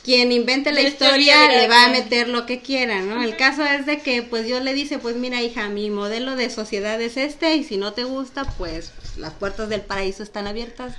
quien 0.05 0.33
invente 0.33 0.71
la 0.71 0.83
La 0.83 0.89
historia 0.89 1.49
le 1.49 1.67
va 1.67 1.87
a 1.87 1.89
meter 1.89 2.29
lo 2.29 2.45
que 2.45 2.61
quiera, 2.61 3.01
¿no? 3.01 3.23
El 3.23 3.37
caso 3.37 3.65
es 3.65 3.87
de 3.87 4.01
que 4.01 4.23
pues 4.23 4.45
Dios 4.45 4.63
le 4.63 4.75
dice, 4.75 4.99
pues 4.99 5.17
mira 5.17 5.43
hija, 5.43 5.69
mi 5.69 5.91
modelo 5.91 6.37
de 6.37 6.51
sociedad 6.51 7.01
es 7.01 7.17
este 7.17 7.57
y 7.57 7.65
si 7.65 7.79
no 7.79 7.95
te 7.95 8.05
gusta, 8.05 8.45
pues 8.59 8.93
las 9.17 9.33
puertas 9.33 9.71
del 9.71 9.81
paraíso 9.81 10.23
están 10.23 10.47
abiertas, 10.47 10.95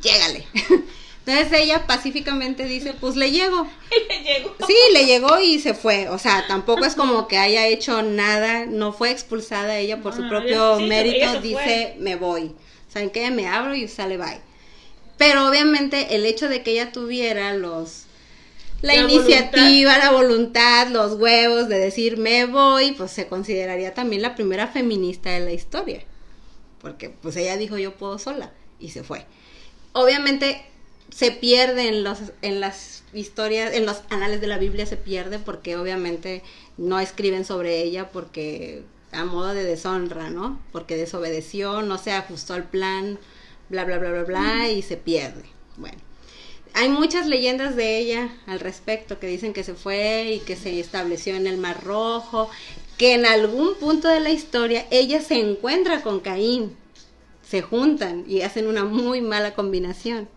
llégale. 0.00 0.46
Entonces 1.30 1.60
ella 1.60 1.86
pacíficamente 1.86 2.64
dice, 2.64 2.92
pues 2.92 3.14
le 3.14 3.30
llego. 3.30 3.66
Le 4.08 4.22
llegó. 4.22 4.54
Sí, 4.66 4.74
le 4.92 5.06
llegó 5.06 5.40
y 5.40 5.58
se 5.60 5.74
fue. 5.74 6.08
O 6.08 6.18
sea, 6.18 6.46
tampoco 6.48 6.84
es 6.84 6.94
como 6.94 7.28
que 7.28 7.38
haya 7.38 7.66
hecho 7.66 8.02
nada, 8.02 8.66
no 8.66 8.92
fue 8.92 9.10
expulsada 9.10 9.78
ella 9.78 10.00
por 10.00 10.14
su 10.14 10.28
propio 10.28 10.78
sí, 10.78 10.84
mérito, 10.84 11.40
dice, 11.40 11.96
me 11.98 12.16
voy. 12.16 12.52
¿Saben 12.88 13.10
qué? 13.10 13.30
Me 13.30 13.46
abro 13.46 13.74
y 13.74 13.86
sale 13.86 14.16
bye. 14.16 14.40
Pero 15.18 15.48
obviamente 15.48 16.16
el 16.16 16.26
hecho 16.26 16.48
de 16.48 16.62
que 16.62 16.72
ella 16.72 16.92
tuviera 16.92 17.54
los 17.54 18.06
la, 18.82 18.94
La 18.94 19.02
iniciativa, 19.02 19.98
la 19.98 20.10
voluntad, 20.10 20.88
los 20.88 21.14
huevos 21.14 21.68
de 21.68 21.78
decir 21.78 22.16
me 22.16 22.46
voy, 22.46 22.92
pues 22.92 23.10
se 23.10 23.26
consideraría 23.28 23.94
también 23.94 24.22
la 24.22 24.34
primera 24.34 24.66
feminista 24.66 25.30
de 25.30 25.40
la 25.40 25.52
historia. 25.52 26.02
Porque 26.80 27.10
pues 27.10 27.36
ella 27.36 27.56
dijo 27.56 27.76
yo 27.76 27.94
puedo 27.94 28.18
sola 28.18 28.52
y 28.78 28.90
se 28.90 29.04
fue. 29.04 29.26
Obviamente 29.92 30.64
se 31.10 31.30
pierde 31.32 31.88
en 31.88 32.04
los 32.04 32.18
en 32.42 32.60
las 32.60 33.02
historias, 33.12 33.74
en 33.74 33.86
los 33.86 34.02
anales 34.10 34.40
de 34.40 34.46
la 34.46 34.58
Biblia 34.58 34.86
se 34.86 34.96
pierde 34.96 35.38
porque 35.38 35.76
obviamente 35.76 36.42
no 36.76 37.00
escriben 37.00 37.44
sobre 37.44 37.82
ella 37.82 38.10
porque 38.10 38.84
a 39.12 39.24
modo 39.24 39.54
de 39.54 39.64
deshonra, 39.64 40.30
¿no? 40.30 40.60
Porque 40.72 40.96
desobedeció, 40.96 41.82
no 41.82 41.98
se 41.98 42.12
ajustó 42.12 42.54
al 42.54 42.68
plan, 42.68 43.18
bla 43.68 43.84
bla 43.84 43.98
bla 43.98 44.10
bla 44.10 44.22
bla 44.24 44.68
y 44.68 44.82
se 44.82 44.96
pierde. 44.96 45.42
Bueno, 45.76 45.98
hay 46.74 46.88
muchas 46.88 47.26
leyendas 47.26 47.74
de 47.74 47.98
ella 47.98 48.30
al 48.46 48.60
respecto 48.60 49.18
que 49.18 49.26
dicen 49.26 49.52
que 49.52 49.64
se 49.64 49.74
fue 49.74 50.32
y 50.34 50.40
que 50.40 50.56
se 50.56 50.78
estableció 50.78 51.34
en 51.34 51.46
el 51.46 51.58
Mar 51.58 51.82
Rojo, 51.82 52.48
que 52.96 53.14
en 53.14 53.26
algún 53.26 53.74
punto 53.76 54.08
de 54.08 54.20
la 54.20 54.30
historia 54.30 54.86
ella 54.90 55.20
se 55.20 55.40
encuentra 55.40 56.02
con 56.02 56.20
Caín, 56.20 56.76
se 57.42 57.62
juntan 57.62 58.24
y 58.28 58.42
hacen 58.42 58.68
una 58.68 58.84
muy 58.84 59.20
mala 59.20 59.54
combinación. 59.54 60.28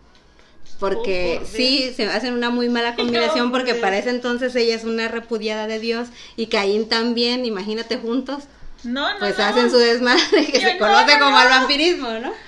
Porque 0.80 1.40
Oh, 1.42 1.46
sí, 1.46 1.92
se 1.96 2.06
hacen 2.06 2.34
una 2.34 2.50
muy 2.50 2.68
mala 2.68 2.94
combinación 2.96 3.46
No, 3.46 3.52
porque 3.52 3.72
por 3.72 3.82
para 3.82 3.96
Dios. 3.96 4.06
ese 4.06 4.16
entonces 4.16 4.54
ella 4.56 4.74
es 4.74 4.84
una 4.84 5.08
repudiada 5.08 5.66
de 5.66 5.78
Dios 5.78 6.08
y 6.36 6.46
Caín 6.46 6.88
también, 6.88 7.44
imagínate 7.44 7.96
juntos, 7.96 8.44
No, 8.82 9.12
no, 9.14 9.18
pues 9.20 9.38
no. 9.38 9.44
hacen 9.44 9.70
su 9.70 9.78
desmadre 9.78 10.46
que 10.46 10.58
Yo 10.60 10.68
se 10.68 10.74
no, 10.74 10.80
conoce 10.80 11.18
no, 11.18 11.24
como 11.24 11.40
el 11.40 11.48
vampirismo, 11.48 12.08
¿no? 12.20 12.32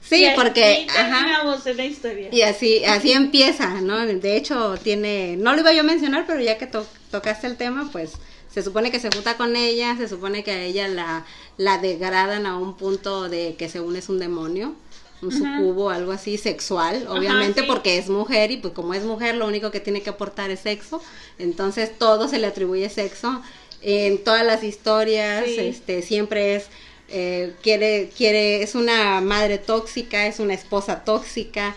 Sí, 0.00 0.24
Y 0.24 0.30
porque... 0.34 0.86
Ajá. 0.88 1.02
terminamos 1.18 1.66
en 1.66 1.76
la 1.76 1.84
historia. 1.84 2.28
Y 2.32 2.40
así, 2.40 2.82
así 2.86 3.12
empieza, 3.12 3.68
¿no? 3.82 3.98
De 4.06 4.36
hecho, 4.38 4.76
tiene, 4.82 5.36
no 5.36 5.52
lo 5.52 5.60
iba 5.60 5.72
yo 5.74 5.80
a 5.80 5.82
mencionar, 5.84 6.24
pero 6.26 6.40
ya 6.40 6.56
que 6.56 6.66
to- 6.66 6.86
tocaste 7.10 7.46
el 7.46 7.56
tema, 7.58 7.90
pues 7.92 8.12
se 8.50 8.62
supone 8.62 8.90
que 8.90 9.00
se 9.00 9.10
junta 9.10 9.36
con 9.36 9.54
ella, 9.54 9.96
se 9.98 10.08
supone 10.08 10.42
que 10.44 10.50
a 10.52 10.62
ella 10.62 10.88
la, 10.88 11.26
la 11.58 11.76
degradan 11.76 12.46
a 12.46 12.56
un 12.56 12.74
punto 12.78 13.28
de 13.28 13.54
que 13.58 13.68
según 13.68 13.96
es 13.96 14.08
un 14.08 14.18
demonio, 14.18 14.74
un 15.22 15.32
sucubo, 15.32 15.90
algo 15.90 16.12
así, 16.12 16.38
sexual, 16.38 17.06
obviamente 17.08 17.62
sí. 17.62 17.66
porque 17.66 17.98
es 17.98 18.08
mujer 18.08 18.50
y 18.50 18.58
pues 18.58 18.72
como 18.74 18.94
es 18.94 19.02
mujer 19.04 19.34
lo 19.34 19.46
único 19.46 19.70
que 19.70 19.80
tiene 19.80 20.02
que 20.02 20.10
aportar 20.10 20.50
es 20.50 20.60
sexo, 20.60 21.02
entonces 21.38 21.98
todo 21.98 22.28
se 22.28 22.38
le 22.38 22.46
atribuye 22.46 22.88
sexo. 22.88 23.42
En 23.80 24.18
todas 24.24 24.44
las 24.44 24.62
historias, 24.64 25.44
Sí. 25.46 25.58
este, 25.60 26.02
siempre 26.02 26.56
es 26.56 26.66
eh, 27.10 27.54
quiere, 27.62 28.10
quiere, 28.16 28.62
es 28.62 28.74
una 28.74 29.20
madre 29.22 29.56
tóxica, 29.58 30.26
es 30.26 30.40
una 30.40 30.52
esposa 30.54 31.04
tóxica, 31.04 31.74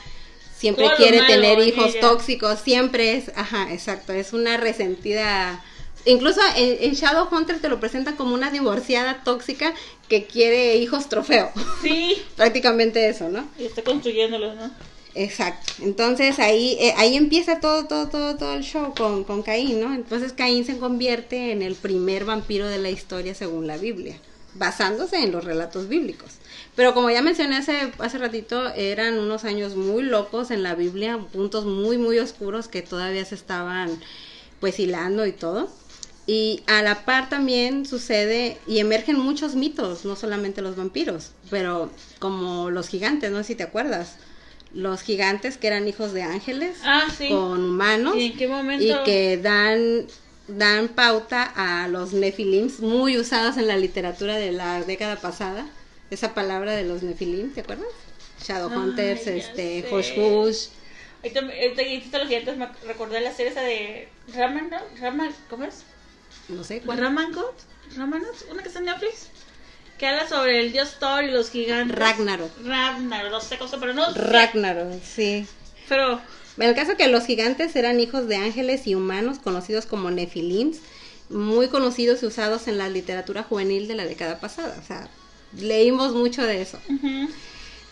siempre 0.58 0.88
quiere 0.98 1.22
tener 1.22 1.60
en 1.60 1.70
hijos 1.70 1.92
ella. 1.96 2.02
tóxicos, 2.02 2.60
siempre 2.60 3.16
es, 3.16 3.32
ajá, 3.36 3.72
exacto, 3.72 4.12
es 4.14 4.34
una 4.34 4.58
resentida. 4.58 5.64
Incluso 6.06 6.40
en, 6.56 6.78
en 6.82 6.94
Shadowhunter 6.94 7.60
te 7.60 7.70
lo 7.70 7.80
presentan 7.80 8.16
como 8.16 8.34
una 8.34 8.52
divorciada 8.52 9.24
tóxica 9.24 9.74
que 10.08 10.26
quiere 10.26 10.76
hijos 10.78 11.10
trofeo. 11.10 11.52
Sí, 11.82 12.22
Prácticamente 12.36 13.08
eso, 13.08 13.30
¿no? 13.30 13.48
y 13.58 13.66
está 13.66 13.84
construyéndolos, 13.84 14.56
¿no? 14.56 14.72
Exacto. 15.14 15.74
Entonces 15.82 16.40
ahí, 16.40 16.78
eh, 16.80 16.94
ahí 16.98 17.16
empieza 17.16 17.60
todo, 17.60 17.86
todo, 17.86 18.08
todo, 18.08 18.38
todo 18.38 18.54
el 18.54 18.64
show 18.64 18.94
con, 18.96 19.24
con 19.24 19.44
Caín, 19.44 19.82
¿no? 19.82 19.94
Entonces 19.94 20.34
Caín 20.34 20.66
se 20.66 20.78
convierte 20.78 21.52
en 21.52 21.62
el 21.62 21.76
primer 21.76 22.26
vampiro 22.26 22.68
de 22.68 22.78
la 22.78 22.90
historia 22.90 23.36
según 23.36 23.68
la 23.68 23.78
Biblia, 23.78 24.18
basándose 24.54 25.18
en 25.18 25.32
los 25.32 25.44
relatos 25.44 25.90
bíblicos. 25.90 26.32
Pero 26.76 26.94
como 26.94 27.10
ya 27.10 27.22
mencioné 27.22 27.58
hace, 27.58 27.92
hace 28.00 28.18
ratito, 28.18 28.70
eran 28.74 29.20
unos 29.20 29.44
años 29.44 29.76
muy 29.76 30.04
locos 30.04 30.50
en 30.52 30.64
la 30.64 30.76
Biblia, 30.76 31.20
puntos 31.34 31.66
muy, 31.66 31.98
muy 31.98 32.18
oscuros 32.20 32.70
que 32.70 32.82
todavía 32.82 33.26
se 33.26 33.36
estaban 33.36 34.00
pues 34.62 34.80
hilando 34.80 35.26
y 35.26 35.34
todo. 35.34 35.70
Y 36.28 36.64
a 36.68 36.82
la 36.84 37.04
par 37.04 37.30
también 37.30 37.86
sucede 37.86 38.58
y 38.68 38.80
emergen 38.80 39.18
muchos 39.20 39.56
mitos, 39.56 40.06
no 40.06 40.16
solamente 40.16 40.62
los 40.62 40.76
vampiros, 40.76 41.32
pero 41.50 41.90
como 42.20 42.70
los 42.70 42.88
gigantes, 42.90 43.32
no 43.32 43.40
sé 43.40 43.44
si 43.46 43.56
te 43.56 43.64
acuerdas. 43.64 44.16
Los 44.74 45.02
gigantes 45.02 45.58
que 45.58 45.68
eran 45.68 45.88
hijos 45.88 46.14
de 46.14 46.24
ángeles 46.24 46.78
Ah, 46.86 47.08
sí. 47.18 47.28
con 47.28 47.62
humanos 47.72 48.16
¿Y 48.16 48.28
en 48.28 48.38
qué 48.38 48.48
momento? 48.48 48.84
y 48.86 49.04
que 49.04 49.38
dan 49.38 50.06
dan 50.48 50.90
pauta 50.90 51.44
a 51.44 51.88
los 51.88 52.14
nefilims 52.14 52.80
muy 52.82 53.18
usados 53.18 53.58
en 53.58 53.68
la 53.68 53.78
literatura 53.78 54.36
de 54.38 54.52
la 54.52 54.82
década 54.84 55.16
pasada. 55.18 55.68
Esa 56.10 56.34
palabra 56.34 56.74
de 56.74 56.84
los 56.86 57.04
nefilim, 57.04 57.52
¿te 57.54 57.62
acuerdas? 57.62 57.88
Shadowhunters, 58.46 59.28
Ay, 59.28 59.40
este. 59.40 59.86
Hush 59.92 60.12
Hush. 60.18 60.68
Ahorita, 61.24 61.40
ahorita 61.42 61.82
dijiste 61.84 62.18
los 62.20 62.28
gigantes, 62.28 62.58
me 62.58 62.68
recordé 62.88 63.22
la 63.22 63.32
serie 63.34 63.52
esa 63.52 63.62
de 63.62 64.08
Raman, 64.34 64.70
¿no? 64.70 64.78
Raman, 65.00 65.32
¿cómo 65.50 65.66
es? 65.66 65.84
No 66.52 66.64
sé 66.64 66.82
cuál. 66.82 66.98
Ramangot, 67.00 67.56
Ramanot, 67.96 68.36
una 68.52 68.62
que 68.62 68.68
está 68.68 68.80
en 68.80 68.86
Netflix, 68.86 69.28
que 69.98 70.08
habla 70.08 70.28
sobre 70.28 70.60
el 70.60 70.72
dios 70.72 70.98
Thor 71.00 71.24
y 71.24 71.32
los 71.32 71.50
gigantes. 71.50 71.98
Ragnarok. 71.98 72.52
Ragnar, 72.66 73.32
no 73.32 73.40
sé 73.42 73.58
cosa, 73.58 73.80
pero 73.80 73.94
no. 73.94 74.14
Ragnarok, 74.14 75.02
sí. 75.04 75.46
Pero, 75.88 76.22
En 76.58 76.64
el 76.64 76.76
caso 76.76 76.96
que 76.98 77.08
los 77.08 77.26
gigantes 77.26 77.76
eran 77.76 78.00
hijos 78.00 78.28
de 78.28 78.36
ángeles 78.36 78.86
y 78.86 78.96
humanos 78.96 79.40
conocidos 79.40 79.86
como 79.86 80.12
nefilims, 80.12 80.80
muy 81.30 81.70
conocidos 81.70 82.24
y 82.24 82.26
usados 82.26 82.68
en 82.68 82.78
la 82.78 82.90
literatura 82.90 83.44
juvenil 83.44 83.88
de 83.88 83.96
la 83.96 84.06
década 84.06 84.40
pasada. 84.40 84.78
O 84.82 84.86
sea, 84.86 85.10
leímos 85.58 86.14
mucho 86.14 86.44
de 86.46 86.62
eso. 86.62 86.78
ujú, 86.90 87.30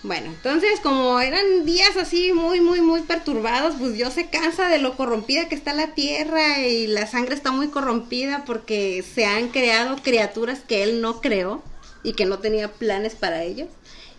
Bueno, 0.01 0.27
entonces 0.27 0.79
como 0.81 1.19
eran 1.19 1.65
días 1.65 1.97
así 1.97 2.31
muy, 2.31 2.61
muy, 2.61 2.79
muy 2.79 3.01
perturbados, 3.01 3.75
pues 3.77 3.93
Dios 3.93 4.13
se 4.13 4.29
cansa 4.29 4.69
de 4.69 4.79
lo 4.79 4.95
corrompida 4.95 5.49
que 5.49 5.55
está 5.55 5.73
la 5.73 5.93
tierra 5.93 6.65
y 6.65 6.87
la 6.87 7.05
sangre 7.05 7.35
está 7.35 7.51
muy 7.51 7.67
corrompida 7.67 8.45
porque 8.45 9.03
se 9.03 9.25
han 9.25 9.49
creado 9.49 9.97
criaturas 10.01 10.59
que 10.65 10.83
Él 10.83 11.01
no 11.01 11.19
creó 11.19 11.61
y 12.01 12.13
que 12.13 12.25
no 12.25 12.39
tenía 12.39 12.71
planes 12.71 13.15
para 13.15 13.43
ellos. 13.43 13.67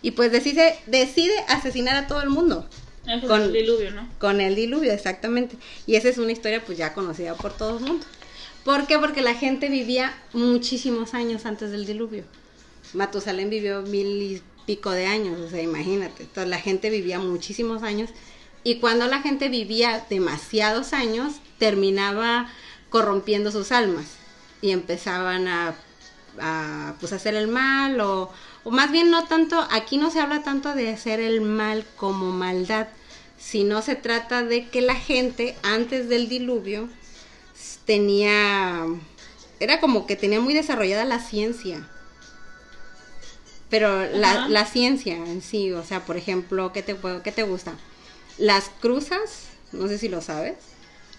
Y 0.03 0.11
pues 0.11 0.31
decide, 0.31 0.77
decide 0.85 1.33
asesinar 1.47 1.95
a 1.95 2.07
todo 2.07 2.21
el 2.21 2.29
mundo 2.29 2.67
eso 3.07 3.27
Con- 3.27 3.41
es 3.41 3.47
el 3.47 3.53
diluvio, 3.53 3.91
¿no? 3.91 4.07
con 4.19 4.39
el 4.39 4.53
diluvio, 4.53 4.93
exactamente. 4.93 5.55
Y 5.87 5.95
esa 5.95 6.09
es 6.09 6.19
una 6.19 6.31
historia 6.31 6.63
pues 6.63 6.77
ya 6.77 6.93
conocida 6.93 7.33
por 7.33 7.53
todo 7.57 7.79
el 7.79 7.83
mundo. 7.83 8.05
¿Por 8.63 8.85
qué? 8.85 8.99
Porque 8.99 9.23
la 9.23 9.33
gente 9.33 9.69
vivía 9.69 10.15
muchísimos 10.33 11.15
años 11.15 11.47
antes 11.47 11.71
del 11.71 11.87
diluvio. 11.87 12.23
Matusalén 12.93 13.49
vivió 13.49 13.81
mil 13.83 14.05
y 14.21 14.41
de 14.75 15.05
años, 15.05 15.39
o 15.39 15.49
sea, 15.49 15.61
imagínate. 15.61 16.23
Entonces 16.23 16.49
la 16.49 16.59
gente 16.59 16.89
vivía 16.89 17.19
muchísimos 17.19 17.83
años 17.83 18.09
y 18.63 18.79
cuando 18.79 19.07
la 19.07 19.21
gente 19.21 19.49
vivía 19.49 20.05
demasiados 20.09 20.93
años, 20.93 21.33
terminaba 21.57 22.51
corrompiendo 22.89 23.51
sus 23.51 23.71
almas 23.71 24.05
y 24.61 24.71
empezaban 24.71 25.47
a, 25.47 25.75
a 26.39 26.93
pues 26.99 27.13
hacer 27.13 27.35
el 27.35 27.47
mal 27.47 27.99
o, 28.01 28.31
o 28.63 28.71
más 28.71 28.91
bien 28.91 29.09
no 29.09 29.25
tanto, 29.25 29.65
aquí 29.71 29.97
no 29.97 30.11
se 30.11 30.19
habla 30.19 30.43
tanto 30.43 30.73
de 30.73 30.89
hacer 30.89 31.19
el 31.19 31.41
mal 31.41 31.85
como 31.95 32.31
maldad, 32.31 32.87
sino 33.39 33.81
se 33.81 33.95
trata 33.95 34.43
de 34.43 34.67
que 34.69 34.81
la 34.81 34.95
gente 34.95 35.55
antes 35.63 36.07
del 36.09 36.29
diluvio 36.29 36.89
tenía, 37.85 38.85
era 39.59 39.79
como 39.79 40.05
que 40.05 40.15
tenía 40.15 40.39
muy 40.39 40.53
desarrollada 40.53 41.05
la 41.05 41.19
ciencia. 41.19 41.87
Pero 43.71 44.05
la, 44.11 44.47
la 44.49 44.65
ciencia 44.65 45.15
en 45.15 45.41
sí, 45.41 45.71
o 45.71 45.83
sea, 45.83 46.05
por 46.05 46.17
ejemplo, 46.17 46.73
¿qué 46.73 46.83
te, 46.83 46.95
qué 47.23 47.31
te 47.31 47.43
gusta? 47.43 47.73
Las 48.37 48.69
cruzas, 48.81 49.47
no 49.71 49.87
sé 49.87 49.97
si 49.97 50.09
lo 50.09 50.21
sabes, 50.21 50.55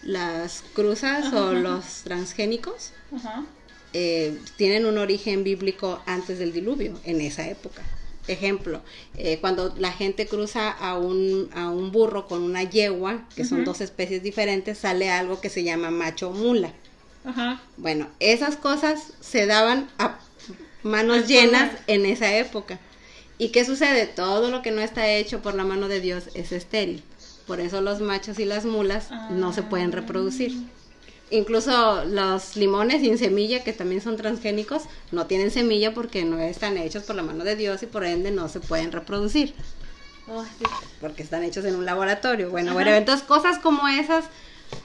las 0.03 0.63
cruzas 0.75 1.33
Ajá, 1.33 1.37
o 1.37 1.51
ajá. 1.51 1.53
los 1.53 1.85
transgénicos 2.05 2.93
Ajá. 3.15 3.45
eh, 3.93 4.39
tienen 4.57 4.87
un 4.87 4.99
origen 4.99 5.45
bíblico 5.45 6.03
antes 6.07 6.39
del 6.39 6.53
diluvio, 6.53 7.01
en 7.05 7.21
esa 7.21 7.49
época. 7.49 7.83
Ejemplo, 8.29 8.83
eh, 9.17 9.39
cuando 9.41 9.75
la 9.79 9.93
gente 9.93 10.29
cruza 10.29 10.71
a 10.71 10.97
un, 10.99 11.51
a 11.55 11.71
un 11.71 11.91
burro 11.91 12.29
con 12.29 12.43
una 12.43 12.63
yegua, 12.63 13.29
que 13.35 13.45
son 13.45 13.65
dos 13.65 13.81
especies 13.81 14.23
diferentes, 14.23 14.79
sale 14.79 15.11
algo 15.11 15.41
que 15.41 15.51
se 15.51 15.65
llama 15.65 15.91
macho 15.91 16.31
mula. 16.33 16.73
Ajá. 17.25 17.63
Bueno, 17.77 18.09
esas 18.21 18.57
cosas 18.57 19.15
se 19.21 19.47
daban 19.47 19.89
a 19.99 20.19
manos 20.83 21.27
llenas 21.27 21.73
en 21.87 22.07
esa 22.07 22.37
época. 22.37 22.79
¿Y 23.39 23.49
qué 23.49 23.65
sucede? 23.65 24.07
Todo 24.07 24.51
lo 24.51 24.63
que 24.63 24.71
no 24.71 24.81
está 24.81 25.09
hecho 25.09 25.41
por 25.41 25.55
la 25.55 25.65
mano 25.65 25.89
de 25.89 26.01
Dios 26.01 26.25
es 26.35 26.53
estéril. 26.53 27.03
Por 27.47 27.61
eso 27.61 27.81
los 27.81 28.01
machos 28.01 28.39
y 28.39 28.45
las 28.45 28.65
mulas 28.65 29.11
no 29.31 29.53
se 29.53 29.63
pueden 29.63 29.93
reproducir. 29.93 30.55
Incluso 31.31 32.05
los 32.05 32.57
limones 32.57 33.01
sin 33.01 33.19
semilla, 33.19 33.65
que 33.65 33.73
también 33.73 34.01
son 34.03 34.17
transgénicos, 34.17 34.83
no 35.11 35.27
tienen 35.27 35.51
semilla 35.51 35.95
porque 35.95 36.25
no 36.25 36.39
están 36.39 36.77
hechos 36.77 37.05
por 37.05 37.17
la 37.17 37.23
mano 37.23 37.43
de 37.43 37.57
Dios 37.57 37.83
y 37.83 37.87
por 37.87 38.05
ende 38.05 38.31
no 38.31 38.49
se 38.49 38.61
pueden 38.61 38.93
reproducir 38.93 39.55
sí. 40.27 40.65
porque 41.01 41.23
están 41.23 41.43
hechos 41.43 41.65
en 41.65 41.77
un 41.77 41.85
laboratorio. 41.85 42.51
Bueno, 42.51 42.71
Ajá. 42.71 42.75
bueno, 42.75 42.91
entonces 42.93 43.27
cosas 43.27 43.59
como 43.59 43.89
esas 43.89 44.25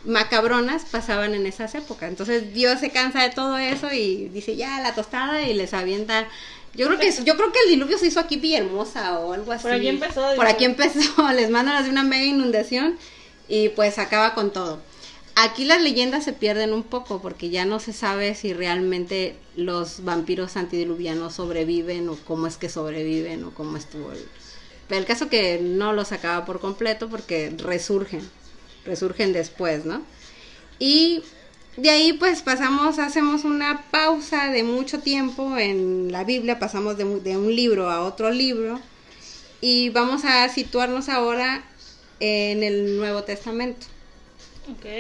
macabronas 0.05 0.85
pasaban 0.85 1.33
en 1.33 1.45
esas 1.45 1.75
épocas. 1.75 2.09
Entonces 2.09 2.53
Dios 2.53 2.79
se 2.79 2.89
cansa 2.89 3.21
de 3.21 3.29
todo 3.29 3.57
eso 3.57 3.91
y 3.91 4.29
dice 4.29 4.55
ya 4.55 4.79
la 4.81 4.95
tostada 4.95 5.43
y 5.43 5.53
les 5.53 5.73
avienta. 5.73 6.27
Yo 6.73 6.87
creo 6.87 6.99
que 6.99 7.11
yo 7.11 7.35
creo 7.35 7.51
que 7.51 7.59
el 7.65 7.69
diluvio 7.71 7.97
se 7.97 8.07
hizo 8.07 8.19
aquí 8.19 8.37
Villahermosa 8.37 9.19
o 9.19 9.33
algo 9.33 9.51
así. 9.51 9.63
Por 9.63 9.73
aquí 9.73 9.87
empezó, 9.87 10.35
Por 10.35 10.47
aquí 10.47 10.65
empezó. 10.65 11.31
Les 11.35 11.49
mandan 11.49 11.75
así 11.75 11.89
una 11.89 12.03
mega 12.03 12.25
inundación 12.25 12.97
y 13.47 13.69
pues 13.69 13.97
acaba 13.97 14.35
con 14.35 14.51
todo. 14.51 14.79
Aquí 15.39 15.65
las 15.65 15.81
leyendas 15.81 16.23
se 16.23 16.33
pierden 16.33 16.73
un 16.73 16.81
poco 16.81 17.21
porque 17.21 17.49
ya 17.49 17.63
no 17.63 17.79
se 17.79 17.93
sabe 17.93 18.33
si 18.33 18.53
realmente 18.53 19.35
los 19.55 20.03
vampiros 20.03 20.57
antidiluvianos 20.57 21.35
sobreviven 21.35 22.09
o 22.09 22.15
cómo 22.25 22.47
es 22.47 22.57
que 22.57 22.69
sobreviven 22.69 23.43
o 23.43 23.53
cómo 23.53 23.77
estuvo 23.77 24.11
el, 24.11 24.25
pero 24.87 24.99
el 24.99 25.05
caso 25.05 25.29
que 25.29 25.59
no 25.61 25.93
los 25.93 26.11
acaba 26.11 26.43
por 26.43 26.59
completo 26.59 27.07
porque 27.07 27.53
resurgen, 27.55 28.27
resurgen 28.87 29.33
después, 29.33 29.85
¿no? 29.85 30.01
Y 30.79 31.23
de 31.75 31.91
ahí 31.91 32.13
pues 32.13 32.41
pasamos, 32.41 32.97
hacemos 32.97 33.43
una 33.43 33.83
pausa 33.91 34.47
de 34.47 34.63
mucho 34.63 34.99
tiempo 34.99 35.57
en 35.57 36.11
la 36.11 36.23
Biblia, 36.23 36.57
pasamos 36.57 36.97
de, 36.97 37.05
de 37.19 37.37
un 37.37 37.55
libro 37.55 37.91
a 37.91 38.01
otro 38.01 38.31
libro 38.31 38.79
y 39.61 39.89
vamos 39.89 40.25
a 40.25 40.49
situarnos 40.49 41.09
ahora 41.09 41.63
en 42.19 42.63
el 42.63 42.97
Nuevo 42.97 43.23
Testamento 43.23 43.85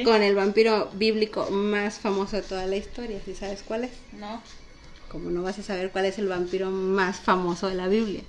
con 0.03 0.23
el 0.23 0.35
vampiro 0.35 0.89
bíblico 0.93 1.49
más 1.51 1.99
famoso 1.99 2.37
de 2.37 2.41
toda 2.41 2.65
la 2.65 2.77
historia, 2.77 3.19
¿sí 3.25 3.35
sabes 3.35 3.63
cuál 3.63 3.85
es? 3.85 3.91
No. 4.13 4.41
Como 5.09 5.29
no 5.29 5.43
vas 5.43 5.59
a 5.59 5.63
saber 5.63 5.91
cuál 5.91 6.05
es 6.05 6.17
el 6.19 6.27
vampiro 6.27 6.69
más 6.69 7.19
famoso 7.19 7.67
de 7.67 7.75
la 7.75 7.87
Biblia. 7.87 8.21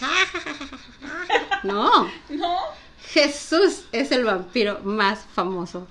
No, 1.62 2.06
No. 2.28 2.58
Jesús 3.08 3.84
es 3.92 4.12
el 4.12 4.24
vampiro 4.24 4.80
más 4.82 5.20
famoso 5.34 5.86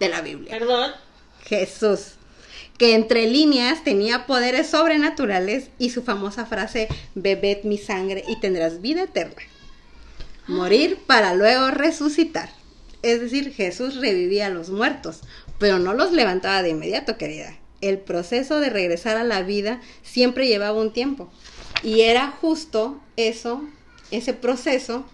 de 0.00 0.08
la 0.08 0.20
Biblia. 0.20 0.58
Perdón. 0.58 0.92
Jesús, 1.44 2.14
que 2.78 2.94
entre 2.94 3.28
líneas 3.28 3.84
tenía 3.84 4.26
poderes 4.26 4.68
sobrenaturales 4.68 5.70
y 5.78 5.90
su 5.90 6.02
famosa 6.02 6.46
frase, 6.46 6.88
bebed 7.14 7.64
mi 7.64 7.78
sangre 7.78 8.24
y 8.26 8.40
tendrás 8.40 8.80
vida 8.80 9.04
eterna. 9.04 9.42
Morir 10.46 10.98
para 11.06 11.34
luego 11.34 11.70
resucitar. 11.70 12.50
Es 13.02 13.20
decir, 13.20 13.52
Jesús 13.52 13.96
revivía 13.96 14.46
a 14.46 14.50
los 14.50 14.70
muertos, 14.70 15.20
pero 15.58 15.78
no 15.78 15.94
los 15.94 16.12
levantaba 16.12 16.62
de 16.62 16.70
inmediato, 16.70 17.16
querida. 17.16 17.56
El 17.80 17.98
proceso 17.98 18.58
de 18.58 18.70
regresar 18.70 19.16
a 19.16 19.24
la 19.24 19.42
vida 19.42 19.80
siempre 20.02 20.48
llevaba 20.48 20.80
un 20.80 20.92
tiempo. 20.92 21.30
Y 21.82 22.00
era 22.02 22.30
justo 22.30 23.00
eso, 23.16 23.62
ese 24.10 24.32
proceso, 24.32 25.04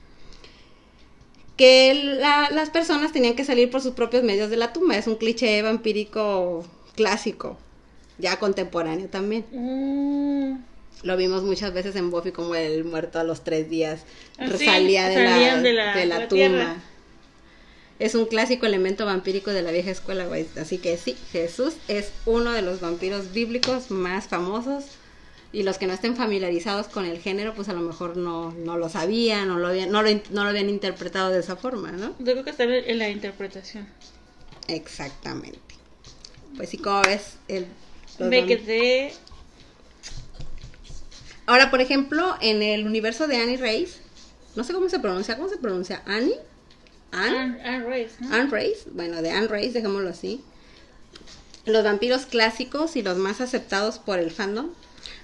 que 1.62 1.94
la- 2.18 2.48
las 2.50 2.70
personas 2.70 3.12
tenían 3.12 3.34
que 3.36 3.44
salir 3.44 3.70
por 3.70 3.80
sus 3.80 3.92
propios 3.92 4.24
medios 4.24 4.50
de 4.50 4.56
la 4.56 4.72
tumba. 4.72 4.96
Es 4.96 5.06
un 5.06 5.14
cliché 5.14 5.62
vampírico 5.62 6.66
clásico, 6.96 7.56
ya 8.18 8.38
contemporáneo 8.40 9.06
también. 9.06 9.44
Mm. 9.52 10.56
Lo 11.04 11.16
vimos 11.16 11.44
muchas 11.44 11.72
veces 11.72 11.94
en 11.94 12.10
Buffy 12.10 12.32
como 12.32 12.56
el 12.56 12.84
muerto 12.84 13.20
a 13.20 13.24
los 13.24 13.44
tres 13.44 13.70
días 13.70 14.04
Ah, 14.38 14.46
sí, 14.58 14.64
salía 14.64 15.08
de 15.08 15.22
la, 15.22 15.30
salían 15.30 15.62
de 15.62 15.72
la- 15.72 15.94
de 15.96 16.06
la 16.06 16.18
la 16.18 16.28
tumba. 16.28 16.34
tierra. 16.46 16.76
Es 18.00 18.16
un 18.16 18.26
clásico 18.26 18.66
elemento 18.66 19.06
vampírico 19.06 19.52
de 19.52 19.62
la 19.62 19.70
vieja 19.70 19.90
escuela, 19.92 20.26
güey. 20.26 20.46
Así 20.60 20.78
que 20.78 20.96
sí, 20.96 21.16
Jesús 21.30 21.74
es 21.86 22.10
uno 22.26 22.50
de 22.50 22.62
los 22.62 22.80
vampiros 22.80 23.32
bíblicos 23.32 23.90
más 23.92 24.26
famosos. 24.26 24.84
Y 25.52 25.64
los 25.64 25.76
que 25.76 25.86
no 25.86 25.92
estén 25.92 26.16
familiarizados 26.16 26.86
con 26.86 27.04
el 27.04 27.18
género, 27.18 27.54
pues 27.54 27.68
a 27.68 27.74
lo 27.74 27.80
mejor 27.80 28.16
no, 28.16 28.52
no 28.52 28.78
lo 28.78 28.88
sabían, 28.88 29.48
no 29.48 29.58
lo, 29.58 29.68
habían, 29.68 29.90
no, 29.92 30.02
lo, 30.02 30.08
no 30.30 30.44
lo 30.44 30.48
habían 30.48 30.70
interpretado 30.70 31.28
de 31.28 31.40
esa 31.40 31.56
forma, 31.56 31.92
¿no? 31.92 32.14
Yo 32.18 32.32
creo 32.32 32.44
que 32.44 32.50
está 32.50 32.64
en 32.64 32.98
la 32.98 33.10
interpretación. 33.10 33.86
Exactamente. 34.68 35.60
Pues 36.56 36.70
sí, 36.70 36.78
como 36.78 37.02
ves, 37.02 37.36
el, 37.48 37.66
Me 38.18 38.46
quedé. 38.46 39.12
Ahora, 41.46 41.70
por 41.70 41.80
ejemplo, 41.80 42.36
en 42.40 42.62
el 42.62 42.86
universo 42.86 43.26
de 43.26 43.36
Annie 43.36 43.56
Race, 43.56 44.00
no 44.54 44.64
sé 44.64 44.72
cómo 44.72 44.88
se 44.88 45.00
pronuncia, 45.00 45.36
¿cómo 45.36 45.48
se 45.48 45.56
pronuncia? 45.56 46.02
¿Annie? 46.06 46.36
¿Anne? 47.10 47.60
Anne, 47.62 48.08
¿no? 48.20 48.34
Anne 48.34 48.50
Race, 48.50 48.84
bueno, 48.92 49.20
de 49.20 49.30
Anne 49.30 49.48
Race, 49.48 49.72
dejémoslo 49.72 50.08
así. 50.08 50.42
Los 51.64 51.84
vampiros 51.84 52.26
clásicos 52.26 52.96
y 52.96 53.02
los 53.02 53.18
más 53.18 53.40
aceptados 53.40 53.98
por 53.98 54.18
el 54.18 54.30
fandom. 54.30 54.70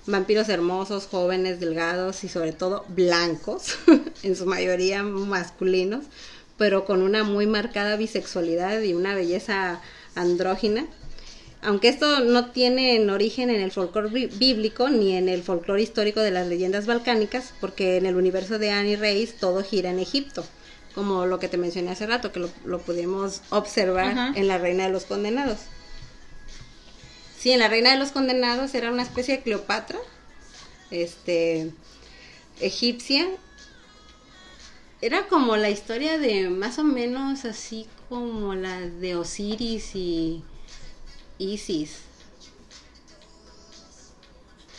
Vampiros 0.08 0.48
hermosos, 0.48 1.06
jóvenes, 1.06 1.60
delgados 1.60 2.24
y 2.24 2.28
sobre 2.28 2.52
todo 2.52 2.84
blancos, 2.88 3.76
en 4.22 4.34
su 4.36 4.46
mayoría 4.46 5.02
masculinos, 5.02 6.04
pero 6.56 6.84
con 6.84 7.02
una 7.02 7.24
muy 7.24 7.46
marcada 7.46 7.96
bisexualidad 7.96 8.80
y 8.82 8.94
una 8.94 9.14
belleza 9.14 9.80
andrógina. 10.14 10.86
Aunque 11.60 11.88
esto 11.88 12.20
no 12.20 12.50
tiene 12.52 12.96
en 12.96 13.10
origen 13.10 13.50
en 13.50 13.60
el 13.60 13.70
folclore 13.72 14.08
bí- 14.10 14.38
bíblico 14.38 14.88
ni 14.88 15.14
en 15.16 15.28
el 15.28 15.42
folclore 15.42 15.82
histórico 15.82 16.20
de 16.20 16.30
las 16.30 16.46
leyendas 16.46 16.86
balcánicas, 16.86 17.52
porque 17.60 17.96
en 17.96 18.06
el 18.06 18.16
universo 18.16 18.58
de 18.58 18.70
Annie 18.70 18.96
Race 18.96 19.34
todo 19.38 19.62
gira 19.62 19.90
en 19.90 19.98
Egipto, 19.98 20.44
como 20.94 21.26
lo 21.26 21.38
que 21.38 21.48
te 21.48 21.56
mencioné 21.58 21.90
hace 21.90 22.06
rato, 22.06 22.32
que 22.32 22.40
lo, 22.40 22.48
lo 22.64 22.78
pudimos 22.78 23.42
observar 23.50 24.14
en 24.36 24.48
la 24.48 24.58
Reina 24.58 24.84
de 24.86 24.90
los 24.92 25.04
Condenados. 25.04 25.58
Sí, 27.38 27.52
en 27.52 27.60
la 27.60 27.68
Reina 27.68 27.92
de 27.92 27.98
los 27.98 28.10
Condenados 28.10 28.74
era 28.74 28.90
una 28.90 29.02
especie 29.02 29.36
de 29.36 29.42
Cleopatra, 29.44 29.98
este, 30.90 31.70
egipcia. 32.60 33.28
Era 35.00 35.28
como 35.28 35.56
la 35.56 35.70
historia 35.70 36.18
de 36.18 36.50
más 36.50 36.80
o 36.80 36.84
menos 36.84 37.44
así 37.44 37.86
como 38.08 38.56
la 38.56 38.80
de 38.80 39.14
Osiris 39.14 39.94
y 39.94 40.42
Isis. 41.38 42.00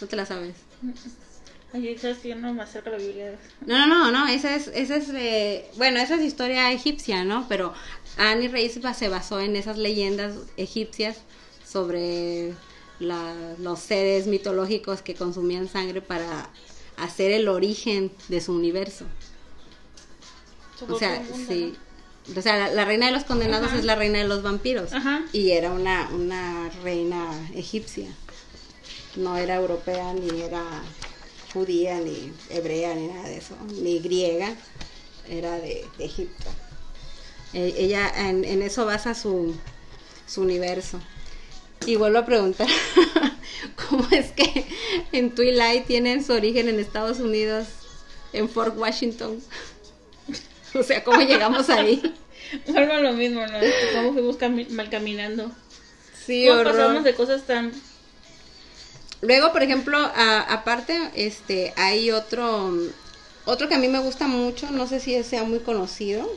¿No 0.01 0.07
te 0.07 0.18
la 0.18 0.26
sabes? 0.26 0.55
Ay, 1.72 1.97
sabes 1.97 2.18
que 2.18 2.30
yo 2.30 2.36
no 2.36 2.53
me 2.53 2.64
acerco 2.64 2.89
a 2.89 2.93
la 2.93 2.97
Biblia. 2.97 3.39
No, 3.66 3.88
no, 3.88 3.88
no, 3.88 4.12
no, 4.12 4.28
esa 4.28 4.53
es, 4.53 4.68
esa 4.68 4.97
es, 4.97 5.10
eh, 5.14 5.70
bueno, 5.78 5.99
esa 5.99 6.16
es 6.16 6.22
historia 6.22 6.74
egipcia, 6.74 7.24
¿no? 7.24 7.47
Pero 7.47 7.74
Annie 8.18 8.49
Reis 8.49 8.78
se 8.97 9.07
basó 9.07 9.39
en 9.39 9.55
esas 9.55 9.78
leyendas 9.78 10.36
egipcias 10.57 11.20
sobre 11.70 12.54
la- 13.00 13.56
los 13.60 13.80
seres 13.80 14.28
mitológicos 14.28 15.02
que 15.02 15.16
consumían 15.16 15.68
sangre 15.70 16.02
para 16.02 16.50
hacer 16.98 17.32
el 17.32 17.48
origen 17.48 18.12
de 18.28 18.42
su 18.42 18.54
universo. 18.54 19.06
O 20.88 20.98
sea, 20.98 21.20
mundo, 21.20 21.46
sí. 21.48 21.76
O 22.38 22.42
sea, 22.42 22.58
la, 22.58 22.70
la 22.70 22.86
reina 22.86 23.08
de 23.08 23.12
los 23.12 23.24
condenados 23.24 23.68
Ajá. 23.70 23.80
es 23.80 23.86
la 23.86 23.96
reina 23.96 24.20
de 24.20 24.28
los 24.28 24.44
vampiros. 24.44 24.94
Ajá. 24.94 25.24
Y 25.34 25.52
era 25.52 25.72
una, 25.72 26.10
una 26.14 26.70
reina 26.84 27.32
egipcia. 27.56 28.10
No 29.16 29.36
era 29.38 29.56
europea, 29.56 30.14
ni 30.14 30.42
era 30.42 30.64
judía, 31.54 32.00
ni 32.00 32.32
hebrea, 32.50 32.94
ni 32.96 33.08
nada 33.08 33.28
de 33.28 33.38
eso. 33.38 33.56
Ni 33.82 34.00
griega. 34.00 34.56
Era 35.28 35.58
de, 35.60 35.86
de 35.98 36.06
Egipto. 36.06 36.50
Eh, 37.54 37.74
ella 37.78 38.12
en, 38.30 38.46
en 38.46 38.62
eso 38.62 38.86
basa 38.86 39.14
su, 39.16 39.56
su 40.28 40.42
universo. 40.42 41.00
Y 41.86 41.96
vuelvo 41.96 42.20
a 42.20 42.26
preguntar, 42.26 42.68
¿cómo 43.90 44.08
es 44.12 44.32
que 44.32 44.66
en 45.12 45.34
Twilight 45.34 45.86
tienen 45.88 46.24
su 46.24 46.34
origen 46.34 46.68
en 46.70 46.80
Estados 46.80 47.20
Unidos, 47.20 47.68
en 48.34 48.50
Fort 48.50 48.78
Washington? 48.78 49.40
O 50.76 50.84
sea, 50.84 51.04
¿cómo 51.04 51.20
llegamos 51.22 51.68
ahí? 51.72 52.00
Vuelvo 52.68 52.94
a 52.94 53.00
lo 53.00 53.14
mismo, 53.14 53.42
¿no? 53.44 53.58
Cómo 53.96 54.14
fuimos 54.14 54.38
cami- 54.38 54.70
mal 54.70 54.88
caminando. 54.92 55.52
Sí, 56.28 56.46
¿Cómo 56.48 56.60
horror. 56.62 56.74
pasamos 56.76 57.04
de 57.04 57.16
cosas 57.16 57.42
tan... 57.48 57.72
Luego, 59.22 59.52
por 59.52 59.64
ejemplo, 59.64 59.98
a- 59.98 60.42
aparte, 60.42 60.96
este, 61.16 61.74
hay 61.76 62.12
otro, 62.12 62.72
Otro 63.46 63.68
que 63.68 63.74
a 63.74 63.80
mí 63.80 63.88
me 63.88 63.98
gusta 63.98 64.28
mucho, 64.28 64.70
no 64.70 64.86
sé 64.88 65.00
si 65.00 65.24
sea 65.24 65.44
muy 65.44 65.58
conocido, 65.58 66.30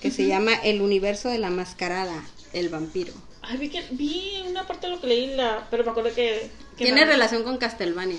que 0.00 0.10
se 0.10 0.26
llama 0.26 0.52
El 0.64 0.80
universo 0.82 1.28
de 1.28 1.38
la 1.38 1.50
mascarada, 1.50 2.24
el 2.52 2.68
vampiro. 2.70 3.12
Ay, 3.48 3.56
vi, 3.58 3.68
que, 3.68 3.84
vi 3.90 4.42
una 4.48 4.66
parte 4.66 4.86
de 4.88 4.94
lo 4.94 5.00
que 5.00 5.06
leí, 5.06 5.34
la, 5.36 5.66
pero 5.70 5.84
me 5.84 5.90
acuerdo 5.90 6.12
que... 6.14 6.50
que 6.76 6.84
Tiene 6.84 7.04
relación 7.04 7.44
con 7.44 7.58
Castlevania. 7.58 8.18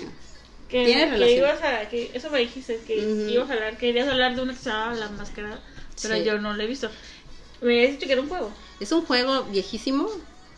que, 0.68 0.84
tiene 0.86 1.04
que 1.04 1.10
relación. 1.10 1.38
ibas 1.38 1.62
a... 1.62 1.88
Que, 1.88 2.10
eso 2.14 2.30
me 2.30 2.38
dijiste, 2.40 2.80
que 2.86 2.96
ibas 3.30 3.50
a 3.50 3.54
hablar, 3.54 3.76
querías 3.76 4.08
hablar 4.08 4.34
de 4.36 4.42
una 4.42 4.52
que 4.54 4.58
se 4.60 4.70
llamaba 4.70 4.94
La 4.94 5.08
Máscara, 5.10 5.58
pero 6.02 6.14
Sí. 6.16 6.24
yo 6.24 6.38
no 6.38 6.54
la 6.54 6.64
he 6.64 6.66
visto. 6.66 6.90
Me 7.60 7.74
habías 7.78 7.92
dicho 7.92 8.06
que 8.06 8.12
era 8.12 8.22
un 8.22 8.28
juego. 8.28 8.50
Es 8.80 8.92
un 8.92 9.04
juego 9.04 9.44
viejísimo, 9.44 10.08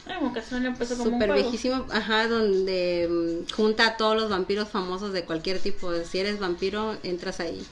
Ay, 0.07 0.17
como 0.17 0.27
empezó 0.37 0.97
como 0.97 1.05
un 1.05 1.13
súper 1.13 1.29
juego. 1.31 1.35
viejísimo, 1.43 1.87
ajá, 1.91 2.29
donde 2.29 3.09
mm, 3.11 3.53
junta 3.53 3.87
a 3.87 3.97
todos 3.97 4.17
los 4.17 4.29
vampiros 4.31 4.69
famosos 4.69 5.13
de 5.13 5.25
cualquier 5.25 5.59
tipo. 5.59 5.93
Si 6.05 6.19
eres 6.19 6.39
vampiro, 6.39 6.97
entras 7.03 7.41
ahí, 7.41 7.63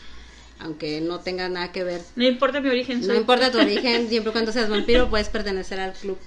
aunque 0.61 1.01
no 1.01 1.20
tenga 1.20 1.49
nada 1.49 1.72
que 1.72 1.84
ver. 1.84 2.01
No 2.16 2.24
importa 2.24 2.61
mi 2.61 2.68
origen. 2.70 3.01
No 3.01 3.07
soy- 3.07 3.16
importa 3.18 3.51
tu 3.53 3.59
origen, 3.59 4.09
siempre 4.09 4.30
y 4.30 4.32
cuando 4.32 4.53
seas 4.53 4.68
vampiro, 4.70 5.09
puedes 5.11 5.28
pertenecer 5.28 5.78
al 5.80 5.92
club. 5.92 6.18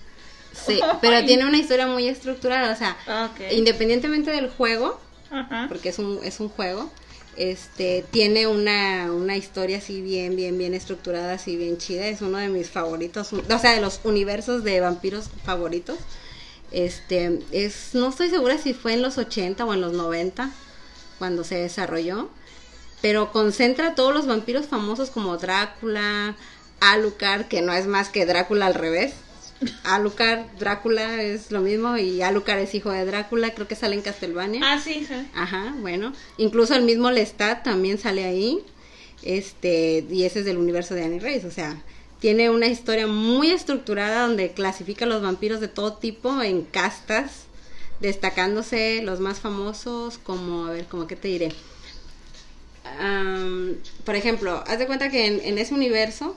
Sí, 0.53 0.79
pero 1.01 1.25
tiene 1.25 1.45
una 1.45 1.57
historia 1.57 1.87
muy 1.87 2.07
estructurada, 2.07 2.73
o 2.73 2.77
sea, 2.77 2.97
Ah, 3.07 3.29
independientemente 3.51 4.31
del 4.31 4.49
juego, 4.49 4.99
Ajá. 5.29 5.65
porque 5.69 5.89
es 5.89 5.99
un, 5.99 6.19
es 6.23 6.39
un 6.39 6.49
juego, 6.49 6.91
este, 7.37 8.05
tiene 8.11 8.47
una, 8.47 9.11
una 9.11 9.37
historia 9.37 9.77
así 9.77 10.01
bien, 10.01 10.35
bien, 10.35 10.57
bien 10.57 10.73
estructurada, 10.73 11.33
así 11.33 11.55
bien 11.55 11.77
chida, 11.77 12.07
es 12.07 12.21
uno 12.21 12.37
de 12.37 12.49
mis 12.49 12.69
favoritos, 12.69 13.31
o 13.33 13.59
sea, 13.59 13.73
de 13.73 13.81
los 13.81 14.01
universos 14.03 14.63
de 14.63 14.79
vampiros 14.81 15.29
favoritos. 15.45 15.97
Este, 16.71 17.39
es, 17.51 17.89
no 17.93 18.09
estoy 18.09 18.29
segura 18.29 18.57
si 18.57 18.73
fue 18.73 18.93
en 18.93 19.01
los 19.01 19.17
80 19.17 19.65
o 19.65 19.73
en 19.73 19.81
los 19.81 19.91
90 19.93 20.51
cuando 21.19 21.43
se 21.43 21.55
desarrolló, 21.55 22.29
pero 23.01 23.31
concentra 23.31 23.89
a 23.89 23.95
todos 23.95 24.13
los 24.13 24.27
vampiros 24.27 24.67
famosos 24.67 25.09
como 25.09 25.37
Drácula, 25.37 26.35
Alucard, 26.79 27.45
que 27.47 27.61
no 27.61 27.73
es 27.73 27.87
más 27.87 28.09
que 28.09 28.25
Drácula 28.25 28.67
al 28.67 28.73
revés. 28.73 29.13
Alucard, 29.83 30.45
Drácula 30.57 31.21
es 31.21 31.51
lo 31.51 31.61
mismo 31.61 31.97
y 31.97 32.21
Alucard 32.21 32.59
es 32.59 32.73
hijo 32.73 32.91
de 32.91 33.05
Drácula, 33.05 33.53
creo 33.53 33.67
que 33.67 33.75
sale 33.75 33.95
en 33.95 34.01
Castlevania. 34.01 34.61
Ah, 34.63 34.79
sí, 34.79 35.05
sí. 35.07 35.27
Ajá, 35.35 35.75
bueno. 35.79 36.13
Incluso 36.37 36.75
el 36.75 36.83
mismo 36.83 37.11
Lestat 37.11 37.63
también 37.63 37.97
sale 37.97 38.23
ahí. 38.25 38.59
Este, 39.23 40.05
y 40.09 40.23
ese 40.23 40.39
es 40.39 40.45
del 40.45 40.57
universo 40.57 40.95
de 40.95 41.03
Annie 41.03 41.19
Rice. 41.19 41.45
O 41.45 41.51
sea, 41.51 41.81
tiene 42.19 42.49
una 42.49 42.67
historia 42.67 43.07
muy 43.07 43.51
estructurada 43.51 44.27
donde 44.27 44.51
clasifica 44.51 45.05
a 45.05 45.07
los 45.07 45.21
vampiros 45.21 45.59
de 45.59 45.67
todo 45.67 45.93
tipo 45.93 46.41
en 46.41 46.63
castas, 46.63 47.45
destacándose 47.99 49.01
los 49.03 49.19
más 49.19 49.39
famosos 49.39 50.17
como, 50.17 50.65
a 50.65 50.71
ver, 50.71 50.85
como 50.85 51.05
que 51.07 51.15
te 51.15 51.27
diré. 51.27 51.51
Am, 52.99 53.75
por 54.05 54.15
ejemplo, 54.15 54.63
haz 54.65 54.79
de 54.79 54.87
cuenta 54.87 55.09
que 55.09 55.27
en, 55.27 55.39
en 55.41 55.57
ese 55.59 55.73
universo 55.73 56.35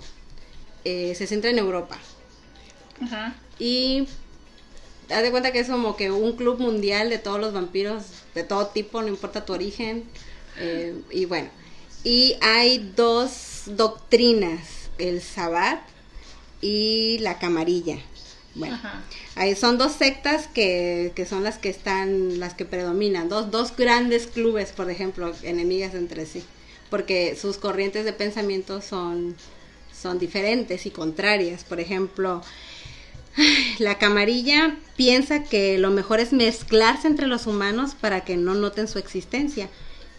eh, 0.85 1.15
se 1.17 1.27
centra 1.27 1.51
en 1.51 1.59
Europa. 1.59 1.99
Ajá. 3.03 3.35
Y 3.59 4.07
haz 5.11 5.23
de 5.23 5.31
cuenta 5.31 5.53
que 5.53 5.61
es 5.61 5.69
como 5.69 5.97
que 5.97 6.11
un 6.11 6.37
club 6.37 6.59
mundial 6.59 7.11
de 7.11 7.19
todos 7.19 7.41
los 7.41 7.53
vampiros 7.53 8.05
de 8.35 8.43
todo 8.43 8.67
tipo, 8.69 9.01
no 9.03 9.09
importa 9.09 9.45
tu 9.45 9.53
origen. 9.53 10.05
eh, 10.59 10.95
y 11.11 11.25
bueno, 11.27 11.49
y 12.05 12.37
hay 12.41 12.93
dos 12.97 13.63
doctrinas, 13.67 14.91
el 14.99 15.21
Sabbat 15.21 15.81
y 16.61 17.19
la 17.21 17.39
Camarilla. 17.39 17.99
Bueno, 18.55 18.77
Ajá. 18.77 19.03
ahí 19.35 19.57
son 19.57 19.79
dos 19.79 19.93
sectas 19.93 20.47
que, 20.47 21.11
que 21.17 21.27
son 21.27 21.43
las 21.43 21.59
que 21.59 21.69
están, 21.71 22.39
las 22.39 22.55
que 22.55 22.65
predominan, 22.65 23.29
dos, 23.29 23.51
dos 23.51 23.77
grandes 23.77 24.29
clubes, 24.29 24.71
por 24.71 24.91
ejemplo, 24.91 25.35
enemigas 25.43 25.95
entre 25.95 26.25
sí, 26.25 26.45
porque 26.89 27.37
sus 27.41 27.57
corrientes 27.57 28.05
de 28.05 28.13
pensamiento 28.13 28.81
son, 28.81 29.35
son 29.93 30.21
diferentes 30.21 30.87
y 30.87 30.91
contrarias. 30.91 31.65
Por 31.65 31.81
ejemplo, 31.81 32.43
la 33.79 33.99
camarilla 33.99 34.77
piensa 34.97 35.45
que 35.45 35.79
lo 35.79 35.91
mejor 35.91 36.21
es 36.21 36.33
mezclarse 36.33 37.09
entre 37.09 37.27
los 37.27 37.47
humanos 37.47 37.97
para 38.01 38.25
que 38.25 38.37
no 38.37 38.55
noten 38.55 38.89
su 38.89 38.99
existencia 38.99 39.69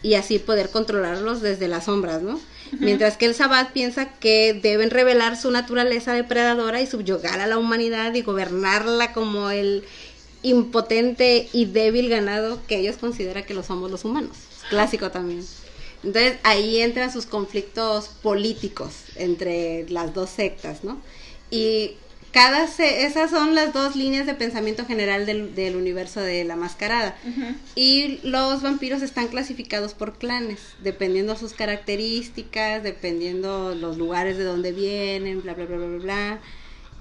y 0.01 0.15
así 0.15 0.37
poder 0.37 0.69
controlarlos 0.69 1.41
desde 1.41 1.67
las 1.67 1.85
sombras, 1.85 2.21
¿no? 2.21 2.39
Mientras 2.79 3.17
que 3.17 3.25
el 3.25 3.33
Sabbat 3.33 3.71
piensa 3.71 4.13
que 4.19 4.53
deben 4.53 4.91
revelar 4.91 5.35
su 5.35 5.49
naturaleza 5.49 6.13
depredadora 6.13 6.81
y 6.81 6.87
subyugar 6.87 7.39
a 7.39 7.47
la 7.47 7.57
humanidad 7.57 8.13
y 8.13 8.21
gobernarla 8.21 9.13
como 9.13 9.49
el 9.49 9.83
impotente 10.43 11.49
y 11.53 11.65
débil 11.65 12.09
ganado 12.09 12.59
que 12.67 12.77
ellos 12.77 12.97
consideran 12.97 13.45
que 13.45 13.55
lo 13.55 13.63
somos 13.63 13.89
los 13.89 14.05
humanos. 14.05 14.37
Clásico 14.69 15.09
también. 15.09 15.43
Entonces 16.03 16.37
ahí 16.43 16.81
entran 16.81 17.11
sus 17.11 17.25
conflictos 17.25 18.09
políticos 18.21 18.93
entre 19.15 19.89
las 19.89 20.13
dos 20.13 20.29
sectas, 20.29 20.83
¿no? 20.83 21.01
Y 21.49 21.95
cada 22.35 22.67
se- 22.67 23.05
esas 23.05 23.31
son 23.31 23.55
las 23.55 23.71
dos 23.73 23.95
líneas 23.95 24.25
de 24.25 24.33
pensamiento 24.33 24.85
general 24.85 25.25
del, 25.25 25.55
del 25.55 25.77
universo 25.77 26.19
de 26.19 26.43
la 26.43 26.57
mascarada. 26.57 27.15
Y 27.75 28.19
los 28.23 28.61
vampiros 28.61 29.01
están 29.01 29.29
clasificados 29.29 29.93
por 29.93 30.17
clanes, 30.17 30.59
dependiendo 30.83 31.37
sus 31.37 31.53
características, 31.53 32.83
dependiendo 32.83 33.73
los 33.73 33.97
lugares 33.97 34.37
de 34.37 34.43
donde 34.43 34.73
vienen, 34.73 35.41
bla, 35.43 35.53
bla, 35.53 35.65
bla, 35.65 35.77
bla, 35.77 35.87
bla, 35.87 35.97
bla. 36.03 36.39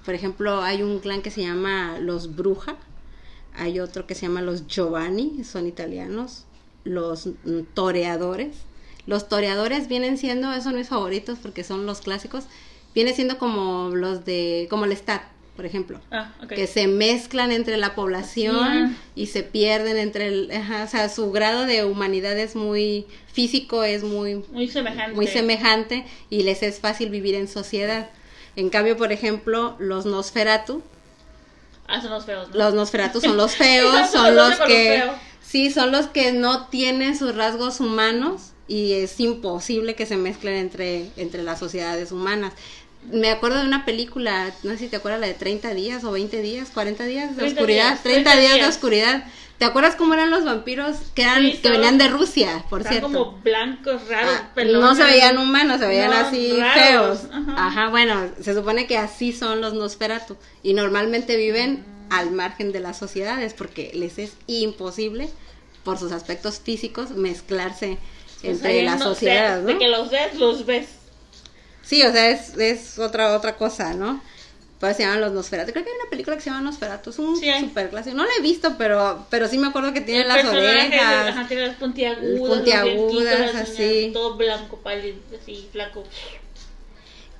Por 0.04 0.14
ejemplo, 0.14 0.62
hay 0.62 0.82
un 0.82 1.00
clan 1.00 1.20
que 1.20 1.32
se 1.32 1.42
llama 1.42 1.98
los 1.98 2.36
Bruja, 2.36 2.76
hay 3.56 3.80
otro 3.80 4.06
que 4.06 4.14
se 4.14 4.22
llama 4.26 4.40
los 4.40 4.68
Giovanni, 4.68 5.42
son 5.42 5.66
italianos, 5.66 6.44
los 6.84 7.26
mm, 7.26 7.60
Toreadores. 7.74 8.54
Los 9.06 9.28
Toreadores 9.28 9.88
vienen 9.88 10.16
siendo, 10.16 10.52
esos 10.52 10.64
son 10.64 10.76
mis 10.76 10.88
favoritos 10.88 11.38
porque 11.42 11.64
son 11.64 11.86
los 11.86 12.02
clásicos, 12.02 12.44
viene 12.94 13.12
siendo 13.14 13.38
como 13.38 13.90
los 13.94 14.24
de, 14.24 14.66
como 14.70 14.84
el 14.84 14.92
Stat, 14.96 15.22
por 15.56 15.66
ejemplo 15.66 16.00
Ah, 16.10 16.32
ok. 16.42 16.48
que 16.48 16.66
se 16.66 16.86
mezclan 16.88 17.52
entre 17.52 17.76
la 17.76 17.94
población 17.94 18.56
Ah. 18.60 18.90
y 19.14 19.26
se 19.26 19.42
pierden 19.42 19.96
entre 19.98 20.26
el, 20.28 20.50
ajá, 20.50 20.84
o 20.84 20.88
sea, 20.88 21.08
su 21.08 21.30
grado 21.32 21.66
de 21.66 21.84
humanidad 21.84 22.38
es 22.38 22.56
muy 22.56 23.06
físico, 23.32 23.84
es 23.84 24.02
muy 24.02 24.42
Muy 24.52 24.68
semejante. 24.68 25.14
muy 25.14 25.26
semejante 25.26 26.04
y 26.30 26.42
les 26.42 26.62
es 26.62 26.78
fácil 26.80 27.10
vivir 27.10 27.34
en 27.34 27.48
sociedad. 27.48 28.10
En 28.56 28.68
cambio, 28.70 28.96
por 28.96 29.10
ejemplo, 29.12 29.74
los 29.78 30.06
Nosferatu, 30.06 30.82
Ah, 31.86 32.00
son 32.00 32.10
los 32.12 32.24
feos, 32.24 32.48
¿no? 32.50 32.56
los 32.56 32.74
Nosferatu 32.74 33.20
son 33.20 33.36
los 33.36 33.52
feos, 33.56 34.10
son 34.10 34.34
los 34.34 34.54
que 34.60 35.02
sí, 35.42 35.70
son 35.70 35.92
los 35.92 36.06
que 36.06 36.32
no 36.32 36.66
tienen 36.68 37.16
sus 37.16 37.34
rasgos 37.34 37.78
humanos 37.80 38.52
y 38.66 38.92
es 38.94 39.20
imposible 39.20 39.94
que 39.94 40.06
se 40.06 40.16
mezclen 40.16 40.54
entre 40.54 41.10
entre 41.16 41.42
las 41.42 41.58
sociedades 41.58 42.10
humanas. 42.12 42.54
Me 43.10 43.30
acuerdo 43.30 43.60
de 43.60 43.66
una 43.66 43.84
película, 43.84 44.52
no 44.62 44.72
sé 44.72 44.78
si 44.78 44.88
te 44.88 44.96
acuerdas 44.96 45.20
la 45.20 45.26
de 45.26 45.34
30 45.34 45.74
días 45.74 46.04
o 46.04 46.10
20 46.12 46.40
días, 46.42 46.70
40 46.72 47.04
días 47.04 47.30
de 47.30 47.36
30 47.36 47.60
oscuridad, 47.60 47.88
días, 47.90 48.02
30, 48.02 48.30
30 48.32 48.40
días 48.40 48.60
de 48.66 48.66
oscuridad. 48.68 49.24
¿Te 49.58 49.64
acuerdas 49.66 49.94
cómo 49.94 50.14
eran 50.14 50.30
los 50.30 50.44
vampiros 50.44 50.96
que 51.14 51.22
eran 51.22 51.42
Sí, 51.42 51.58
que 51.62 51.70
venían 51.70 51.96
de 51.96 52.08
Rusia, 52.08 52.64
por 52.68 52.82
cierto? 52.82 53.06
como 53.06 53.32
blancos, 53.42 54.08
raros, 54.08 54.32
Ah, 54.36 54.50
pelones. 54.54 54.80
no 54.80 54.94
se 54.96 55.04
veían 55.04 55.38
humanos, 55.38 55.78
se 55.80 55.86
veían 55.86 56.10
No, 56.10 56.16
así 56.16 56.56
raros, 56.58 56.74
feos. 57.20 57.20
ajá. 57.32 57.66
Ajá. 57.66 57.88
bueno, 57.90 58.20
se 58.40 58.52
supone 58.54 58.86
que 58.88 58.98
así 58.98 59.32
son 59.32 59.60
los 59.60 59.72
Nosferatu 59.74 60.36
y 60.64 60.74
normalmente 60.74 61.36
viven 61.36 61.84
al 62.10 62.32
margen 62.32 62.72
de 62.72 62.80
las 62.80 62.98
sociedades 62.98 63.54
porque 63.54 63.92
les 63.94 64.18
es 64.18 64.32
imposible 64.48 65.28
por 65.84 65.98
sus 65.98 66.10
aspectos 66.12 66.58
físicos 66.58 67.10
mezclarse 67.10 67.98
Pues 68.42 68.54
entre 68.56 68.78
ahí 68.80 68.84
la 68.84 68.96
no- 68.96 69.04
sociedad, 69.04 69.56
de, 69.58 69.62
¿no? 69.62 69.68
de 69.68 69.78
que 69.78 69.88
los 69.88 70.10
ves, 70.10 70.34
los 70.36 70.66
ves. 70.66 70.88
Sí, 71.84 72.02
o 72.02 72.12
sea, 72.12 72.30
es, 72.30 72.56
es 72.56 72.98
otra 72.98 73.36
otra 73.36 73.56
cosa, 73.56 73.94
¿no? 73.94 74.20
Pues 74.80 74.96
se 74.96 75.02
llaman 75.04 75.20
los 75.20 75.32
Nosferatu. 75.32 75.72
Creo 75.72 75.84
que 75.84 75.90
hay 75.90 75.96
una 76.00 76.10
película 76.10 76.36
que 76.36 76.42
se 76.42 76.50
llama 76.50 76.62
Nosferatu, 76.62 77.10
es 77.10 77.18
un 77.18 77.36
Sí 77.36 77.50
super 77.60 77.90
clásico. 77.90 78.16
No 78.16 78.24
la 78.24 78.30
he 78.38 78.42
visto, 78.42 78.76
pero 78.76 79.26
pero 79.30 79.48
sí 79.48 79.56
me 79.58 79.68
acuerdo 79.68 79.92
que 79.92 80.00
tiene 80.00 80.22
El 80.22 80.28
las 80.28 80.44
orejas. 80.44 81.28
Ajá, 81.28 81.46
tiene 81.46 81.68
las 81.68 81.76
puntiagudas, 81.76 82.56
puntiagudas, 82.56 83.54
así. 83.54 84.10
Todo 84.12 84.36
blanco, 84.36 84.78
pálido, 84.78 85.16
así, 85.40 85.68
flaco. 85.72 86.04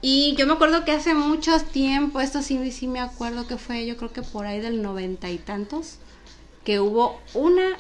Y 0.01 0.35
yo 0.37 0.47
me 0.47 0.53
acuerdo 0.53 0.85
que 0.85 0.93
hace 0.93 1.15
mucho 1.15 1.59
tiempo, 1.61 2.21
esto 2.21 2.43
sí, 2.43 2.71
sí 2.73 2.87
me 2.87 3.01
acuerdo 3.01 3.47
que 3.47 3.57
fue, 3.57 3.87
yo 3.87 3.97
creo 3.97 4.13
que 4.13 4.21
por 4.21 4.45
ahí 4.45 4.61
del 4.61 4.83
noventa 4.83 5.31
y 5.31 5.39
tantos, 5.39 5.97
que 6.63 6.79
hubo 6.79 7.19
una, 7.33 7.79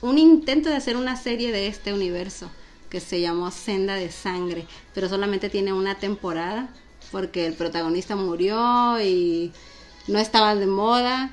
un 0.00 0.16
intento 0.18 0.68
de 0.68 0.76
hacer 0.76 0.96
una 0.96 1.16
serie 1.16 1.50
de 1.50 1.66
este 1.66 1.92
universo 1.92 2.50
que 2.88 3.00
se 3.00 3.20
llamó 3.20 3.50
Senda 3.50 3.94
de 3.96 4.10
Sangre, 4.10 4.66
pero 4.94 5.08
solamente 5.08 5.50
tiene 5.50 5.72
una 5.72 5.98
temporada 5.98 6.68
porque 7.10 7.46
el 7.46 7.54
protagonista 7.54 8.16
murió 8.16 9.00
y 9.00 9.52
no 10.06 10.18
estaba 10.18 10.54
de 10.54 10.66
moda 10.66 11.30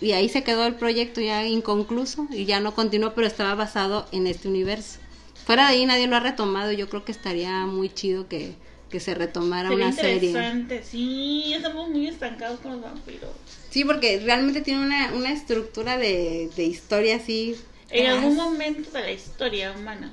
y 0.00 0.12
ahí 0.12 0.28
se 0.28 0.44
quedó 0.44 0.66
el 0.66 0.74
proyecto 0.76 1.20
ya 1.20 1.46
inconcluso 1.46 2.28
y 2.30 2.44
ya 2.44 2.60
no 2.60 2.74
continuó, 2.74 3.14
pero 3.14 3.26
estaba 3.26 3.54
basado 3.54 4.08
en 4.12 4.26
este 4.26 4.48
universo. 4.48 5.00
Fuera 5.44 5.64
de 5.68 5.74
ahí 5.74 5.86
nadie 5.86 6.06
lo 6.06 6.16
ha 6.16 6.20
retomado 6.20 6.72
yo 6.72 6.88
creo 6.88 7.04
que 7.04 7.12
estaría 7.12 7.66
muy 7.66 7.88
chido 7.92 8.28
que, 8.28 8.58
que 8.90 9.00
se 9.00 9.14
retomara 9.14 9.70
Sería 9.70 9.74
una 9.74 9.92
serie. 9.92 10.30
interesante, 10.30 10.82
sí, 10.84 11.52
estamos 11.54 11.88
muy 11.90 12.08
estancados 12.08 12.60
con 12.60 12.72
los 12.72 12.82
vampiros. 12.82 13.30
Sí, 13.70 13.84
porque 13.84 14.20
realmente 14.20 14.62
tiene 14.62 14.82
una, 14.82 15.12
una 15.14 15.32
estructura 15.32 15.98
de, 15.98 16.52
de 16.56 16.64
historia 16.64 17.16
así. 17.16 17.56
En 17.88 18.06
algún 18.06 18.34
momento 18.36 18.90
de 18.90 19.00
la 19.00 19.12
historia 19.12 19.72
humana 19.72 20.12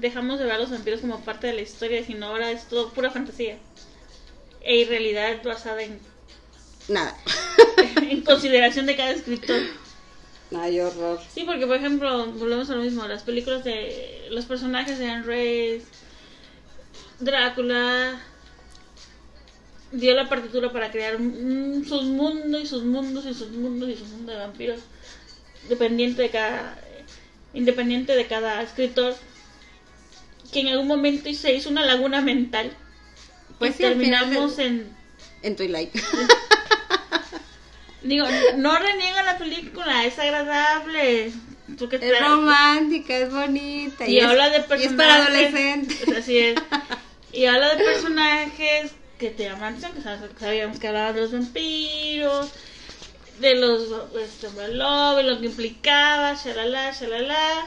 dejamos 0.00 0.38
de 0.38 0.44
ver 0.46 0.54
a 0.54 0.58
los 0.58 0.70
vampiros 0.70 1.00
como 1.00 1.20
parte 1.20 1.46
de 1.48 1.52
la 1.54 1.62
historia, 1.62 2.04
sino 2.04 2.26
ahora 2.26 2.50
es 2.50 2.68
todo 2.68 2.90
pura 2.90 3.10
fantasía. 3.10 3.58
E 4.62 4.76
irrealidad 4.76 5.42
basada 5.42 5.82
en, 5.82 5.98
Nada. 6.88 7.16
en 8.02 8.22
consideración 8.22 8.86
de 8.86 8.96
cada 8.96 9.10
escritor. 9.10 9.60
Ay, 10.56 10.80
horror. 10.80 11.20
Sí, 11.32 11.44
porque 11.46 11.66
por 11.66 11.76
ejemplo, 11.76 12.26
volvemos 12.32 12.68
a 12.70 12.74
lo 12.74 12.82
mismo, 12.82 13.06
las 13.06 13.22
películas 13.22 13.62
de 13.64 14.26
los 14.30 14.44
personajes 14.46 14.98
de 14.98 15.06
Anne 15.08 15.24
Rice, 15.24 15.86
Drácula, 17.20 18.20
dio 19.92 20.14
la 20.14 20.28
partitura 20.28 20.72
para 20.72 20.90
crear 20.90 21.16
un- 21.16 21.84
sus 21.86 22.04
mundos 22.04 22.62
y 22.62 22.66
sus 22.66 22.82
mundos 22.84 23.26
y 23.26 23.34
sus 23.34 23.50
mundos 23.50 23.88
y 23.90 23.96
sus 23.96 24.08
mundos 24.08 24.34
de 24.34 24.40
vampiros, 24.40 24.80
dependiente 25.68 26.22
de 26.22 26.30
cada, 26.30 26.78
independiente 27.54 28.14
de 28.16 28.26
cada 28.26 28.62
escritor, 28.62 29.14
que 30.52 30.60
en 30.60 30.68
algún 30.68 30.86
momento 30.88 31.32
se 31.34 31.54
hizo 31.54 31.68
una 31.70 31.84
laguna 31.84 32.20
mental. 32.20 32.72
Pues 33.58 33.72
y 33.72 33.74
sí, 33.74 33.82
terminamos 33.82 34.56
de- 34.56 34.66
en 34.66 34.96
En 35.42 35.56
Twilight. 35.56 35.94
Digo, 38.02 38.26
no 38.56 38.78
reniega 38.78 39.22
la 39.22 39.36
película, 39.38 40.04
es 40.06 40.18
agradable. 40.18 41.26
Es 41.26 41.34
romántica, 42.20 43.16
es 43.16 43.30
bonita. 43.32 44.08
Y, 44.08 44.18
es- 44.18 44.24
habla 44.24 44.48
de 44.48 44.56
Y 44.56 44.60
es 44.60 44.66
personajes. 44.66 44.96
para 44.96 45.24
adolescentes. 45.26 46.08
Así 46.16 46.38
es. 46.38 46.58
Y 47.32 47.46
habla 47.46 47.76
de 47.76 47.84
personajes 47.84 48.90
que 49.16 49.30
te 49.30 49.44
llaman 49.44 49.76
que 49.76 49.86
sab- 50.02 50.36
sabíamos 50.36 50.80
que 50.80 50.88
hablaban 50.88 51.14
de 51.14 51.20
los 51.20 51.30
vampiros, 51.30 52.50
de 53.38 53.54
los 53.54 53.82
este, 54.20 54.48
de 54.50 55.22
lo 55.22 55.38
que 55.38 55.46
implicaba, 55.46 56.34
shalala, 56.34 56.90
shalala. 56.90 57.66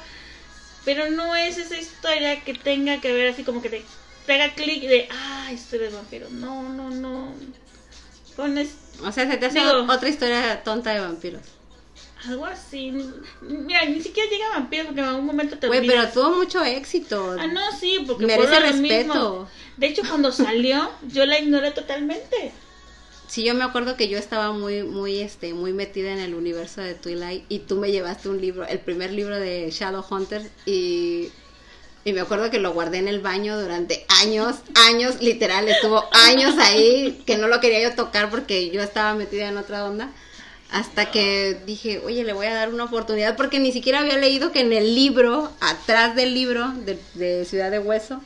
Pero 0.86 1.10
no 1.10 1.36
es 1.36 1.58
esa 1.58 1.78
historia 1.78 2.44
que 2.44 2.54
tenga 2.54 3.00
que 3.00 3.14
ver 3.14 3.30
así 3.30 3.44
como 3.44 3.62
que 3.62 3.70
te, 3.70 3.86
te 4.26 4.34
haga 4.34 4.54
clic 4.54 4.82
de, 4.84 5.08
ah, 5.12 5.50
historia 5.54 5.88
de 5.90 5.96
vampiros. 5.96 6.32
No, 6.32 6.64
no, 6.64 6.90
no. 6.90 7.34
Pones 8.36 8.70
O 9.04 9.12
sea, 9.12 9.30
se 9.30 9.38
te 9.38 9.46
hace 9.46 9.60
Digo- 9.60 9.86
otra 9.92 10.10
historia 10.10 10.64
tonta 10.64 10.92
de 10.92 11.00
vampiros. 11.00 11.42
algo 12.28 12.46
así. 12.46 12.92
Mira, 13.42 13.86
ni 13.86 14.02
siquiera 14.02 14.30
llega 14.30 14.48
a 14.48 14.60
vampiros 14.60 14.88
porque 14.88 15.02
en 15.02 15.08
algún 15.08 15.26
momento 15.26 15.58
te 15.58 15.68
Güey, 15.68 15.86
pero 15.86 16.10
tuvo 16.10 16.32
mucho 16.32 16.64
éxito. 16.64 17.36
Ah, 17.40 17.48
no, 17.48 17.72
sí, 17.78 18.04
porque 18.08 18.26
Merece 18.26 18.60
lo 18.60 18.60
respeto. 18.60 19.14
mismo. 19.14 19.50
De 19.78 19.88
hecho, 19.88 20.02
cuando 20.08 20.32
salió, 20.32 20.90
yo 21.08 21.26
la 21.26 21.40
ignoré 21.40 21.72
totalmente. 21.72 22.52
Sí, 23.34 23.44
yo 23.44 23.56
me 23.56 23.64
acuerdo 23.64 23.98
que 23.98 24.10
yo 24.10 24.20
estaba 24.20 24.52
muy, 24.52 24.84
muy, 24.84 25.20
este, 25.20 25.56
muy 25.56 25.74
metida 25.74 26.14
en 26.14 26.20
el 26.20 26.36
universo 26.36 26.82
de 26.82 26.94
Twilight 26.94 27.44
y 27.50 27.58
tú 27.58 27.78
me 27.78 27.92
llevaste 27.92 28.30
un 28.30 28.40
libro, 28.40 28.64
el 28.68 28.78
primer 28.78 29.12
libro 29.12 29.40
de 29.40 29.72
Shadowhunters 29.72 30.46
y, 30.68 31.30
y 32.06 32.14
me 32.14 32.22
acuerdo 32.22 32.52
que 32.52 32.60
lo 32.60 32.74
guardé 32.74 33.00
en 33.00 33.08
el 33.08 33.22
baño 33.22 33.60
durante 33.60 34.06
años, 34.22 34.58
años, 34.88 35.20
literal, 35.20 35.68
estuvo 35.68 36.04
años 36.12 36.60
ahí 36.60 37.24
que 37.26 37.40
no 37.40 37.48
lo 37.48 37.60
quería 37.60 37.82
yo 37.82 37.96
tocar 37.96 38.30
porque 38.30 38.70
yo 38.70 38.84
estaba 38.84 39.16
metida 39.16 39.48
en 39.48 39.58
otra 39.58 39.84
onda. 39.86 40.12
Hasta 40.70 41.10
que 41.10 41.58
dije, 41.66 42.04
oye, 42.06 42.24
le 42.24 42.34
voy 42.34 42.46
a 42.46 42.54
dar 42.54 42.72
una 42.72 42.84
oportunidad 42.84 43.36
porque 43.36 43.60
ni 43.60 43.72
siquiera 43.72 44.02
había 44.02 44.18
leído 44.20 44.52
que 44.52 44.60
en 44.60 44.74
el 44.74 44.94
libro, 44.94 45.52
atrás 45.60 46.16
del 46.16 46.36
libro 46.36 46.72
de, 46.86 47.00
de 47.16 47.46
Ciudad 47.46 47.72
de 47.72 47.80
Hueso, 47.80 48.22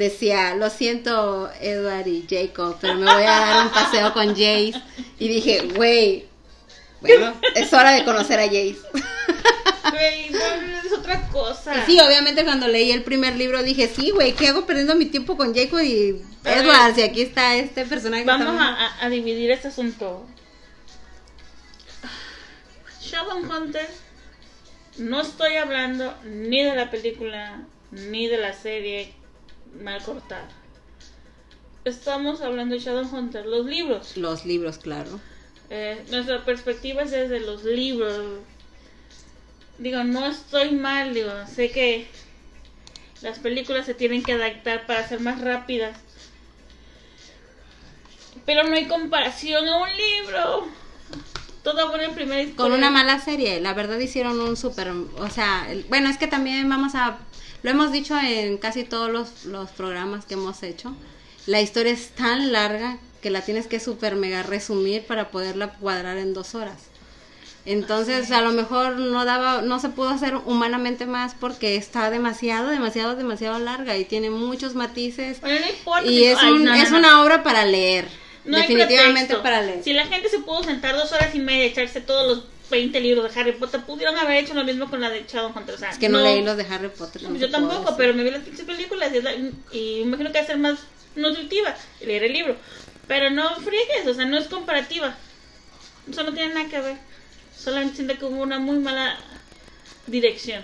decía, 0.00 0.54
lo 0.54 0.70
siento 0.70 1.50
Edward 1.60 2.08
y 2.08 2.26
Jacob, 2.28 2.78
pero 2.80 2.94
me 2.94 3.04
voy 3.04 3.22
a 3.22 3.38
dar 3.38 3.66
un 3.66 3.72
paseo 3.72 4.12
con 4.14 4.28
Jace. 4.28 4.82
Y 5.18 5.28
dije, 5.28 5.68
güey, 5.76 6.26
bueno, 7.02 7.34
es 7.54 7.72
hora 7.72 7.92
de 7.92 8.04
conocer 8.04 8.40
a 8.40 8.44
Jace. 8.44 8.78
Güey, 9.90 10.30
no, 10.30 10.38
es 10.38 10.92
otra 10.92 11.26
cosa. 11.28 11.74
Y 11.74 11.86
sí, 11.86 12.00
obviamente 12.00 12.44
cuando 12.44 12.68
leí 12.68 12.92
el 12.92 13.02
primer 13.02 13.36
libro 13.36 13.62
dije, 13.62 13.88
sí, 13.88 14.10
güey, 14.10 14.34
¿qué 14.34 14.48
hago 14.48 14.66
perdiendo 14.66 14.94
mi 14.94 15.06
tiempo 15.06 15.36
con 15.36 15.54
Jacob 15.54 15.80
y. 15.80 16.22
Edward? 16.44 16.94
Si 16.94 17.02
aquí 17.02 17.22
está 17.22 17.56
este 17.56 17.84
personaje. 17.86 18.24
Vamos 18.24 18.54
a, 19.00 19.08
dividir 19.08 19.50
este 19.50 19.68
asunto. 19.68 20.26
Shadowhunter, 23.00 23.88
no 24.98 25.22
estoy 25.22 25.56
hablando 25.56 26.14
ni 26.24 26.62
de 26.62 26.76
la 26.76 26.90
película 26.90 27.62
ni 27.90 28.28
de 28.28 28.36
la 28.36 28.52
serie 28.52 29.14
mal 29.80 30.02
cortada. 30.02 30.48
Estamos 31.84 32.40
hablando 32.42 32.74
de 32.74 32.80
Shadowhunter, 32.80 33.46
los 33.46 33.66
libros. 33.66 34.16
Los 34.16 34.44
libros, 34.44 34.78
claro. 34.78 35.18
Eh, 35.70 36.04
nuestra 36.10 36.44
perspectiva 36.44 37.02
es 37.02 37.10
desde 37.10 37.40
los 37.40 37.64
libros. 37.64 38.40
Digo, 39.78 40.04
no 40.04 40.26
estoy 40.26 40.72
mal, 40.72 41.14
digo, 41.14 41.30
sé 41.46 41.70
que 41.70 42.06
las 43.22 43.38
películas 43.38 43.86
se 43.86 43.94
tienen 43.94 44.22
que 44.22 44.32
adaptar 44.32 44.86
para 44.86 45.08
ser 45.08 45.20
más 45.20 45.40
rápidas. 45.40 45.96
Pero 48.44 48.64
no 48.64 48.74
hay 48.74 48.86
comparación 48.86 49.66
a 49.68 49.78
un 49.78 49.88
libro. 49.88 50.68
Todo 51.62 51.88
bueno 51.88 52.04
en 52.04 52.14
primera 52.14 52.42
historia. 52.42 52.56
Con 52.56 52.72
una 52.72 52.90
mala 52.90 53.20
serie, 53.20 53.60
la 53.60 53.74
verdad 53.74 53.98
hicieron 53.98 54.40
un 54.40 54.56
súper, 54.56 54.88
o 54.90 55.30
sea, 55.30 55.66
bueno, 55.88 56.08
es 56.08 56.16
que 56.16 56.26
también 56.26 56.68
vamos 56.68 56.94
a, 56.94 57.18
lo 57.62 57.70
hemos 57.70 57.92
dicho 57.92 58.16
en 58.18 58.56
casi 58.58 58.84
todos 58.84 59.10
los, 59.10 59.44
los 59.44 59.70
programas 59.70 60.24
que 60.24 60.34
hemos 60.34 60.62
hecho, 60.62 60.94
la 61.46 61.60
historia 61.60 61.92
es 61.92 62.08
tan 62.10 62.52
larga 62.52 62.98
que 63.22 63.30
la 63.30 63.42
tienes 63.42 63.66
que 63.66 63.80
súper 63.80 64.16
mega 64.16 64.42
resumir 64.42 65.02
para 65.04 65.30
poderla 65.30 65.72
cuadrar 65.74 66.16
en 66.18 66.32
dos 66.32 66.54
horas. 66.54 66.90
Entonces, 67.66 68.30
a 68.30 68.40
lo 68.40 68.52
mejor 68.52 68.96
no 68.96 69.26
daba, 69.26 69.60
no 69.60 69.78
se 69.80 69.90
pudo 69.90 70.08
hacer 70.08 70.34
humanamente 70.46 71.04
más 71.04 71.34
porque 71.38 71.76
está 71.76 72.10
demasiado, 72.10 72.68
demasiado, 72.68 73.16
demasiado 73.16 73.58
larga 73.58 73.98
y 73.98 74.06
tiene 74.06 74.30
muchos 74.30 74.74
matices 74.74 75.40
Bueno, 75.42 75.60
no 75.60 75.68
importa. 75.70 76.10
y 76.10 76.24
es, 76.24 76.38
ay, 76.40 76.52
un, 76.52 76.64
no, 76.64 76.74
no, 76.74 76.82
es 76.82 76.90
no. 76.90 76.98
una 76.98 77.22
obra 77.22 77.42
para 77.42 77.66
leer, 77.66 78.08
definitivamente 78.44 79.36
para 79.36 79.60
leer. 79.60 79.84
Si 79.84 79.92
la 79.92 80.06
gente 80.06 80.30
se 80.30 80.38
pudo 80.38 80.62
sentar 80.64 80.96
dos 80.96 81.12
horas 81.12 81.34
y 81.34 81.38
media 81.38 81.64
y 81.66 81.68
echarse 81.68 82.00
todos 82.00 82.26
los 82.38 82.44
20 82.70 83.00
libros 83.00 83.32
de 83.34 83.40
Harry 83.40 83.52
Potter, 83.52 83.80
pudieron 83.82 84.16
haber 84.16 84.38
hecho 84.44 84.54
lo 84.54 84.64
mismo 84.64 84.88
con 84.88 85.00
la 85.00 85.10
de 85.10 85.24
Shadowhunter. 85.28 85.74
O 85.74 85.78
sea, 85.78 85.90
Es 85.90 85.98
que 85.98 86.08
no, 86.08 86.18
leí 86.20 86.42
los 86.42 86.56
de 86.56 86.64
Harry 86.64 86.88
Potter. 86.88 87.22
no 87.22 87.36
Yo 87.36 87.50
tampoco, 87.50 87.96
pero 87.96 88.14
me 88.14 88.22
vi 88.22 88.30
las 88.30 88.42
películas 88.42 89.12
y, 89.14 89.20
la- 89.22 89.34
y 89.72 90.00
imagino 90.00 90.30
que 90.32 90.38
va 90.38 90.44
a 90.44 90.46
ser 90.46 90.58
más 90.58 90.78
nutritiva 91.16 91.74
leer 92.00 92.24
el 92.24 92.32
libro. 92.32 92.56
Pero 93.08 93.30
no 93.30 93.56
friegues, 93.56 94.06
o 94.06 94.14
sea, 94.14 94.24
no 94.24 94.38
es 94.38 94.46
comparativa. 94.46 95.16
Eso 96.10 96.22
no 96.22 96.32
tiene 96.32 96.54
nada 96.54 96.68
que 96.68 96.80
ver. 96.80 96.96
Solamente 97.56 97.96
siento 97.96 98.16
que 98.18 98.24
hubo 98.24 98.40
una 98.42 98.58
muy 98.58 98.78
mala 98.78 99.18
dirección. 100.06 100.62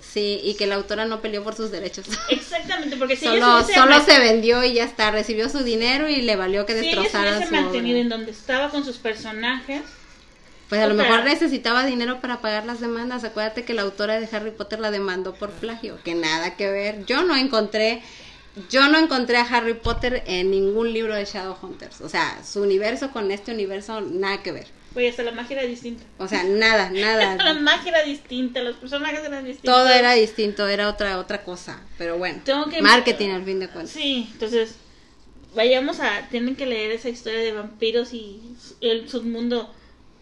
Sí, 0.00 0.40
y 0.42 0.54
que 0.54 0.66
la 0.66 0.74
autora 0.76 1.04
no 1.04 1.20
peleó 1.22 1.44
por 1.44 1.54
sus 1.54 1.70
derechos. 1.70 2.06
Exactamente, 2.28 2.96
porque 2.96 3.16
si 3.16 3.26
ella 3.26 3.40
solo 3.40 3.64
se 3.66 3.74
solo 3.74 4.00
se 4.04 4.18
vendió 4.18 4.64
y 4.64 4.74
ya 4.74 4.84
está, 4.84 5.10
recibió 5.10 5.48
su 5.48 5.62
dinero 5.62 6.08
y 6.08 6.22
le 6.22 6.36
valió 6.36 6.66
que 6.66 6.78
si 6.80 6.88
ella 6.90 7.08
se 7.08 7.18
hubiese 7.18 7.42
su 7.42 7.48
obra. 7.48 7.60
mantenido 7.62 7.98
en 7.98 8.08
donde 8.08 8.32
estaba 8.32 8.68
con 8.70 8.84
sus 8.84 8.96
personajes, 8.96 9.82
Pues 10.72 10.82
a 10.82 10.86
lo 10.86 10.94
mejor 10.94 11.24
necesitaba 11.24 11.84
dinero 11.84 12.20
para 12.22 12.40
pagar 12.40 12.64
las 12.64 12.80
demandas. 12.80 13.24
Acuérdate 13.24 13.64
que 13.64 13.74
la 13.74 13.82
autora 13.82 14.18
de 14.18 14.28
Harry 14.34 14.52
Potter 14.52 14.80
la 14.80 14.90
demandó 14.90 15.34
por 15.34 15.50
plagio, 15.50 15.98
que 16.02 16.14
nada 16.14 16.56
que 16.56 16.70
ver. 16.70 17.04
Yo 17.04 17.24
no 17.24 17.36
encontré 17.36 18.02
yo 18.70 18.88
no 18.88 18.98
encontré 18.98 19.36
a 19.38 19.42
Harry 19.42 19.74
Potter 19.74 20.22
en 20.26 20.50
ningún 20.50 20.92
libro 20.92 21.14
de 21.14 21.24
Shadowhunters. 21.26 22.00
O 22.02 22.08
sea, 22.08 22.38
su 22.44 22.62
universo 22.62 23.10
con 23.10 23.30
este 23.30 23.52
universo 23.52 24.00
nada 24.00 24.42
que 24.42 24.52
ver. 24.52 24.66
pues 24.94 25.10
hasta 25.10 25.22
la 25.22 25.32
magia 25.32 25.58
era 25.60 25.68
distinta. 25.68 26.04
O 26.18 26.26
sea, 26.28 26.42
nada, 26.44 26.84
Hasta 26.86 26.94
la 26.94 27.36
nada. 27.36 27.54
magia 27.60 27.90
era 27.90 28.02
distinta, 28.02 28.60
los 28.62 28.76
personajes 28.76 29.20
eran 29.24 29.44
distintos. 29.44 29.74
Todo 29.74 29.88
era 29.90 30.12
distinto, 30.12 30.66
era 30.68 30.88
otra 30.88 31.18
otra 31.18 31.44
cosa, 31.44 31.80
pero 31.98 32.16
bueno. 32.16 32.40
Tengo 32.44 32.66
que- 32.70 32.80
Marketing 32.80 33.30
al 33.30 33.44
fin 33.44 33.60
de 33.60 33.68
cuentas. 33.68 33.92
Sí, 33.94 34.28
entonces 34.32 34.76
vayamos 35.54 36.00
a 36.00 36.28
tienen 36.30 36.56
que 36.56 36.64
leer 36.66 36.92
esa 36.92 37.08
historia 37.10 37.40
de 37.40 37.52
vampiros 37.52 38.12
y 38.14 38.40
el 38.80 39.08
submundo 39.08 39.70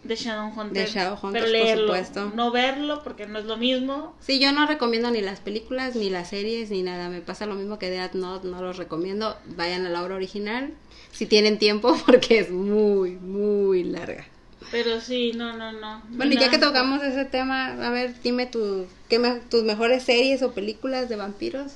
de 0.03 0.15
Shadowhunter. 0.15 0.73
De 0.85 0.91
Shadowhunters, 0.91 1.31
pero 1.31 1.45
por 1.45 1.51
leerlo, 1.51 1.85
supuesto. 1.87 2.31
no 2.35 2.51
verlo 2.51 3.03
porque 3.03 3.27
no 3.27 3.37
es 3.39 3.45
lo 3.45 3.57
mismo. 3.57 4.15
Sí, 4.19 4.39
yo 4.39 4.51
no 4.51 4.65
recomiendo 4.65 5.11
ni 5.11 5.21
las 5.21 5.39
películas, 5.39 5.95
ni 5.95 6.09
las 6.09 6.29
series, 6.29 6.69
ni 6.71 6.81
nada. 6.81 7.09
Me 7.09 7.21
pasa 7.21 7.45
lo 7.45 7.55
mismo 7.55 7.77
que 7.77 7.89
Death 7.89 8.13
Note, 8.13 8.47
no 8.47 8.61
los 8.61 8.77
recomiendo. 8.77 9.37
Vayan 9.55 9.85
a 9.85 9.89
la 9.89 10.03
obra 10.03 10.15
original, 10.15 10.73
si 11.11 11.25
tienen 11.27 11.59
tiempo, 11.59 11.95
porque 12.05 12.39
es 12.39 12.49
muy, 12.51 13.11
muy 13.11 13.83
larga. 13.83 14.25
Pero 14.71 15.01
sí, 15.01 15.33
no, 15.35 15.55
no, 15.57 15.71
no. 15.73 16.01
Bueno, 16.09 16.33
y 16.33 16.37
ya 16.37 16.49
que 16.49 16.57
tocamos 16.57 17.03
ese 17.03 17.25
tema, 17.25 17.67
a 17.85 17.89
ver, 17.89 18.13
dime 18.23 18.45
tu, 18.45 18.87
¿qué 19.09 19.19
me- 19.19 19.39
tus 19.41 19.63
mejores 19.63 20.03
series 20.03 20.41
o 20.43 20.53
películas 20.53 21.09
de 21.09 21.15
vampiros 21.17 21.73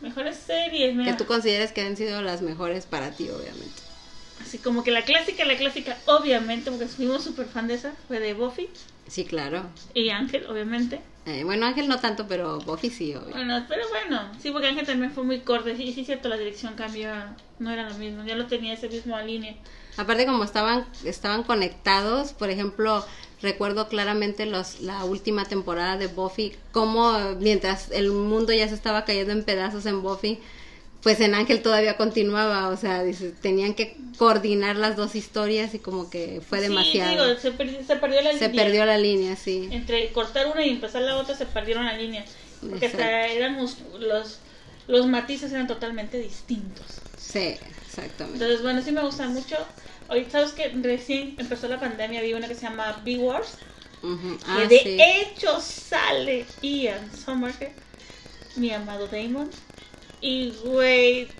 Mejores 0.00 0.36
series, 0.36 0.94
mira. 0.94 1.10
que 1.10 1.18
tú 1.18 1.26
consideres 1.26 1.72
que 1.72 1.80
han 1.80 1.96
sido 1.96 2.22
las 2.22 2.40
mejores 2.42 2.86
para 2.86 3.10
ti, 3.10 3.28
obviamente. 3.30 3.82
Así 4.40 4.58
como 4.58 4.82
que 4.84 4.90
la 4.90 5.04
clásica, 5.04 5.44
la 5.44 5.56
clásica, 5.56 5.98
obviamente, 6.06 6.70
porque 6.70 6.86
fuimos 6.86 7.24
súper 7.24 7.46
fan 7.46 7.66
de 7.68 7.74
esa, 7.74 7.92
fue 8.06 8.20
de 8.20 8.34
Buffy 8.34 8.68
Sí, 9.06 9.24
claro. 9.24 9.64
y 9.94 10.10
Ángel, 10.10 10.46
obviamente. 10.46 11.00
Eh, 11.26 11.44
bueno, 11.44 11.66
Ángel 11.66 11.88
no 11.88 11.98
tanto, 11.98 12.26
pero 12.26 12.58
Buffy 12.60 12.90
sí, 12.90 13.14
obvio. 13.14 13.30
Bueno, 13.30 13.64
pero 13.68 13.82
bueno, 13.90 14.32
sí, 14.40 14.50
porque 14.50 14.68
Ángel 14.68 14.86
también 14.86 15.12
fue 15.12 15.24
muy 15.24 15.40
corto. 15.40 15.68
Sí, 15.76 15.94
es 15.98 16.06
cierto, 16.06 16.28
la 16.28 16.36
dirección 16.38 16.74
cambió, 16.74 17.10
no 17.58 17.70
era 17.70 17.88
lo 17.88 17.94
mismo, 17.96 18.24
ya 18.24 18.34
lo 18.36 18.46
tenía 18.46 18.74
ese 18.74 18.88
mismo 18.88 19.18
línea. 19.20 19.54
Aparte 19.96 20.26
como 20.26 20.44
estaban 20.44 20.86
estaban 21.04 21.42
conectados, 21.42 22.32
por 22.32 22.50
ejemplo, 22.50 23.04
recuerdo 23.42 23.88
claramente 23.88 24.46
los, 24.46 24.80
la 24.80 25.04
última 25.04 25.44
temporada 25.44 25.96
de 25.96 26.06
Buffy, 26.06 26.54
como 26.72 27.12
mientras 27.40 27.90
el 27.90 28.10
mundo 28.12 28.52
ya 28.52 28.68
se 28.68 28.74
estaba 28.74 29.04
cayendo 29.04 29.32
en 29.32 29.44
pedazos 29.44 29.86
en 29.86 30.02
Buffy, 30.02 30.38
pues 31.02 31.20
en 31.20 31.34
Ángel 31.34 31.62
todavía 31.62 31.96
continuaba, 31.96 32.68
o 32.68 32.76
sea, 32.76 33.04
dice, 33.04 33.30
tenían 33.30 33.74
que 33.74 33.96
coordinar 34.18 34.76
las 34.76 34.96
dos 34.96 35.14
historias 35.14 35.72
y 35.74 35.78
como 35.78 36.10
que 36.10 36.40
fue 36.46 36.60
demasiado. 36.60 37.24
Sí, 37.24 37.28
digo, 37.28 37.40
se, 37.40 37.52
perdió, 37.52 37.84
se 37.84 37.96
perdió 37.96 38.20
la 38.20 38.32
se 38.32 38.48
línea. 38.48 38.64
perdió 38.64 38.84
la 38.84 38.98
línea, 38.98 39.36
sí. 39.36 39.68
Entre 39.70 40.08
cortar 40.10 40.48
una 40.48 40.66
y 40.66 40.70
empezar 40.70 41.02
la 41.02 41.16
otra 41.16 41.36
se 41.36 41.46
perdieron 41.46 41.84
la 41.84 41.96
línea. 41.96 42.24
Porque 42.68 42.86
hasta 42.86 43.26
eran 43.28 43.56
los, 43.56 43.76
los, 44.88 45.06
matices 45.06 45.52
eran 45.52 45.68
totalmente 45.68 46.18
distintos. 46.18 46.86
Sí, 47.16 47.56
exactamente. 47.86 48.42
Entonces, 48.42 48.62
bueno, 48.62 48.82
sí 48.82 48.90
me 48.90 49.02
gusta 49.02 49.28
mucho. 49.28 49.56
Ahorita, 50.08 50.30
¿sabes 50.32 50.52
que 50.52 50.68
Recién 50.82 51.36
empezó 51.38 51.68
la 51.68 51.78
pandemia, 51.78 52.22
vi 52.22 52.34
una 52.34 52.48
que 52.48 52.56
se 52.56 52.62
llama 52.62 53.00
B-Wars. 53.04 53.58
Ah, 54.46 54.64
de 54.68 54.78
sí. 54.78 54.98
hecho 55.00 55.60
sale 55.60 56.44
Ian 56.62 57.10
Somerhalder, 57.16 57.72
mi 58.56 58.72
amado 58.72 59.06
Damon. 59.06 59.50
Y, 60.20 60.50
güey, 60.64 61.30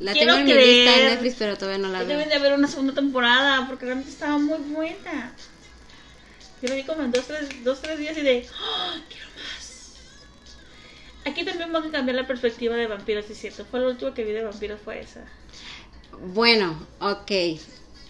La 0.00 0.12
quiero 0.12 0.34
tengo 0.34 0.50
en 0.50 0.56
mi 0.56 0.64
lista 0.64 0.94
en 0.94 1.00
creer- 1.00 1.10
Netflix, 1.10 1.36
pero 1.38 1.56
todavía 1.56 1.78
no 1.78 1.88
la 1.92 2.00
veo. 2.00 2.08
deben 2.08 2.28
de 2.28 2.34
haber 2.34 2.52
una 2.54 2.68
segunda 2.68 2.94
temporada 2.94 3.66
porque 3.68 3.84
realmente 3.86 4.10
estaba 4.12 4.38
muy 4.38 4.58
buena. 4.58 5.32
Yo 6.62 6.68
la 6.68 6.74
vi 6.76 6.82
como 6.84 7.02
en 7.02 7.12
dos, 7.12 7.26
tres, 7.26 7.62
dos, 7.62 7.80
tres 7.82 7.98
días 7.98 8.16
y 8.16 8.22
de, 8.22 8.46
¡Oh, 8.50 8.94
quiero 9.08 9.26
más. 9.36 9.94
Aquí 11.26 11.44
también 11.44 11.72
van 11.72 11.84
a 11.86 11.90
cambiar 11.90 12.16
la 12.16 12.26
perspectiva 12.26 12.74
de 12.76 12.86
vampiros, 12.86 13.28
es 13.30 13.38
cierto. 13.38 13.64
Fue 13.64 13.80
lo 13.80 13.88
último 13.90 14.12
que 14.14 14.24
vi 14.24 14.32
de 14.32 14.44
vampiros, 14.44 14.80
fue 14.82 15.00
esa. 15.00 15.24
Bueno, 16.34 16.86
ok, 17.00 17.30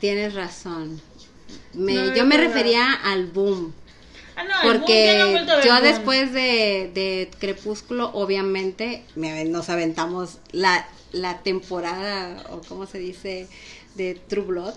tienes 0.00 0.34
razón. 0.34 1.00
Me, 1.74 1.94
No, 1.94 2.14
yo 2.14 2.24
me 2.26 2.36
no, 2.36 2.42
no. 2.42 2.48
refería 2.48 2.92
al 2.92 3.26
boom. 3.26 3.74
Ah, 4.36 4.42
no, 4.44 4.70
el 4.72 4.78
boom 4.80 4.88
ya 4.90 5.24
Porque 5.52 5.62
yo 5.64 5.80
después 5.80 6.32
de, 6.32 6.90
de 6.94 7.30
Crepúsculo, 7.38 8.10
obviamente, 8.14 9.04
me- 9.14 9.44
nos 9.44 9.68
aventamos 9.70 10.38
la, 10.52 10.86
la 11.12 11.38
temporada, 11.42 12.44
o 12.50 12.60
cómo 12.62 12.86
se 12.86 12.98
dice, 12.98 13.48
de 13.94 14.14
True 14.28 14.44
Blood. 14.44 14.74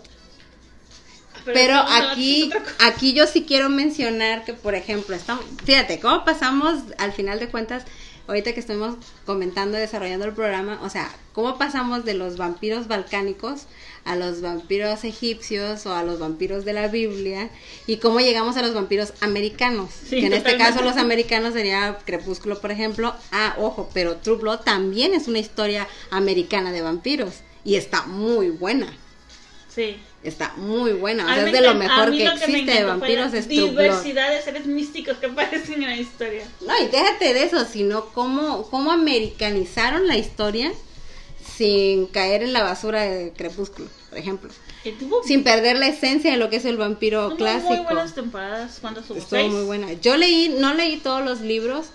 Pero 1.45 1.75
eso 1.75 1.83
no, 1.83 2.11
aquí, 2.11 2.51
aquí 2.79 3.13
yo 3.13 3.25
sí 3.25 3.45
quiero 3.47 3.69
mencionar 3.69 4.43
que, 4.43 4.53
por 4.53 4.75
ejemplo, 4.75 5.15
estamos, 5.15 5.45
fíjate, 5.63 5.99
cómo 5.99 6.25
pasamos 6.25 6.79
al 6.97 7.13
final 7.13 7.39
de 7.39 7.47
cuentas, 7.47 7.85
ahorita 8.27 8.53
que 8.53 8.59
estuvimos 8.59 8.95
comentando, 9.25 9.77
desarrollando 9.77 10.25
el 10.25 10.33
programa, 10.33 10.79
o 10.83 10.89
sea, 10.89 11.09
cómo 11.33 11.57
pasamos 11.57 12.05
de 12.05 12.13
los 12.13 12.37
vampiros 12.37 12.87
balcánicos 12.87 13.67
a 14.05 14.15
los 14.15 14.41
vampiros 14.41 15.03
egipcios 15.03 15.85
o 15.85 15.93
a 15.93 16.03
los 16.03 16.19
vampiros 16.19 16.63
de 16.63 16.73
la 16.73 16.87
Biblia 16.87 17.49
y 17.87 17.97
cómo 17.97 18.19
llegamos 18.19 18.55
a 18.57 18.61
los 18.61 18.73
vampiros 18.73 19.13
americanos. 19.19 19.91
Sí, 19.91 20.21
que 20.21 20.27
en 20.27 20.33
este 20.33 20.57
caso 20.57 20.81
los 20.81 20.97
americanos 20.97 21.53
sería 21.53 21.99
Crepúsculo, 22.05 22.59
por 22.59 22.71
ejemplo. 22.71 23.13
Ah, 23.31 23.55
ojo, 23.59 23.89
pero 23.93 24.17
True 24.17 24.37
Blood 24.37 24.59
también 24.59 25.13
es 25.13 25.27
una 25.27 25.39
historia 25.39 25.87
americana 26.09 26.71
de 26.71 26.81
vampiros 26.81 27.41
y 27.65 27.75
está 27.75 28.03
muy 28.03 28.49
buena. 28.49 28.87
Sí. 29.67 29.97
Está 30.23 30.53
muy 30.57 30.93
buena, 30.93 31.25
o 31.25 31.27
sea, 31.27 31.45
es 31.45 31.51
de 31.51 31.61
lo 31.61 31.75
mejor 31.75 32.11
que 32.11 32.25
lo 32.25 32.31
existe 32.31 32.71
de 32.71 32.83
vampiros 32.83 33.33
es 33.33 33.47
diversidad 33.47 34.31
de 34.31 34.41
seres 34.41 34.65
místicos 34.65 35.17
que 35.17 35.25
aparecen 35.27 35.83
en 35.83 35.89
la 35.89 35.95
historia. 35.95 36.43
No, 36.61 36.73
y 36.83 36.87
déjate 36.87 37.33
de 37.33 37.43
eso, 37.43 37.63
sino 37.65 38.05
cómo, 38.07 38.63
cómo 38.69 38.91
americanizaron 38.91 40.07
la 40.07 40.17
historia 40.17 40.73
sin 41.55 42.07
caer 42.07 42.43
en 42.43 42.53
la 42.53 42.63
basura 42.63 43.03
de 43.03 43.31
Crepúsculo, 43.31 43.87
por 44.09 44.17
ejemplo. 44.17 44.49
Tuvo, 44.99 45.21
Sin 45.23 45.43
perder 45.43 45.77
la 45.77 45.87
esencia 45.87 46.31
de 46.31 46.37
lo 46.37 46.49
que 46.49 46.57
es 46.57 46.65
el 46.65 46.77
vampiro 46.77 47.27
tuvo 47.27 47.37
clásico. 47.37 47.73
muy 47.73 47.83
buenas 47.83 48.15
temporadas. 48.15 48.77
¿Cuántas 48.79 49.09
hubo? 49.09 49.19
Estuvo 49.19 49.47
muy 49.49 49.65
buena. 49.65 49.93
Yo 49.93 50.15
leí, 50.15 50.55
no 50.57 50.73
leí 50.73 50.97
todos 50.97 51.25
los 51.25 51.41
libros 51.41 51.87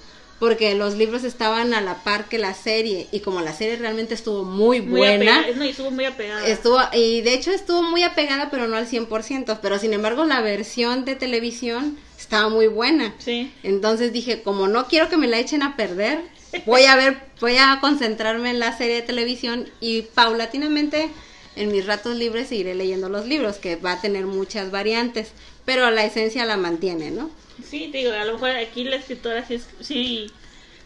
porque 0.43 0.74
los 0.74 0.95
libros 0.97 1.22
estaban 1.22 1.72
a 1.72 1.80
la 1.80 2.03
par 2.03 2.28
que 2.28 2.36
la 2.36 2.53
serie 2.53 3.07
y 3.12 3.20
como 3.20 3.43
la 3.43 3.53
serie 3.55 3.76
realmente 3.76 4.12
estuvo 4.14 4.43
muy, 4.43 4.80
Muy 4.80 4.99
buena. 4.99 5.36
apegada- 5.38 5.57
no, 5.57 5.64
y 5.64 5.68
estuvo 5.68 5.93
muy 5.93 6.05
apegada. 6.05 6.45
Estuvo, 6.49 6.80
y 6.93 7.20
de 7.20 7.32
hecho 7.34 7.53
estuvo 7.53 7.84
muy 7.84 8.03
apegada, 8.03 8.51
pero 8.51 8.66
no 8.66 8.76
al 8.76 8.88
100%. 8.88 9.61
Pero 9.62 9.78
sin 9.78 9.93
embargo, 9.93 10.24
la 10.24 10.40
versión 10.40 11.05
de 11.05 11.14
televisión 11.14 11.97
estaba 12.18 12.49
muy 12.49 12.66
buena. 12.66 13.14
Sí. 13.18 13.53
Entonces 13.62 14.12
dije, 14.12 14.43
como 14.43 14.66
no 14.66 14.88
quiero 14.88 15.09
que 15.09 15.16
me 15.16 15.28
la 15.28 15.38
echen 15.38 15.62
a 15.62 15.76
perder, 15.76 16.20
voy 16.66 16.86
a 16.86 16.97
ver, 16.97 17.18
voy 17.40 17.59
a 17.59 17.78
concentrarme 17.80 18.51
en 18.51 18.59
la 18.59 18.76
serie 18.76 18.97
de 18.97 19.03
televisión 19.03 19.68
y 19.80 20.03
paulatinamente 20.03 21.09
en 21.55 21.70
mis 21.70 21.86
ratos 21.86 22.16
libres 22.16 22.49
seguiré 22.49 22.74
leyendo 22.74 23.09
los 23.09 23.28
libros, 23.28 23.59
que 23.59 23.76
va 23.76 23.93
a 23.93 24.01
tener 24.01 24.26
muchas 24.26 24.72
variantes, 24.72 25.28
pero 25.64 25.88
la 25.93 26.05
esencia 26.05 26.45
la 26.47 26.57
mantiene, 26.57 27.12
¿no? 27.12 27.30
Sí, 27.68 27.90
digo, 27.92 28.12
a 28.12 28.24
lo 28.24 28.34
mejor 28.34 28.50
aquí 28.50 28.84
la 28.84 28.96
escritora 28.96 29.44
sí, 29.46 29.61
sí 29.80 30.30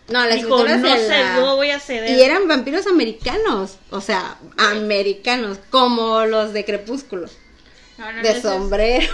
No, 0.08 0.24
la 0.24 0.34
dijo, 0.36 0.60
escritora 0.60 0.76
no 0.76 0.96
se 0.96 1.08
la- 1.08 1.36
no 1.36 1.56
voy 1.56 1.70
a 1.70 1.80
ceder. 1.80 2.10
Y 2.16 2.22
eran 2.22 2.46
vampiros 2.48 2.86
americanos, 2.86 3.76
o 3.90 4.00
sea, 4.00 4.36
americanos, 4.56 5.58
como 5.70 6.24
los 6.26 6.52
de 6.52 6.64
Crepúsculo, 6.64 7.28
No, 7.98 8.12
no, 8.12 8.22
de 8.22 8.28
ese 8.28 8.38
es- 8.38 8.42
sombrero, 8.42 9.12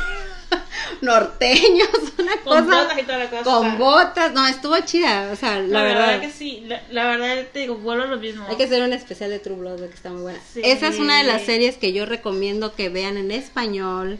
norteños, 1.01 1.89
una 2.19 2.37
Con 2.43 2.65
cosa, 2.67 2.83
botas 2.83 2.99
y 2.99 3.03
toda 3.05 3.19
la 3.19 3.31
cosa. 3.31 3.43
con 3.43 3.79
botas, 3.79 4.33
no, 4.33 4.47
estuvo 4.47 4.79
chida, 4.81 5.31
o 5.33 5.37
sea, 5.37 5.61
No, 5.61 5.69
la 5.69 5.83
verdad. 5.83 6.21
que 6.21 6.31
sí, 6.31 6.65
la, 6.67 6.83
la 6.91 7.07
verdad 7.07 7.47
te 7.53 7.61
digo, 7.61 7.77
vuelvo 7.77 8.05
lo 8.07 8.17
mismo. 8.19 8.47
Hay 8.49 8.57
que 8.57 8.65
hacer 8.65 8.83
un 8.83 8.93
especial 8.93 9.31
de 9.31 9.39
True 9.39 9.57
Blood, 9.57 9.79
que 9.89 9.95
está 9.95 10.11
muy 10.11 10.23
buena. 10.23 10.39
Sí. 10.53 10.61
Esa 10.65 10.89
es 10.89 10.99
una 10.99 11.19
de 11.19 11.25
las 11.25 11.43
series 11.43 11.77
que 11.77 11.93
yo 11.93 12.07
recomiendo 12.07 12.75
que 12.75 12.89
vean 12.89 13.17
en 13.17 13.31
español, 13.31 14.19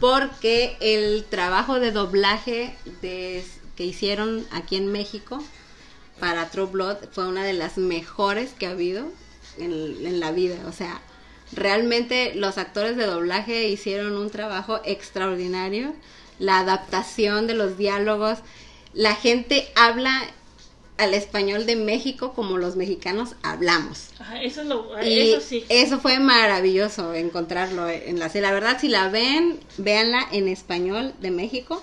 porque 0.00 0.76
el 0.80 1.24
trabajo 1.24 1.78
de 1.78 1.92
doblaje 1.92 2.74
que 3.00 3.84
hicieron 3.84 4.46
aquí 4.50 4.76
en 4.76 4.90
México 4.90 5.42
para 6.18 6.50
True 6.50 6.66
Blood 6.66 6.96
fue 7.12 7.28
una 7.28 7.44
de 7.44 7.52
las 7.52 7.78
mejores 7.78 8.52
que 8.52 8.66
ha 8.66 8.70
habido 8.70 9.06
en 9.58 10.20
la 10.20 10.32
vida. 10.32 10.56
O 10.66 10.72
sea, 10.72 11.00
realmente 11.52 12.34
los 12.34 12.58
actores 12.58 12.96
de 12.96 13.06
doblaje 13.06 13.68
hicieron 13.68 14.16
un 14.16 14.30
trabajo 14.30 14.80
extraordinario. 14.84 15.94
La 16.38 16.60
adaptación 16.60 17.46
de 17.46 17.54
los 17.54 17.76
diálogos, 17.76 18.38
la 18.94 19.14
gente 19.14 19.68
habla 19.76 20.22
al 21.00 21.14
español 21.14 21.66
de 21.66 21.76
México 21.76 22.32
como 22.34 22.58
los 22.58 22.76
mexicanos 22.76 23.30
hablamos. 23.42 24.08
Ajá, 24.18 24.42
eso 24.42 24.60
es 24.62 24.66
lo, 24.68 25.02
Y 25.02 25.32
eso 25.32 25.40
sí. 25.40 25.64
eso 25.68 25.98
fue 26.00 26.18
maravilloso 26.20 27.14
encontrarlo 27.14 27.88
en 27.88 28.18
la 28.18 28.28
serie. 28.28 28.42
La 28.48 28.52
verdad, 28.54 28.78
si 28.80 28.88
la 28.88 29.08
ven, 29.08 29.58
véanla 29.78 30.26
en 30.32 30.48
español 30.48 31.12
de 31.20 31.30
México, 31.30 31.82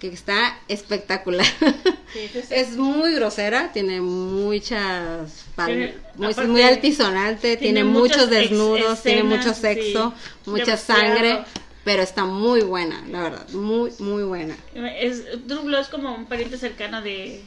que 0.00 0.08
está 0.08 0.58
espectacular. 0.68 1.46
Sí, 2.10 2.20
eso 2.20 2.40
sí. 2.48 2.54
es 2.54 2.70
muy 2.78 3.12
grosera, 3.14 3.70
tiene 3.70 4.00
muchas... 4.00 5.44
Tiene- 5.56 5.94
muy, 6.14 6.32
aparte, 6.32 6.50
muy 6.50 6.62
altisonante, 6.62 7.56
tiene, 7.58 7.80
tiene 7.80 7.84
muchos 7.84 8.22
ex- 8.22 8.30
desnudos, 8.30 9.02
tiene 9.02 9.22
mucho 9.24 9.52
sexo, 9.52 10.14
mucha 10.46 10.64
demasiado. 10.64 11.00
sangre, 11.00 11.44
pero 11.84 12.02
está 12.02 12.24
muy 12.24 12.62
buena, 12.62 13.04
la 13.10 13.22
verdad, 13.24 13.48
muy, 13.50 13.90
muy 13.98 14.22
buena. 14.22 14.56
Es, 14.74 15.22
True 15.46 15.64
Blood 15.64 15.80
es 15.82 15.88
como 15.88 16.14
un 16.14 16.24
pariente 16.24 16.56
cercano 16.56 17.02
de. 17.02 17.42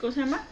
¿Cómo 0.00 0.12
se 0.12 0.20
llama? 0.20 0.42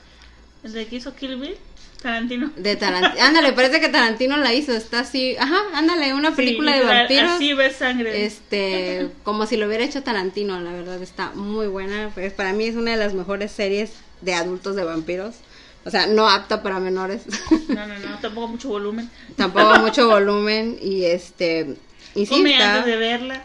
El 0.65 0.73
de 0.73 0.87
que 0.87 0.97
hizo 0.97 1.15
Kill 1.15 1.37
Bill, 1.37 1.57
Tarantino. 2.03 2.51
De 2.57 2.77
Tarantino. 2.77 3.25
Ándale, 3.25 3.53
parece 3.53 3.81
que 3.81 3.89
Tarantino 3.89 4.37
la 4.37 4.53
hizo, 4.55 4.73
está 4.73 5.01
así, 5.01 5.37
ajá, 5.39 5.57
ándale, 5.75 6.13
una 6.15 6.35
película 6.35 6.73
Sí, 6.73 6.79
de 6.81 6.85
vampiros. 6.85 7.31
Así 7.33 7.55
ves 7.55 7.77
sangre. 7.77 8.25
Este, 8.25 9.09
como 9.23 9.47
si 9.47 9.57
lo 9.57 9.67
hubiera 9.67 9.85
hecho 9.85 10.03
Tarantino, 10.03 10.61
la 10.61 10.73
verdad 10.73 11.01
está 11.03 11.31
muy 11.35 11.67
buena. 11.69 12.11
Pues 12.15 12.33
para 12.33 12.53
mí 12.53 12.65
es 12.67 12.77
una 12.77 12.91
de 12.93 12.97
las 12.97 13.15
mejores 13.15 13.53
series 13.53 13.93
de 14.21 14.35
adultos 14.35 14.75
de 14.77 14.85
vampiros. 14.85 15.37
O 15.85 15.91
sea, 15.91 16.07
no 16.07 16.29
apta 16.29 16.63
para 16.63 16.81
menores. 16.81 17.23
No, 17.69 17.87
no, 17.87 17.99
no, 17.99 18.19
tampoco 18.21 18.49
mucho 18.49 18.69
volumen. 18.69 19.09
Tampoco 19.37 19.79
mucho 19.79 20.09
volumen 20.09 20.77
y 20.83 21.05
este 21.05 21.77
y 22.15 22.27
sí 22.27 22.35
Come 22.35 22.53
está. 22.53 22.75
antes 22.79 22.87
de 22.93 22.97
verla. 22.99 23.43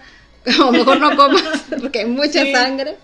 O 0.62 0.72
mejor 0.72 1.00
no 1.00 1.16
comas 1.16 1.64
porque 1.80 2.00
hay 2.00 2.06
mucha 2.06 2.44
Sí. 2.44 2.52
sangre, 2.52 2.98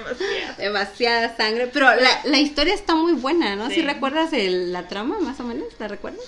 Demasiado. 0.00 0.54
demasiada 0.58 1.36
sangre, 1.36 1.70
pero 1.72 1.86
la, 1.94 2.20
la 2.24 2.38
historia 2.38 2.74
está 2.74 2.94
muy 2.94 3.12
buena, 3.12 3.56
¿no? 3.56 3.68
Sí. 3.68 3.76
Si 3.76 3.82
recuerdas 3.82 4.32
el- 4.32 4.72
la 4.72 4.88
trama 4.88 5.18
más 5.20 5.38
o 5.40 5.44
menos, 5.44 5.68
¿la 5.78 5.88
recuerdas? 5.88 6.24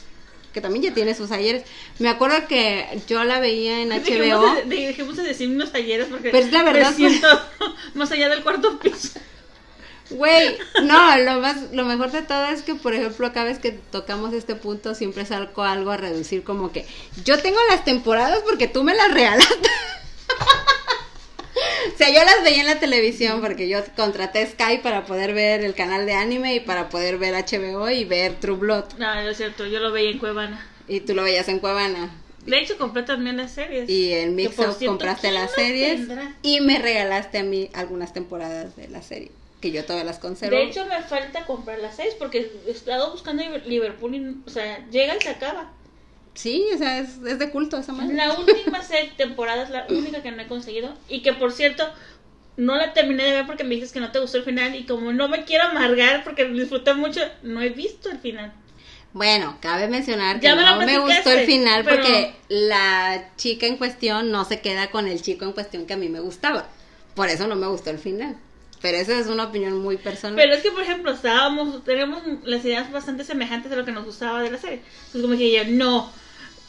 Que 0.52 0.60
también 0.62 0.84
ya 0.84 0.94
tiene 0.94 1.14
sus 1.14 1.30
ayeres. 1.32 1.64
Me 1.98 2.08
acuerdo 2.08 2.46
que 2.48 2.86
yo 3.06 3.22
la 3.24 3.40
veía 3.40 3.82
en 3.82 3.90
Dejemos 3.90 4.40
HBO. 4.42 4.54
de, 4.54 4.64
de- 4.64 4.86
dejemos 4.86 5.16
de 5.16 5.22
decir 5.24 5.48
unos 5.50 5.70
talleres 5.72 6.06
porque 6.10 6.30
Pero 6.30 6.46
es 6.46 6.52
la 6.52 6.62
verdad, 6.62 6.90
me 6.90 6.96
siento 6.96 7.28
más 7.94 8.10
allá 8.12 8.28
del 8.30 8.42
cuarto 8.42 8.78
piso. 8.78 9.18
Güey, 10.08 10.56
no, 10.84 11.16
lo 11.18 11.40
más, 11.40 11.72
lo 11.72 11.84
mejor 11.84 12.12
de 12.12 12.22
todo 12.22 12.46
es 12.46 12.62
que, 12.62 12.76
por 12.76 12.94
ejemplo, 12.94 13.32
cada 13.32 13.46
vez 13.46 13.58
que 13.58 13.72
tocamos 13.72 14.32
este 14.34 14.54
punto 14.54 14.94
siempre 14.94 15.26
salgo 15.26 15.64
algo 15.64 15.90
a 15.90 15.96
reducir 15.96 16.44
como 16.44 16.70
que 16.70 16.86
yo 17.24 17.40
tengo 17.42 17.58
las 17.70 17.84
temporadas 17.84 18.38
porque 18.44 18.68
tú 18.68 18.84
me 18.84 18.94
las 18.94 19.12
regalaste. 19.12 19.68
O 21.96 21.98
sea, 21.98 22.10
yo 22.10 22.22
las 22.26 22.44
veía 22.44 22.60
en 22.60 22.66
la 22.66 22.78
televisión 22.78 23.40
porque 23.40 23.70
yo 23.70 23.78
contraté 23.96 24.46
Sky 24.46 24.80
para 24.82 25.06
poder 25.06 25.32
ver 25.32 25.64
el 25.64 25.74
canal 25.74 26.04
de 26.04 26.12
anime 26.12 26.54
y 26.54 26.60
para 26.60 26.90
poder 26.90 27.16
ver 27.16 27.32
HBO 27.32 27.88
y 27.88 28.04
ver 28.04 28.34
True 28.34 28.58
Blood. 28.58 28.84
No, 28.98 29.14
no 29.14 29.30
es 29.30 29.38
cierto, 29.38 29.64
yo 29.64 29.80
lo 29.80 29.92
veía 29.92 30.10
en 30.10 30.18
Cuevana. 30.18 30.66
Y 30.88 31.00
tú 31.00 31.14
lo 31.14 31.22
veías 31.22 31.48
en 31.48 31.58
Cuevana. 31.58 32.10
De 32.44 32.60
hecho, 32.60 32.76
compré 32.76 33.02
también 33.02 33.38
las 33.38 33.52
series. 33.52 33.88
Y 33.88 34.12
en 34.12 34.34
Mixup 34.34 34.76
compraste 34.84 35.28
¿quién 35.28 35.34
las 35.34 35.52
series 35.52 36.06
tendrá? 36.06 36.36
y 36.42 36.60
me 36.60 36.78
regalaste 36.78 37.38
a 37.38 37.44
mí 37.44 37.70
algunas 37.72 38.12
temporadas 38.12 38.76
de 38.76 38.88
la 38.88 39.00
serie, 39.00 39.30
que 39.62 39.70
yo 39.70 39.82
todavía 39.82 40.04
las 40.04 40.18
conservo. 40.18 40.54
De 40.54 40.64
hecho, 40.64 40.84
me 40.84 41.00
falta 41.00 41.46
comprar 41.46 41.78
las 41.78 41.96
seis 41.96 42.14
porque 42.18 42.52
he 42.66 42.70
estado 42.70 43.10
buscando 43.10 43.42
Liverpool 43.64 44.14
y, 44.14 44.36
o 44.46 44.50
sea, 44.50 44.86
llega 44.90 45.16
y 45.16 45.20
se 45.22 45.30
acaba. 45.30 45.72
Sí, 46.36 46.64
o 46.74 46.78
sea, 46.78 46.98
es, 47.00 47.18
es 47.26 47.38
de 47.38 47.50
culto 47.50 47.76
esa 47.78 47.92
madre. 47.92 48.14
La 48.14 48.32
última 48.38 48.80
temporada 49.16 49.62
es 49.64 49.70
la 49.70 49.86
única 49.88 50.22
que 50.22 50.30
no 50.30 50.40
he 50.42 50.46
conseguido. 50.46 50.94
Y 51.08 51.22
que, 51.22 51.32
por 51.32 51.52
cierto, 51.52 51.84
no 52.56 52.76
la 52.76 52.92
terminé 52.92 53.24
de 53.24 53.32
ver 53.32 53.46
porque 53.46 53.64
me 53.64 53.74
dices 53.74 53.90
que 53.92 54.00
no 54.00 54.12
te 54.12 54.20
gustó 54.20 54.38
el 54.38 54.44
final. 54.44 54.74
Y 54.74 54.84
como 54.86 55.12
no 55.12 55.28
me 55.28 55.44
quiero 55.44 55.64
amargar 55.64 56.22
porque 56.24 56.44
disfruté 56.44 56.94
mucho, 56.94 57.20
no 57.42 57.60
he 57.60 57.70
visto 57.70 58.10
el 58.10 58.18
final. 58.18 58.52
Bueno, 59.12 59.56
cabe 59.60 59.88
mencionar 59.88 60.40
que 60.40 60.46
Ya 60.46 60.54
me 60.54 60.62
no 60.62 60.76
me 60.76 60.98
gustó 60.98 61.30
el 61.30 61.46
final 61.46 61.84
pero- 61.84 61.96
porque 62.02 62.34
la 62.48 63.30
chica 63.36 63.66
en 63.66 63.78
cuestión 63.78 64.30
no 64.30 64.44
se 64.44 64.60
queda 64.60 64.90
con 64.90 65.06
el 65.08 65.22
chico 65.22 65.44
en 65.46 65.52
cuestión 65.52 65.86
que 65.86 65.94
a 65.94 65.96
mí 65.96 66.08
me 66.08 66.20
gustaba. 66.20 66.68
Por 67.14 67.28
eso 67.28 67.46
no 67.46 67.56
me 67.56 67.66
gustó 67.66 67.90
el 67.90 67.98
final. 67.98 68.36
Pero 68.82 68.98
esa 68.98 69.18
es 69.18 69.26
una 69.28 69.44
opinión 69.44 69.78
muy 69.82 69.96
personal. 69.96 70.36
Pero 70.36 70.52
es 70.54 70.62
que, 70.62 70.70
por 70.70 70.82
ejemplo, 70.82 71.10
estábamos, 71.10 71.82
tenemos 71.82 72.22
las 72.44 72.62
ideas 72.62 72.92
bastante 72.92 73.24
semejantes 73.24 73.72
a 73.72 73.76
lo 73.76 73.86
que 73.86 73.92
nos 73.92 74.04
gustaba 74.04 74.42
de 74.42 74.50
la 74.50 74.58
serie. 74.58 74.82
Entonces, 75.06 75.22
como 75.22 75.32
dije 75.34 75.64
yo, 75.64 75.70
no. 75.72 76.12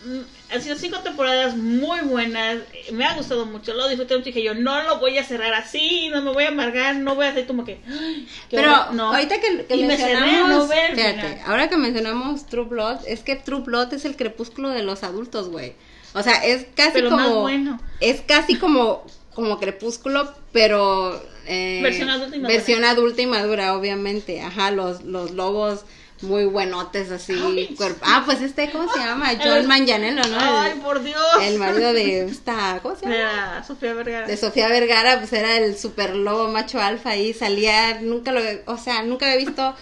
Mm, 0.08 0.22
Han 0.54 0.62
sido 0.62 0.76
cinco 0.78 1.00
temporadas 1.00 1.58
muy 1.58 2.00
buenas. 2.02 2.60
Me 2.94 3.04
ha 3.06 3.14
gustado 3.16 3.46
mucho. 3.46 3.74
Lo 3.74 3.88
disfruté 3.90 4.16
mucho. 4.16 4.26
Dije 4.28 4.44
yo, 4.44 4.54
no 4.54 4.82
lo 4.84 5.00
voy 5.00 5.18
a 5.18 5.24
cerrar 5.24 5.54
así. 5.54 6.10
No 6.10 6.22
me 6.22 6.32
voy 6.32 6.46
a 6.46 6.50
amargar. 6.50 6.96
No 6.96 7.16
voy 7.16 7.26
a 7.26 7.30
hacer 7.30 7.46
como 7.48 7.66
que. 7.66 7.80
"Ay, 7.88 8.28
qué 8.50 8.56
Pero 8.58 8.72
horror", 8.74 8.94
no. 8.94 9.14
ahorita 9.14 9.40
que, 9.42 9.66
que 9.66 9.76
Y 9.76 9.84
me 9.84 9.98
cerré 9.98 10.14
mencionamos, 10.22 10.70
no 10.70 10.74
fíjate, 10.74 11.42
ahora 11.46 11.70
que 11.70 11.78
mencionamos 11.78 12.46
True 12.46 12.66
Blood, 12.66 13.00
es 13.08 13.22
que 13.24 13.36
True 13.36 13.62
Blood 13.62 13.94
es 13.94 14.06
el 14.06 14.16
crepúsculo 14.16 14.70
de 14.70 14.84
los 14.84 15.04
adultos, 15.04 15.50
güey. 15.50 15.74
O 16.14 16.24
sea, 16.24 16.36
es 16.46 16.66
casi 16.76 16.92
Pero 16.94 17.10
como 17.10 17.22
más 17.22 17.34
bueno. 17.34 17.80
es 18.00 18.22
casi 18.22 18.56
como 18.56 19.06
como 19.34 19.60
crepúsculo, 19.60 20.34
pero 20.52 21.22
eh, 21.46 21.80
Versión 21.84 22.10
adulta 22.10 22.36
y 22.36 22.40
madura. 22.40 22.56
versión 22.58 22.84
adulta 22.86 23.22
y 23.22 23.28
madura, 23.28 23.76
obviamente. 23.78 24.42
Ajá, 24.42 24.72
los 24.72 25.04
los 25.04 25.32
lobos 25.32 25.84
muy 26.22 26.46
buenotes 26.46 27.12
así. 27.12 27.34
Cuerp- 27.78 27.98
Ah, 28.02 28.24
pues 28.26 28.42
este, 28.42 28.70
¿cómo 28.72 28.92
se 28.92 29.00
llama? 29.00 29.32
El- 29.34 29.40
John 29.42 29.68
Manganiello, 29.68 30.24
¿no? 30.28 30.38
Ay, 30.40 30.72
El, 30.72 30.80
por 30.80 31.04
Dios. 31.04 31.22
el 31.42 31.60
marido 31.60 31.94
de 31.94 32.26
esta, 32.30 32.80
¿cómo 32.82 32.96
se 32.96 33.08
De 33.08 33.18
llama? 33.20 33.56
la 33.58 33.64
Sofía 33.64 33.94
Vergara. 33.94 34.28
de 34.28 34.38
Sofía 34.38 34.68
Vergara, 34.70 35.20
pues 35.20 35.32
era 35.34 35.58
el 35.58 35.78
super 35.78 36.16
lobo 36.16 36.48
macho 36.50 36.82
alfa 36.82 37.16
y 37.16 37.34
salía, 37.34 38.00
nunca 38.02 38.32
lo, 38.32 38.42
o 38.66 38.78
sea, 38.78 39.04
nunca 39.04 39.26
había 39.28 39.38
visto 39.46 39.76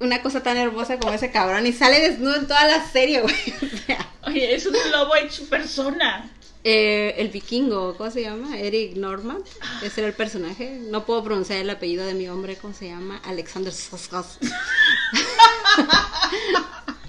una 0.00 0.22
cosa 0.22 0.42
tan 0.42 0.56
hermosa 0.56 0.98
como 0.98 1.12
ese 1.12 1.30
cabrón 1.32 1.66
y 1.66 1.72
sale 1.72 2.00
desnudo 2.00 2.36
en 2.36 2.46
toda 2.46 2.64
la 2.68 2.84
serie, 2.88 3.20
güey. 3.20 3.34
O 3.34 3.76
sea, 3.86 4.06
Oye, 4.26 4.54
es 4.54 4.66
un 4.66 4.74
lobo 4.92 5.16
hecho 5.16 5.44
persona. 5.48 6.30
Eh, 6.64 7.14
el 7.18 7.28
vikingo, 7.28 7.96
¿cómo 7.96 8.10
se 8.10 8.22
llama? 8.22 8.58
Eric 8.58 8.96
Norman, 8.96 9.38
ese 9.82 10.00
era 10.00 10.08
el 10.08 10.14
personaje. 10.14 10.78
No 10.90 11.04
puedo 11.06 11.22
pronunciar 11.24 11.60
el 11.60 11.70
apellido 11.70 12.04
de 12.04 12.14
mi 12.14 12.28
hombre, 12.28 12.56
¿cómo 12.56 12.74
se 12.74 12.88
llama? 12.88 13.20
Alexander 13.24 13.72
Soskos. 13.72 14.38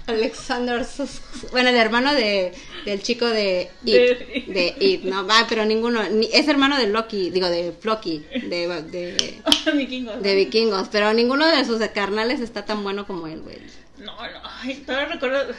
Alexander 0.06 0.84
Soskos. 0.84 1.50
Bueno, 1.52 1.68
el 1.68 1.76
hermano 1.76 2.12
de, 2.14 2.52
del 2.84 3.02
chico 3.02 3.26
de 3.26 3.70
It. 3.84 3.94
De- 3.94 4.44
De 4.48 4.74
It, 4.84 5.02
no, 5.04 5.26
va, 5.26 5.46
pero 5.48 5.64
ninguno. 5.64 6.02
ni- 6.10 6.28
es 6.32 6.48
hermano 6.48 6.76
de 6.78 6.88
Loki, 6.88 7.30
digo, 7.30 7.48
de 7.48 7.72
Floki, 7.78 8.24
de, 8.48 8.66
de, 8.90 9.40
Vikingos. 9.74 10.22
de 10.22 10.34
vikingos, 10.34 10.88
pero 10.90 11.12
ninguno 11.12 11.46
de 11.46 11.64
sus 11.64 11.78
carnales 11.88 12.40
está 12.40 12.64
tan 12.64 12.82
bueno 12.82 13.06
como 13.06 13.26
él, 13.28 13.40
güey. 13.42 13.58
No, 13.98 14.16
no, 14.16 14.40
ay, 14.62 14.74
todavía 14.86 15.08
recuerdo. 15.14 15.52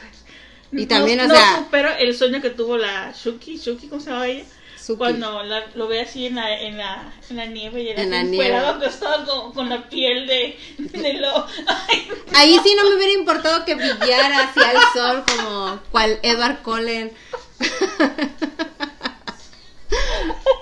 Y 0.72 0.86
también, 0.86 1.18
no, 1.18 1.24
o 1.24 1.28
no 1.28 1.34
sea- 1.34 1.58
supero 1.58 1.90
el 1.98 2.16
sueño 2.16 2.40
que 2.40 2.50
tuvo 2.50 2.78
la 2.78 3.12
Shuki, 3.12 3.58
Shuki, 3.58 3.88
¿cómo 3.88 4.00
se 4.00 4.10
llama 4.10 4.26
ella? 4.26 4.44
Suki. 4.80 4.98
Cuando 4.98 5.42
la- 5.44 5.66
lo 5.74 5.86
ve 5.86 6.00
así 6.00 6.26
en 6.26 6.34
la, 6.36 6.58
en 6.60 6.76
la, 6.78 7.12
en 7.30 7.36
la 7.36 7.46
nieve 7.46 7.82
y 7.82 7.88
era 7.90 8.02
En 8.02 8.10
la 8.10 8.22
nieve. 8.22 8.56
acostado 8.56 9.24
con, 9.26 9.52
con 9.52 9.68
la 9.68 9.88
piel 9.88 10.26
de, 10.26 10.58
de 10.78 11.12
lo. 11.14 11.46
Ay, 11.66 12.08
Ahí 12.34 12.58
sí 12.64 12.74
no 12.76 12.88
me 12.88 12.96
hubiera 12.96 13.12
importado 13.12 13.64
que 13.64 13.74
brillara 13.76 14.44
hacia 14.44 14.72
el 14.72 14.78
sol 14.92 15.24
como 15.26 15.78
cual 15.92 16.18
Edward 16.22 16.62
Cullen. 16.62 17.12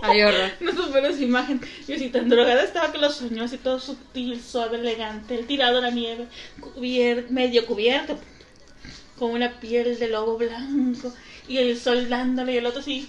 Ay, 0.03 0.23
horror. 0.23 0.51
no 0.61 0.73
supero 0.73 1.07
esa 1.09 1.23
imagen. 1.23 1.61
Yo 1.87 1.95
así 1.95 2.09
tan 2.09 2.29
drogada 2.29 2.63
estaba 2.65 2.91
que 2.91 2.99
lo 2.99 3.11
soñó 3.11 3.45
así 3.45 3.59
todo 3.59 3.79
sutil, 3.79 4.43
suave, 4.43 4.79
elegante, 4.79 5.35
el 5.37 5.47
tirado 5.47 5.79
en 5.79 5.85
la 5.85 5.91
nieve, 5.91 6.27
cubier- 6.61 7.29
medio 7.29 7.65
cubierto, 7.67 8.19
con 9.21 9.31
una 9.33 9.61
piel 9.61 9.99
de 10.01 10.09
lobo 10.09 10.37
blanco 10.39 11.15
y 11.47 11.59
el 11.59 11.79
sol 11.79 12.09
dándole 12.09 12.55
y 12.55 12.57
el 12.57 12.67
otro 12.67 12.81
así. 12.81 13.09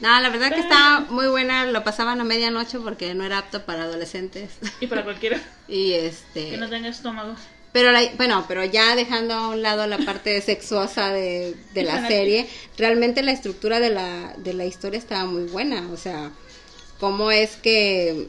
No, 0.00 0.20
la 0.20 0.28
verdad 0.30 0.52
que 0.52 0.60
estaba 0.60 1.00
muy 1.08 1.28
buena, 1.28 1.66
lo 1.66 1.82
pasaban 1.84 2.20
a 2.20 2.24
medianoche 2.24 2.78
porque 2.78 3.14
no 3.14 3.24
era 3.24 3.38
apto 3.38 3.64
para 3.64 3.84
adolescentes. 3.84 4.50
Y 4.80 4.86
para 4.86 5.04
cualquiera 5.04 5.40
Y 5.68 5.90
que 5.90 6.06
este, 6.08 6.56
no 6.56 6.68
tenga 6.68 6.88
estómago. 6.88 7.34
pero 7.72 7.92
la- 7.92 8.10
bueno, 8.16 8.44
pero 8.48 8.64
ya 8.64 8.94
dejando 8.96 9.34
a 9.34 9.48
un 9.48 9.62
lado 9.62 9.86
la 9.86 9.98
parte 9.98 10.40
sexuosa 10.42 11.12
de, 11.12 11.54
de 11.74 11.82
la 11.84 12.06
serie, 12.06 12.48
realmente 12.76 13.22
la 13.22 13.32
estructura 13.32 13.80
de 13.80 13.90
la, 13.90 14.34
de 14.38 14.52
la 14.54 14.64
historia 14.64 14.98
estaba 14.98 15.24
muy 15.26 15.44
buena, 15.44 15.88
o 15.92 15.96
sea, 15.96 16.30
cómo 17.00 17.30
es 17.30 17.56
que 17.56 18.28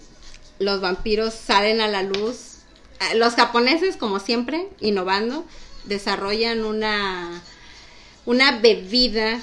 los 0.60 0.82
vampiros 0.82 1.34
salen 1.34 1.82
a 1.82 1.88
la 1.88 2.04
luz. 2.04 2.57
Ah, 3.00 3.14
Los 3.16 3.36
japoneses, 3.36 3.98
como 3.98 4.20
siempre, 4.20 4.68
innovando, 4.80 5.46
desarrollan 5.86 6.66
una, 6.66 7.42
una 8.26 8.60
bebida 8.60 9.40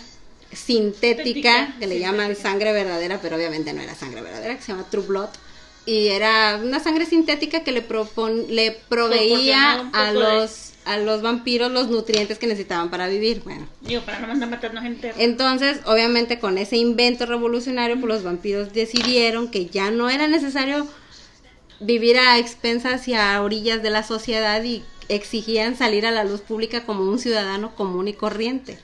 sintética 0.52 1.74
que 1.78 1.86
le 1.86 1.98
llaman 1.98 2.36
sangre 2.36 2.72
verdadera, 2.72 3.18
pero 3.20 3.36
obviamente 3.36 3.72
no 3.72 3.82
era 3.82 3.94
sangre 3.94 4.22
verdadera, 4.22 4.56
que 4.56 4.62
se 4.62 4.72
llama 4.72 4.86
True 4.90 5.04
Blood. 5.06 5.28
Y 5.86 6.08
era 6.08 6.58
una 6.62 6.80
sangre 6.80 7.04
sintética 7.04 7.62
que 7.62 7.70
le, 7.72 7.82
propon, 7.82 8.46
le 8.48 8.70
proveía 8.88 9.90
a 9.92 10.12
de- 10.12 10.18
los, 10.18 10.70
a 10.86 10.96
los 10.96 11.20
vampiros 11.20 11.70
los 11.70 11.88
nutrientes 11.90 12.38
que 12.38 12.46
necesitaban 12.46 12.88
para 12.88 13.06
vivir. 13.08 13.42
Bueno, 13.44 13.68
Digo, 13.82 14.00
para 14.02 14.20
no 14.20 14.32
andar 14.32 14.48
matando 14.48 14.80
gente. 14.80 15.12
entonces, 15.18 15.80
obviamente, 15.84 16.38
con 16.38 16.56
ese 16.56 16.78
invento 16.78 17.26
revolucionario, 17.26 17.96
pues 18.00 18.06
los 18.08 18.22
vampiros 18.22 18.72
decidieron 18.72 19.50
que 19.50 19.66
ya 19.66 19.90
no 19.90 20.08
era 20.08 20.26
necesario 20.26 20.86
vivir 21.80 22.18
a 22.18 22.38
expensas 22.38 23.06
y 23.08 23.14
a 23.14 23.40
orillas 23.42 23.82
de 23.82 23.90
la 23.90 24.02
sociedad 24.02 24.62
y 24.62 24.82
exigían 25.08 25.76
salir 25.76 26.06
a 26.06 26.10
la 26.10 26.24
luz 26.24 26.40
pública 26.40 26.84
como 26.84 27.02
un 27.04 27.18
ciudadano 27.18 27.74
común 27.74 28.08
y 28.08 28.14
corriente. 28.14 28.78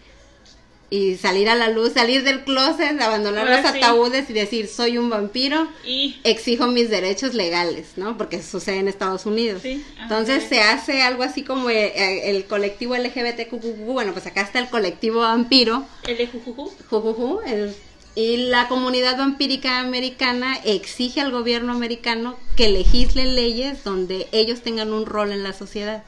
Y 0.93 1.15
salir 1.19 1.49
a 1.49 1.55
la 1.55 1.69
luz, 1.69 1.93
salir 1.93 2.25
del 2.25 2.43
closet, 2.43 3.01
abandonar 3.01 3.47
Ahora 3.47 3.63
los 3.63 3.71
sí. 3.71 3.79
ataúdes 3.79 4.29
y 4.29 4.33
decir, 4.33 4.67
soy 4.67 4.99
un 4.99 5.09
vampiro, 5.09 5.69
Y 5.87 6.17
exijo 6.25 6.67
mis 6.67 6.91
derechos 6.91 7.33
legales, 7.35 7.93
¿no? 7.95 8.19
Porque 8.19 8.43
sucede 8.43 8.79
en 8.79 8.89
Estados 8.89 9.25
Unidos. 9.25 9.63
Sí, 9.63 9.85
Entonces 10.03 10.43
se 10.49 10.61
hace 10.63 11.03
algo 11.03 11.23
así 11.23 11.45
como 11.45 11.71
eh, 11.71 11.93
eh, 11.95 12.31
el, 12.31 12.45
colectivo 12.47 12.97
LGBTQ, 12.97 13.85
bueno, 13.87 14.13
pues 14.13 14.27
acá 14.27 14.41
está 14.43 14.59
el 14.59 14.69
colectivo 14.69 15.21
vampiro, 15.21 15.87
el 16.09 16.19
de 16.19 16.27
Jujuju. 16.27 16.73
Jujuju, 16.91 17.41
el- 17.47 17.73
y 18.15 18.37
la 18.49 18.69
comunidad 18.69 19.17
vampírica 19.19 19.79
americana 19.81 20.57
exige 20.65 21.21
al 21.21 21.31
gobierno 21.31 21.73
americano 21.73 22.37
que 22.57 22.69
legisle 22.69 23.25
leyes 23.27 23.85
donde 23.85 24.29
ellos 24.33 24.63
tengan 24.63 24.93
un 24.93 25.07
rol 25.07 25.33
en 25.33 25.43
la 25.43 25.53
sociedad. 25.53 26.03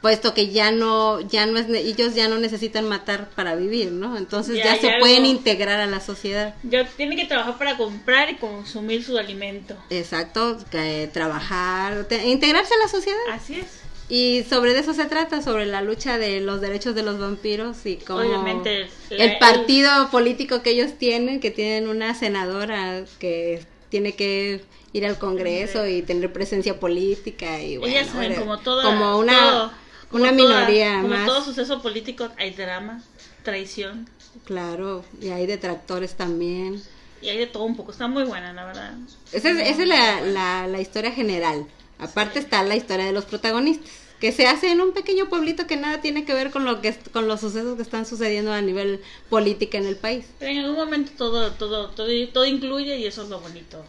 Puesto 0.00 0.32
que 0.32 0.50
ya 0.50 0.70
no, 0.70 1.18
ya 1.20 1.44
no 1.46 1.58
es, 1.58 1.68
ellos 1.70 2.14
ya 2.14 2.28
no 2.28 2.38
necesitan 2.38 2.88
matar 2.88 3.30
para 3.30 3.56
vivir, 3.56 3.90
¿no? 3.90 4.16
Entonces 4.16 4.56
Ya 4.56 4.76
se 4.76 4.88
algo- 4.90 5.00
pueden 5.00 5.26
integrar 5.26 5.80
a 5.80 5.86
la 5.86 5.98
sociedad. 5.98 6.54
Ya 6.62 6.86
tiene 6.86 7.16
que 7.16 7.24
trabajar 7.24 7.58
para 7.58 7.76
comprar 7.76 8.30
y 8.30 8.36
consumir 8.36 9.02
su 9.02 9.18
alimento. 9.18 9.74
Exacto, 9.90 10.56
que 10.70 11.10
trabajar, 11.12 12.04
te- 12.04 12.28
integrarse 12.28 12.72
a 12.74 12.78
la 12.78 12.88
sociedad. 12.88 13.18
Así 13.32 13.54
es. 13.54 13.66
Y 14.10 14.44
sobre 14.48 14.78
eso 14.78 14.94
se 14.94 15.04
trata, 15.04 15.42
sobre 15.42 15.66
la 15.66 15.82
lucha 15.82 16.16
de 16.16 16.40
los 16.40 16.60
derechos 16.62 16.94
de 16.94 17.02
los 17.02 17.18
vampiros 17.18 17.84
y 17.84 17.96
cómo 17.96 18.20
Obviamente, 18.20 18.88
la- 19.10 19.24
el 19.24 19.38
partido 19.38 20.10
político 20.10 20.62
que 20.62 20.70
ellos 20.70 20.92
tienen, 20.98 21.40
que 21.40 21.50
tienen 21.50 21.88
una 21.88 22.14
senadora 22.14 23.04
que 23.18 23.62
tiene 23.90 24.14
que 24.14 24.64
ir 24.94 25.04
al 25.06 25.18
Congreso 25.18 25.86
y 25.86 26.00
tener 26.02 26.32
presencia 26.32 26.80
política 26.80 27.60
y 27.62 27.76
bueno, 27.76 27.94
Ellas 27.94 28.08
saben, 28.10 28.34
como 28.36 28.58
toda. 28.58 28.82
como 28.84 29.18
una, 29.18 29.38
todo- 29.38 29.72
como 30.10 30.24
una 30.24 30.34
toda- 30.36 30.48
minoría 30.48 30.96
como 31.02 31.08
más, 31.08 31.26
todo 31.26 31.44
suceso 31.44 31.82
político, 31.82 32.28
hay 32.38 32.52
drama, 32.52 33.02
traición. 33.42 34.08
claro, 34.46 35.04
y 35.20 35.28
hay 35.28 35.46
detractores 35.46 36.14
también. 36.14 36.82
Y 37.20 37.28
hay 37.28 37.36
de 37.38 37.46
todo 37.48 37.64
un 37.64 37.76
poco. 37.76 37.90
Está 37.92 38.06
muy 38.06 38.22
buena, 38.24 38.52
la 38.52 38.64
verdad. 38.64 38.94
Esa 39.32 39.50
es, 39.50 39.58
esa 39.68 39.82
es 39.82 39.88
la, 39.88 40.20
la, 40.22 40.66
la 40.68 40.80
historia 40.80 41.10
general. 41.10 41.66
Aparte 41.98 42.38
está 42.38 42.62
la 42.62 42.76
historia 42.76 43.06
de 43.06 43.12
los 43.12 43.24
protagonistas, 43.24 43.90
que 44.20 44.32
se 44.32 44.46
hace 44.46 44.70
en 44.70 44.80
un 44.80 44.92
pequeño 44.92 45.28
pueblito 45.28 45.66
que 45.66 45.76
nada 45.76 46.00
tiene 46.00 46.24
que 46.24 46.34
ver 46.34 46.50
con 46.50 46.64
lo 46.64 46.80
que 46.80 46.94
con 47.12 47.28
los 47.28 47.40
sucesos 47.40 47.76
que 47.76 47.82
están 47.82 48.06
sucediendo 48.06 48.52
a 48.52 48.60
nivel 48.60 49.00
política 49.28 49.78
en 49.78 49.86
el 49.86 49.96
país. 49.96 50.24
Pero 50.38 50.50
en 50.52 50.58
algún 50.58 50.76
momento 50.76 51.12
todo, 51.16 51.52
todo, 51.52 51.90
todo, 51.90 52.28
todo 52.28 52.44
incluye 52.46 52.96
y 52.98 53.06
eso 53.06 53.22
es 53.22 53.28
lo 53.28 53.40
bonito. 53.40 53.84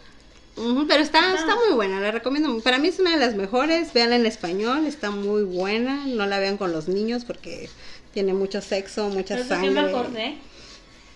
Ujú, 0.56 0.86
pero 0.88 1.02
está, 1.02 1.20
Ajá. 1.20 1.36
está 1.40 1.56
muy 1.56 1.74
buena, 1.74 2.00
la 2.02 2.12
recomiendo. 2.12 2.60
Para 2.60 2.80
mí 2.80 2.90
es 2.90 3.00
una 3.00 3.12
de 3.12 3.18
las 3.26 3.36
mejores. 3.36 3.94
Véanla 3.94 4.18
en 4.18 4.26
español, 4.26 4.86
está 4.88 5.10
muy 5.10 5.44
buena. 5.44 6.06
No 6.06 6.26
la 6.26 6.40
vean 6.40 6.58
con 6.58 6.72
los 6.74 6.88
niños 6.88 7.24
porque 7.26 7.70
Tiene 8.14 8.34
mucho 8.34 8.60
sexo, 8.60 9.08
mucha 9.10 9.36
¿Sabes 9.38 9.50
de 9.50 9.56
qué 9.56 9.72
me 9.72 9.76
sangre. 9.82 9.92
acordé? 9.96 10.38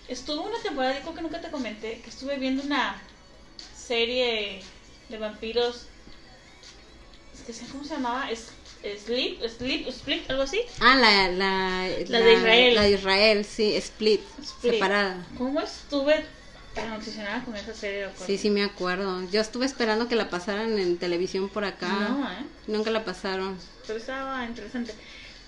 Estuve 0.08 0.38
una 0.38 0.58
temporada, 0.62 0.94
digo 0.98 1.12
que 1.14 1.22
nunca 1.22 1.40
te 1.40 1.50
comenté, 1.50 2.00
que 2.02 2.08
estuve 2.08 2.36
viendo 2.38 2.62
una 2.62 3.02
serie 3.76 4.60
de 5.08 5.18
vampiros. 5.18 5.86
Es 7.44 7.58
que 7.58 7.64
sé 7.64 7.70
cómo 7.70 7.84
se 7.84 7.94
llamaba, 7.94 8.26
Sleep, 9.04 9.38
Sleep, 9.46 9.86
Split, 9.88 10.30
algo 10.30 10.44
así. 10.44 10.60
Ah, 10.80 10.96
la, 10.96 11.28
la, 11.28 11.88
La 12.08 12.20
de 12.20 12.32
Israel. 12.32 12.74
La 12.74 12.82
de 12.84 12.90
Israel, 12.92 13.44
sí, 13.44 13.74
split, 13.76 14.22
Split. 14.42 14.72
separada. 14.74 15.26
¿Cómo 15.36 15.60
estuve 15.60 16.24
tan 16.74 16.92
obsesionada 16.92 17.44
con 17.44 17.54
esa 17.54 17.74
serie? 17.74 18.08
Sí, 18.26 18.38
sí, 18.38 18.48
me 18.48 18.64
acuerdo. 18.64 19.28
Yo 19.30 19.42
estuve 19.42 19.66
esperando 19.66 20.08
que 20.08 20.16
la 20.16 20.30
pasaran 20.30 20.78
en 20.78 20.96
televisión 20.96 21.50
por 21.50 21.66
acá. 21.66 21.88
No, 21.88 22.32
¿eh? 22.32 22.46
Nunca 22.66 22.90
la 22.90 23.04
pasaron. 23.04 23.58
Pero 23.86 23.98
estaba 23.98 24.42
interesante. 24.46 24.94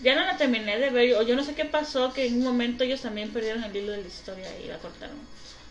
Ya 0.03 0.15
no 0.15 0.21
la 0.21 0.37
terminé 0.37 0.79
de 0.79 0.91
ver, 0.91 1.15
o 1.17 1.23
yo 1.23 1.35
no 1.35 1.45
sé 1.45 1.55
qué 1.55 1.65
pasó, 1.65 2.13
que 2.13 2.27
en 2.27 2.35
un 2.35 2.45
momento 2.45 2.85
ellos 2.85 3.01
también 3.01 3.31
perdieron 3.31 3.65
el 3.65 3.75
hilo 3.75 3.93
de 3.93 4.03
la 4.03 4.07
historia 4.07 4.49
y 4.63 4.69
la 4.69 4.77
cortaron. 4.77 5.17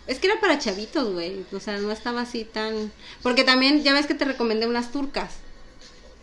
Es 0.07 0.17
que 0.17 0.25
era 0.25 0.39
para 0.39 0.57
chavitos, 0.57 1.13
güey. 1.13 1.45
O 1.51 1.59
sea, 1.59 1.77
no 1.77 1.91
estaba 1.91 2.21
así 2.21 2.45
tan... 2.45 2.91
Porque 3.21 3.43
también, 3.43 3.83
ya 3.83 3.93
ves 3.93 4.07
que 4.07 4.15
te 4.15 4.25
recomendé 4.25 4.65
unas 4.65 4.91
turcas. 4.91 5.44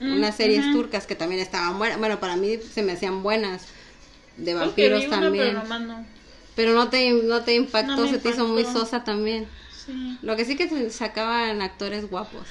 Mm, 0.03 0.17
unas 0.19 0.37
series 0.37 0.73
turcas 0.73 1.07
que 1.07 1.15
también 1.15 1.41
estaban 1.41 1.79
buenas. 1.79 1.99
Bueno, 1.99 2.21
para 2.21 2.37
mí 2.37 2.59
se 2.59 2.83
me 2.83 2.93
hacían 2.93 3.23
buenas. 3.23 3.67
De 4.37 4.55
vampiros 4.55 5.07
una, 5.07 5.21
también. 5.21 5.63
pero 5.63 5.79
no. 5.81 6.05
Pero 6.55 6.73
no 6.75 6.89
te, 6.89 7.11
no 7.13 7.43
te 7.43 7.55
impactó, 7.55 7.97
No 7.97 8.09
se 8.09 8.19
te 8.19 8.31
hizo 8.31 8.47
muy 8.47 8.65
sosa 8.65 9.05
también. 9.05 9.47
Sí. 9.71 10.19
Lo 10.23 10.37
que 10.37 10.45
sí 10.45 10.57
que 10.57 10.67
te 10.67 10.91
sacaban 10.91 11.63
actores 11.63 12.09
guapos. 12.09 12.47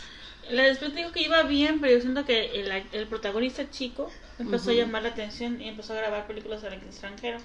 La 0.50 0.64
después 0.64 0.94
digo 0.96 1.12
que 1.12 1.22
iba 1.22 1.44
bien, 1.44 1.80
pero 1.80 1.94
yo 1.94 2.02
siento 2.02 2.26
que 2.26 2.60
el, 2.60 2.72
el 2.92 3.08
protagonista 3.08 3.70
chico 3.70 4.12
empezó 4.40 4.72
a 4.72 4.74
llamar 4.74 5.04
la 5.04 5.10
atención 5.10 5.62
y 5.62 5.70
empezó 5.70 5.94
a 5.94 5.98
grabar 5.98 6.28
películas 6.28 6.64
al 6.64 6.74
extranjero. 6.74 7.40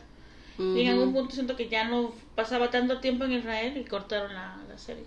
Y 0.58 0.80
en 0.80 0.88
algún 0.88 1.12
punto 1.12 1.34
siento 1.34 1.54
que 1.54 1.68
ya 1.68 1.84
no 1.84 2.14
pasaba 2.34 2.70
tanto 2.70 3.00
tiempo 3.00 3.24
en 3.24 3.32
Israel 3.32 3.76
y 3.76 3.84
cortaron 3.84 4.34
la, 4.34 4.56
la 4.68 4.78
serie. 4.78 5.04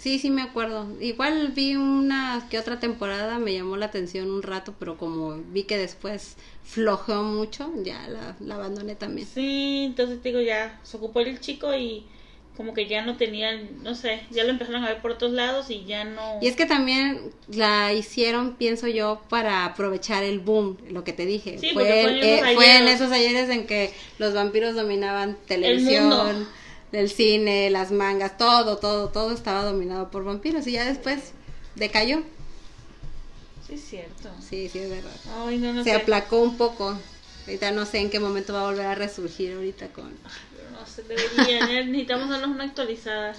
Sí, 0.00 0.18
sí 0.18 0.30
me 0.30 0.40
acuerdo. 0.40 0.86
Igual 0.98 1.52
vi 1.54 1.76
una 1.76 2.46
que 2.50 2.58
otra 2.58 2.80
temporada, 2.80 3.38
me 3.38 3.52
llamó 3.52 3.76
la 3.76 3.86
atención 3.86 4.30
un 4.30 4.42
rato, 4.42 4.74
pero 4.78 4.96
como 4.96 5.36
vi 5.52 5.64
que 5.64 5.76
después 5.76 6.36
flojeó 6.64 7.22
mucho, 7.22 7.70
ya 7.84 8.08
la, 8.08 8.34
la 8.40 8.54
abandoné 8.54 8.94
también. 8.94 9.28
Sí, 9.28 9.82
entonces 9.84 10.22
digo, 10.22 10.40
ya 10.40 10.80
se 10.84 10.96
ocupó 10.96 11.20
el 11.20 11.38
chico 11.38 11.74
y 11.74 12.06
como 12.56 12.74
que 12.74 12.86
ya 12.86 13.04
no 13.04 13.16
tenían, 13.16 13.82
no 13.82 13.94
sé, 13.94 14.22
ya 14.30 14.44
lo 14.44 14.50
empezaron 14.50 14.84
a 14.84 14.88
ver 14.88 15.00
por 15.02 15.12
otros 15.12 15.32
lados 15.32 15.70
y 15.70 15.84
ya 15.84 16.04
no... 16.04 16.38
Y 16.42 16.46
es 16.46 16.56
que 16.56 16.66
también 16.66 17.32
la 17.48 17.92
hicieron, 17.92 18.56
pienso 18.56 18.86
yo, 18.86 19.22
para 19.28 19.64
aprovechar 19.64 20.22
el 20.24 20.40
boom, 20.40 20.76
lo 20.90 21.04
que 21.04 21.12
te 21.12 21.26
dije. 21.26 21.58
Sí, 21.58 21.70
fue, 21.72 22.02
en 22.02 22.08
eh, 22.22 22.54
fue 22.54 22.76
en 22.76 22.82
ayeres. 22.82 23.00
esos 23.00 23.12
ayeres 23.12 23.48
en 23.50 23.66
que 23.66 23.92
los 24.18 24.34
vampiros 24.34 24.74
dominaban 24.74 25.38
televisión, 25.46 26.46
mundo. 26.90 26.98
el 26.98 27.10
cine, 27.10 27.70
las 27.70 27.90
mangas, 27.92 28.36
todo, 28.38 28.78
todo, 28.78 29.08
todo 29.08 29.32
estaba 29.32 29.64
dominado 29.64 30.10
por 30.10 30.24
vampiros 30.24 30.66
y 30.66 30.72
ya 30.72 30.84
después 30.84 31.32
decayó. 31.76 32.22
Sí, 33.66 33.74
es 33.74 33.84
cierto. 33.84 34.30
Sí, 34.40 34.68
sí, 34.68 34.78
es 34.80 34.90
verdad. 34.90 35.10
Ay, 35.46 35.58
no, 35.58 35.72
no 35.72 35.84
Se 35.84 35.90
sé. 35.90 35.96
aplacó 35.96 36.40
un 36.40 36.56
poco. 36.56 36.96
Ahorita 37.46 37.70
no 37.72 37.86
sé 37.86 37.98
en 37.98 38.10
qué 38.10 38.20
momento 38.20 38.52
va 38.52 38.62
a 38.62 38.70
volver 38.70 38.86
a 38.86 38.94
resurgir 38.94 39.54
ahorita 39.54 39.88
con... 39.88 40.10
No 40.72 40.86
sé, 40.86 41.02
deberían, 41.02 41.68
¿eh? 41.70 41.84
necesitamos 41.86 42.28
darnos 42.28 42.50
una 42.50 42.64
actualizada. 42.64 43.34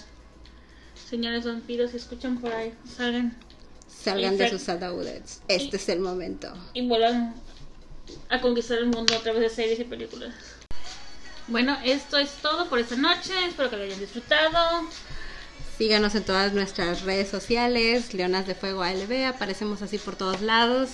Señores 1.10 1.46
vampiros, 1.46 1.92
si 1.92 1.98
escuchan 1.98 2.40
por 2.40 2.54
ahí, 2.54 2.74
salgan 2.98 3.36
Salgan 3.88 4.38
de 4.38 4.50
sus 4.50 4.68
ataúdes. 4.70 5.42
Este 5.48 5.76
es 5.78 5.90
el 5.90 6.00
momento. 6.00 6.52
y 6.74 6.88
vuelvan 6.88 7.36
a 8.30 8.42
conquistar 8.42 8.78
el 8.80 8.88
mundo 8.88 9.14
a 9.16 9.20
través 9.20 9.42
de 9.42 9.50
series 9.50 9.80
y 9.80 9.84
películas. 9.84 10.34
Bueno, 11.52 11.78
esto 11.84 12.18
es 12.18 12.30
todo 12.42 12.68
por 12.70 12.80
esta 12.80 12.96
noche. 12.96 13.34
Espero 13.48 13.70
que 13.70 13.78
lo 13.78 13.84
hayan 13.84 14.00
disfrutado. 14.00 14.88
Síganos 15.78 16.14
en 16.16 16.24
todas 16.24 16.54
nuestras 16.54 17.02
redes 17.02 17.30
sociales, 17.30 18.14
Leonas 18.14 18.46
de 18.46 18.54
Fuego 18.56 18.84
ALB, 18.84 19.26
aparecemos 19.26 19.82
así 19.82 19.98
por 19.98 20.16
todos 20.16 20.42
lados. 20.42 20.92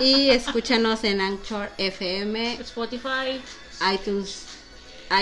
Y 0.00 0.30
escúchanos 0.30 1.04
en 1.04 1.20
Anchor 1.20 1.70
FM, 1.78 2.54
Spotify. 2.62 3.40
iTunes, 3.92 4.44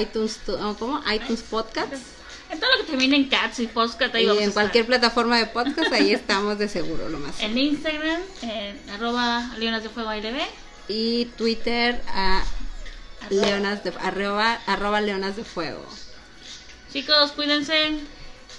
iTunes, 0.01 0.39
tu- 0.47 0.57
¿cómo? 0.79 1.03
iTunes 1.13 1.43
Podcasts. 1.43 1.99
En 2.51 2.61
todo 2.61 2.71
lo 2.77 2.85
que 2.85 2.91
termine 2.91 3.17
en 3.17 3.29
Cats 3.29 3.59
y 3.61 3.67
Podcast, 3.67 4.15
ahí 4.15 4.25
Y 4.25 4.27
vamos 4.27 4.41
a 4.41 4.45
en 4.45 4.49
estar. 4.51 4.63
cualquier 4.65 4.87
plataforma 4.87 5.39
de 5.39 5.47
podcast, 5.47 5.91
ahí 5.93 6.13
estamos 6.13 6.59
de 6.59 6.69
seguro, 6.69 7.09
lo 7.09 7.19
más. 7.19 7.41
En 7.41 7.57
Instagram, 7.59 8.21
en 8.43 8.79
arroba 8.91 9.53
Leonas 9.59 9.83
de 9.83 9.89
Fuego 9.89 10.11
ALB. 10.11 10.37
Y 10.89 11.25
Twitter, 11.37 12.01
a 12.09 12.45
Leonas 13.31 13.85
de, 13.85 13.93
arroba, 14.01 14.55
arroba 14.67 15.01
Leonas 15.01 15.37
de 15.37 15.45
Fuego. 15.45 15.85
Chicos, 16.93 17.33
cuídense. 17.33 17.99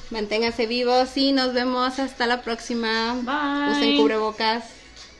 Manténganse 0.09 0.66
vivos 0.66 1.16
y 1.18 1.32
nos 1.32 1.53
vemos 1.53 1.99
hasta 1.99 2.28
la 2.28 2.41
próxima. 2.41 3.14
Bye. 3.24 3.78
Usen 3.78 3.97
cubrebocas. 3.97 4.64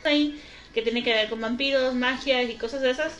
que 0.02 0.82
tiene 0.82 1.02
que 1.04 1.12
ver 1.12 1.30
con 1.30 1.40
vampiros, 1.40 1.94
magia 1.94 2.42
y 2.42 2.56
cosas 2.56 2.80
de 2.82 2.90
esas. 2.90 3.12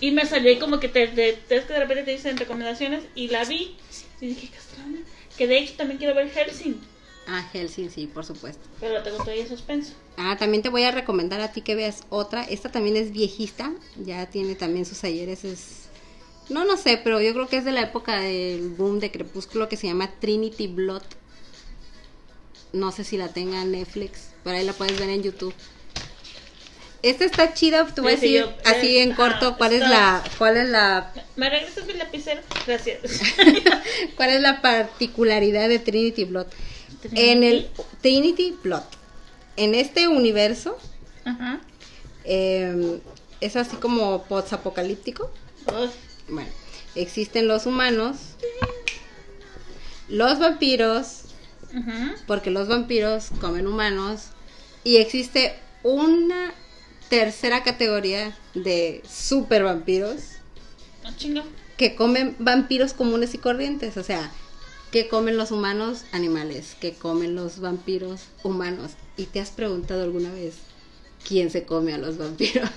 Y 0.00 0.12
me 0.12 0.24
salió 0.26 0.48
ahí 0.50 0.58
como 0.58 0.78
que 0.78 0.88
te, 0.88 1.08
te, 1.08 1.32
te- 1.32 1.60
de 1.60 1.78
repente 1.78 2.04
te 2.04 2.12
dicen 2.12 2.36
recomendaciones 2.36 3.02
y 3.16 3.28
la 3.28 3.44
vi 3.44 3.76
y 4.20 4.26
dije. 4.26 4.50
Que 5.36 5.46
de 5.46 5.58
hecho 5.58 5.74
también 5.76 5.98
quiero 5.98 6.14
ver 6.14 6.30
Helsing, 6.30 6.80
Ah, 7.26 7.46
Helsing, 7.52 7.90
sí, 7.90 8.06
por 8.06 8.24
supuesto. 8.24 8.62
pero 8.80 8.94
la 8.94 9.02
tengo 9.02 9.18
todavía 9.18 9.42
en 9.42 9.48
suspenso. 9.48 9.92
Ah, 10.20 10.36
también 10.36 10.64
te 10.64 10.68
voy 10.68 10.82
a 10.82 10.90
recomendar 10.90 11.40
a 11.40 11.52
ti 11.52 11.62
que 11.62 11.76
veas 11.76 12.02
otra. 12.10 12.42
Esta 12.42 12.70
también 12.70 12.96
es 12.96 13.12
viejista, 13.12 13.70
ya 14.04 14.26
tiene 14.26 14.56
también 14.56 14.84
sus 14.84 15.04
ayeres. 15.04 15.44
Es... 15.44 15.82
No, 16.48 16.64
no 16.64 16.76
sé, 16.76 17.00
pero 17.02 17.20
yo 17.20 17.32
creo 17.34 17.46
que 17.46 17.58
es 17.58 17.64
de 17.64 17.70
la 17.70 17.82
época 17.82 18.20
del 18.20 18.70
boom 18.70 18.98
de 18.98 19.12
Crepúsculo 19.12 19.68
que 19.68 19.76
se 19.76 19.86
llama 19.86 20.10
Trinity 20.18 20.66
Blood. 20.66 21.02
No 22.72 22.90
sé 22.90 23.04
si 23.04 23.16
la 23.16 23.28
tenga 23.28 23.62
en 23.62 23.70
Netflix, 23.70 24.30
por 24.42 24.54
ahí 24.54 24.66
la 24.66 24.72
puedes 24.72 24.98
ver 24.98 25.08
en 25.08 25.22
YouTube. 25.22 25.54
Esta 27.00 27.24
está 27.24 27.54
chida, 27.54 27.86
te 27.86 28.00
voy 28.00 28.12
a 28.12 28.14
decir 28.16 28.40
yo- 28.40 28.52
así 28.64 28.98
eh, 28.98 29.02
en 29.02 29.14
corto 29.14 29.50
ah, 29.50 29.54
cuál 29.56 29.72
es 29.72 29.80
la 29.80 30.24
cuál 30.36 30.56
es 30.56 30.68
la 30.68 31.12
¿Me 31.36 31.48
regresas 31.48 31.86
mi 31.86 31.92
lapicero? 31.92 32.40
Gracias. 32.66 32.98
cuál 34.16 34.30
es 34.30 34.40
la 34.40 34.60
particularidad 34.60 35.68
de 35.68 35.78
Trinity 35.78 36.24
Blood. 36.24 36.46
Trinity. 37.02 37.28
En 37.30 37.44
el 37.44 37.70
Trinity 38.02 38.56
Blood. 38.64 38.82
En 39.58 39.74
este 39.74 40.06
universo 40.06 40.78
Ajá. 41.24 41.60
eh, 42.24 43.00
es 43.40 43.56
así 43.56 43.76
como 43.76 44.22
post-apocalíptico. 44.24 45.30
Uy, 45.66 45.90
Bueno, 46.28 46.48
existen 46.94 47.48
los 47.48 47.66
humanos, 47.66 48.16
los 50.08 50.38
vampiros, 50.38 51.22
Ajá. 51.74 52.14
porque 52.28 52.50
los 52.52 52.68
vampiros 52.68 53.30
comen 53.40 53.66
humanos, 53.66 54.26
y 54.84 54.98
existe 54.98 55.58
una 55.82 56.54
tercera 57.08 57.64
categoría 57.64 58.36
de 58.54 59.02
super 59.10 59.64
vampiros 59.64 60.20
Ah, 61.04 61.12
que 61.76 61.96
comen 61.96 62.36
vampiros 62.38 62.92
comunes 62.92 63.34
y 63.34 63.38
corrientes, 63.38 63.96
o 63.96 64.04
sea, 64.04 64.30
que 64.92 65.08
comen 65.08 65.36
los 65.36 65.50
humanos 65.50 66.04
animales, 66.12 66.76
que 66.80 66.92
comen 66.94 67.34
los 67.34 67.58
vampiros 67.60 68.22
humanos. 68.44 68.92
¿Y 69.18 69.26
te 69.26 69.40
has 69.40 69.50
preguntado 69.50 70.04
alguna 70.04 70.32
vez 70.32 70.54
quién 71.26 71.50
se 71.50 71.64
come 71.64 71.92
a 71.92 71.98
los 71.98 72.16
vampiros? 72.16 72.70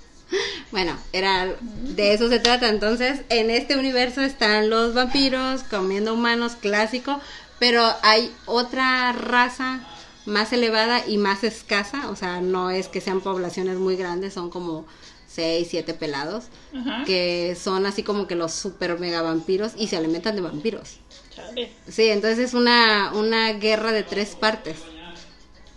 bueno, 0.72 0.94
era 1.12 1.54
de 1.94 2.12
eso 2.12 2.28
se 2.28 2.40
trata. 2.40 2.68
Entonces, 2.68 3.20
en 3.30 3.50
este 3.50 3.78
universo 3.78 4.20
están 4.20 4.68
los 4.68 4.92
vampiros 4.92 5.62
comiendo 5.62 6.12
humanos 6.12 6.56
clásico, 6.60 7.20
pero 7.60 7.86
hay 8.02 8.30
otra 8.44 9.12
raza 9.12 9.86
más 10.26 10.52
elevada 10.52 11.06
y 11.06 11.16
más 11.16 11.42
escasa, 11.42 12.10
o 12.10 12.16
sea, 12.16 12.42
no 12.42 12.70
es 12.70 12.88
que 12.88 13.00
sean 13.00 13.22
poblaciones 13.22 13.78
muy 13.78 13.96
grandes, 13.96 14.34
son 14.34 14.50
como 14.50 14.84
seis, 15.26 15.68
siete 15.70 15.94
pelados 15.94 16.46
Ajá. 16.74 17.04
que 17.04 17.56
son 17.58 17.86
así 17.86 18.02
como 18.02 18.26
que 18.26 18.34
los 18.34 18.52
super 18.52 18.98
mega 18.98 19.22
vampiros 19.22 19.72
y 19.76 19.86
se 19.86 19.96
alimentan 19.96 20.34
de 20.34 20.42
vampiros. 20.42 20.96
Chale. 21.34 21.70
Sí, 21.88 22.08
entonces 22.08 22.38
es 22.40 22.54
una, 22.54 23.12
una 23.14 23.52
guerra 23.54 23.92
de 23.92 24.02
tres 24.02 24.34
partes. 24.34 24.76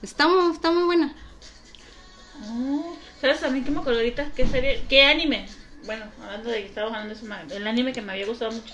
Está 0.02 0.28
muy, 0.28 0.53
está 0.53 0.72
muy 0.72 0.84
buena. 0.84 1.14
Oh, 2.49 2.98
¿Sabes 3.19 3.40
también 3.40 3.64
que 3.64 3.72
me 3.72 3.80
acuerdo 3.80 3.99
ahorita? 3.99 4.32
¿Qué 4.36 4.48
serie? 4.48 4.84
¿Qué 4.90 5.03
anime? 5.03 5.48
Bueno, 5.86 6.06
hablando 6.23 6.49
de 6.49 6.61
que 6.61 6.68
estábamos 6.68 6.98
hablando 6.98 7.48
de 7.48 7.57
el 7.57 7.68
anime 7.68 7.94
que 7.94 8.02
me 8.02 8.14
había 8.14 8.26
gustado 8.26 8.52
mucho. 8.52 8.73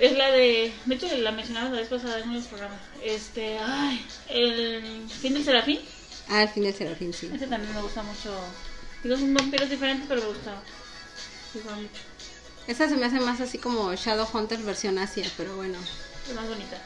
Es 0.00 0.16
la 0.16 0.30
de. 0.30 0.72
De 0.86 0.94
hecho, 0.94 1.06
la 1.18 1.32
mencionamos 1.32 1.72
la 1.72 1.80
vez 1.80 1.88
pasada 1.88 2.18
en 2.18 2.24
uno 2.24 2.32
de 2.34 2.38
los 2.40 2.48
programas. 2.48 2.80
Este. 3.04 3.58
Ay. 3.58 4.06
El 4.28 5.08
fin 5.08 5.34
del 5.34 5.44
Serafín. 5.44 5.80
Ah, 6.28 6.40
al 6.40 6.48
fin 6.48 6.62
del 6.62 6.74
serafín, 6.74 7.12
sí. 7.12 7.30
Ese 7.34 7.46
también 7.46 7.74
me 7.74 7.82
gusta 7.82 8.02
mucho. 8.02 8.34
Digo, 9.02 9.16
son 9.16 9.34
vampiros 9.34 9.68
diferentes, 9.68 10.06
pero 10.08 10.22
me 10.22 10.28
gustaba. 10.28 10.62
Me 11.52 11.60
gustaba 11.60 11.76
mucho. 11.76 12.00
Esa 12.66 12.88
se 12.88 12.96
me 12.96 13.06
hace 13.06 13.20
más 13.20 13.40
así 13.40 13.58
como 13.58 13.94
Shadowhunter 13.94 14.58
versión 14.60 14.98
Asia, 14.98 15.26
pero 15.36 15.56
bueno. 15.56 15.78
Es 16.28 16.34
más 16.34 16.48
bonita. 16.48 16.78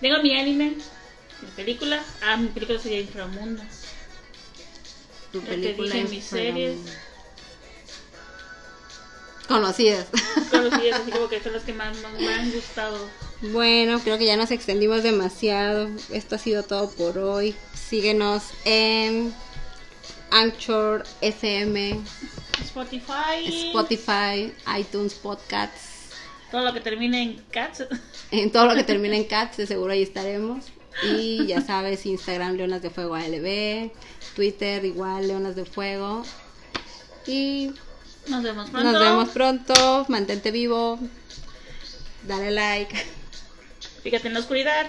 Tengo 0.00 0.20
mi 0.22 0.38
anime, 0.38 0.76
mi 1.42 1.48
película. 1.56 2.02
Ah, 2.22 2.36
mi 2.36 2.48
película 2.48 2.78
sería 2.78 3.00
Inframundo. 3.00 3.62
Tu 5.32 5.40
te 5.40 5.46
película 5.48 5.94
dije, 5.94 6.08
mis 6.08 6.24
series. 6.24 6.78
conocidas. 9.48 10.06
conocidas, 10.50 11.00
así 11.00 11.10
como 11.10 11.28
que 11.28 11.40
son 11.42 11.52
las 11.52 11.64
que 11.64 11.72
más, 11.72 11.96
más 12.02 12.12
me 12.12 12.32
han 12.32 12.50
gustado. 12.52 12.96
Bueno, 13.52 14.00
creo 14.00 14.16
que 14.16 14.26
ya 14.26 14.36
nos 14.36 14.50
extendimos 14.50 15.02
demasiado. 15.02 15.88
Esto 16.12 16.36
ha 16.36 16.38
sido 16.38 16.62
todo 16.62 16.90
por 16.90 17.18
hoy. 17.18 17.54
Síguenos 17.74 18.44
en 18.64 19.34
Anchor 20.30 21.04
FM, 21.20 22.00
Spotify. 22.62 23.68
Spotify, 23.68 24.52
iTunes 24.78 25.14
Podcasts. 25.14 25.90
Todo 26.50 26.62
lo 26.62 26.72
que 26.72 26.80
termine 26.80 27.22
en 27.22 27.44
cats. 27.50 27.84
En 28.30 28.50
todo 28.52 28.66
lo 28.66 28.74
que 28.74 28.84
termine 28.84 29.16
en 29.16 29.24
Cats, 29.24 29.56
de 29.56 29.66
seguro 29.66 29.92
ahí 29.92 30.02
estaremos. 30.02 30.66
Y 31.02 31.46
ya 31.46 31.60
sabes, 31.60 32.06
Instagram 32.06 32.54
Leonas 32.56 32.82
de 32.82 32.90
Fuego 32.90 33.14
ALB, 33.14 33.90
Twitter 34.36 34.84
igual 34.84 35.26
Leonas 35.28 35.56
de 35.56 35.64
Fuego. 35.64 36.22
Y 37.26 37.72
Nos 38.28 38.42
vemos 38.42 38.70
pronto. 38.70 38.92
nos 38.92 39.00
vemos 39.02 39.28
pronto. 39.30 40.06
Mantente 40.08 40.50
vivo. 40.50 40.98
Dale 42.26 42.50
like. 42.52 42.94
Fíjate 44.02 44.28
en 44.28 44.34
la 44.34 44.40
oscuridad. 44.40 44.86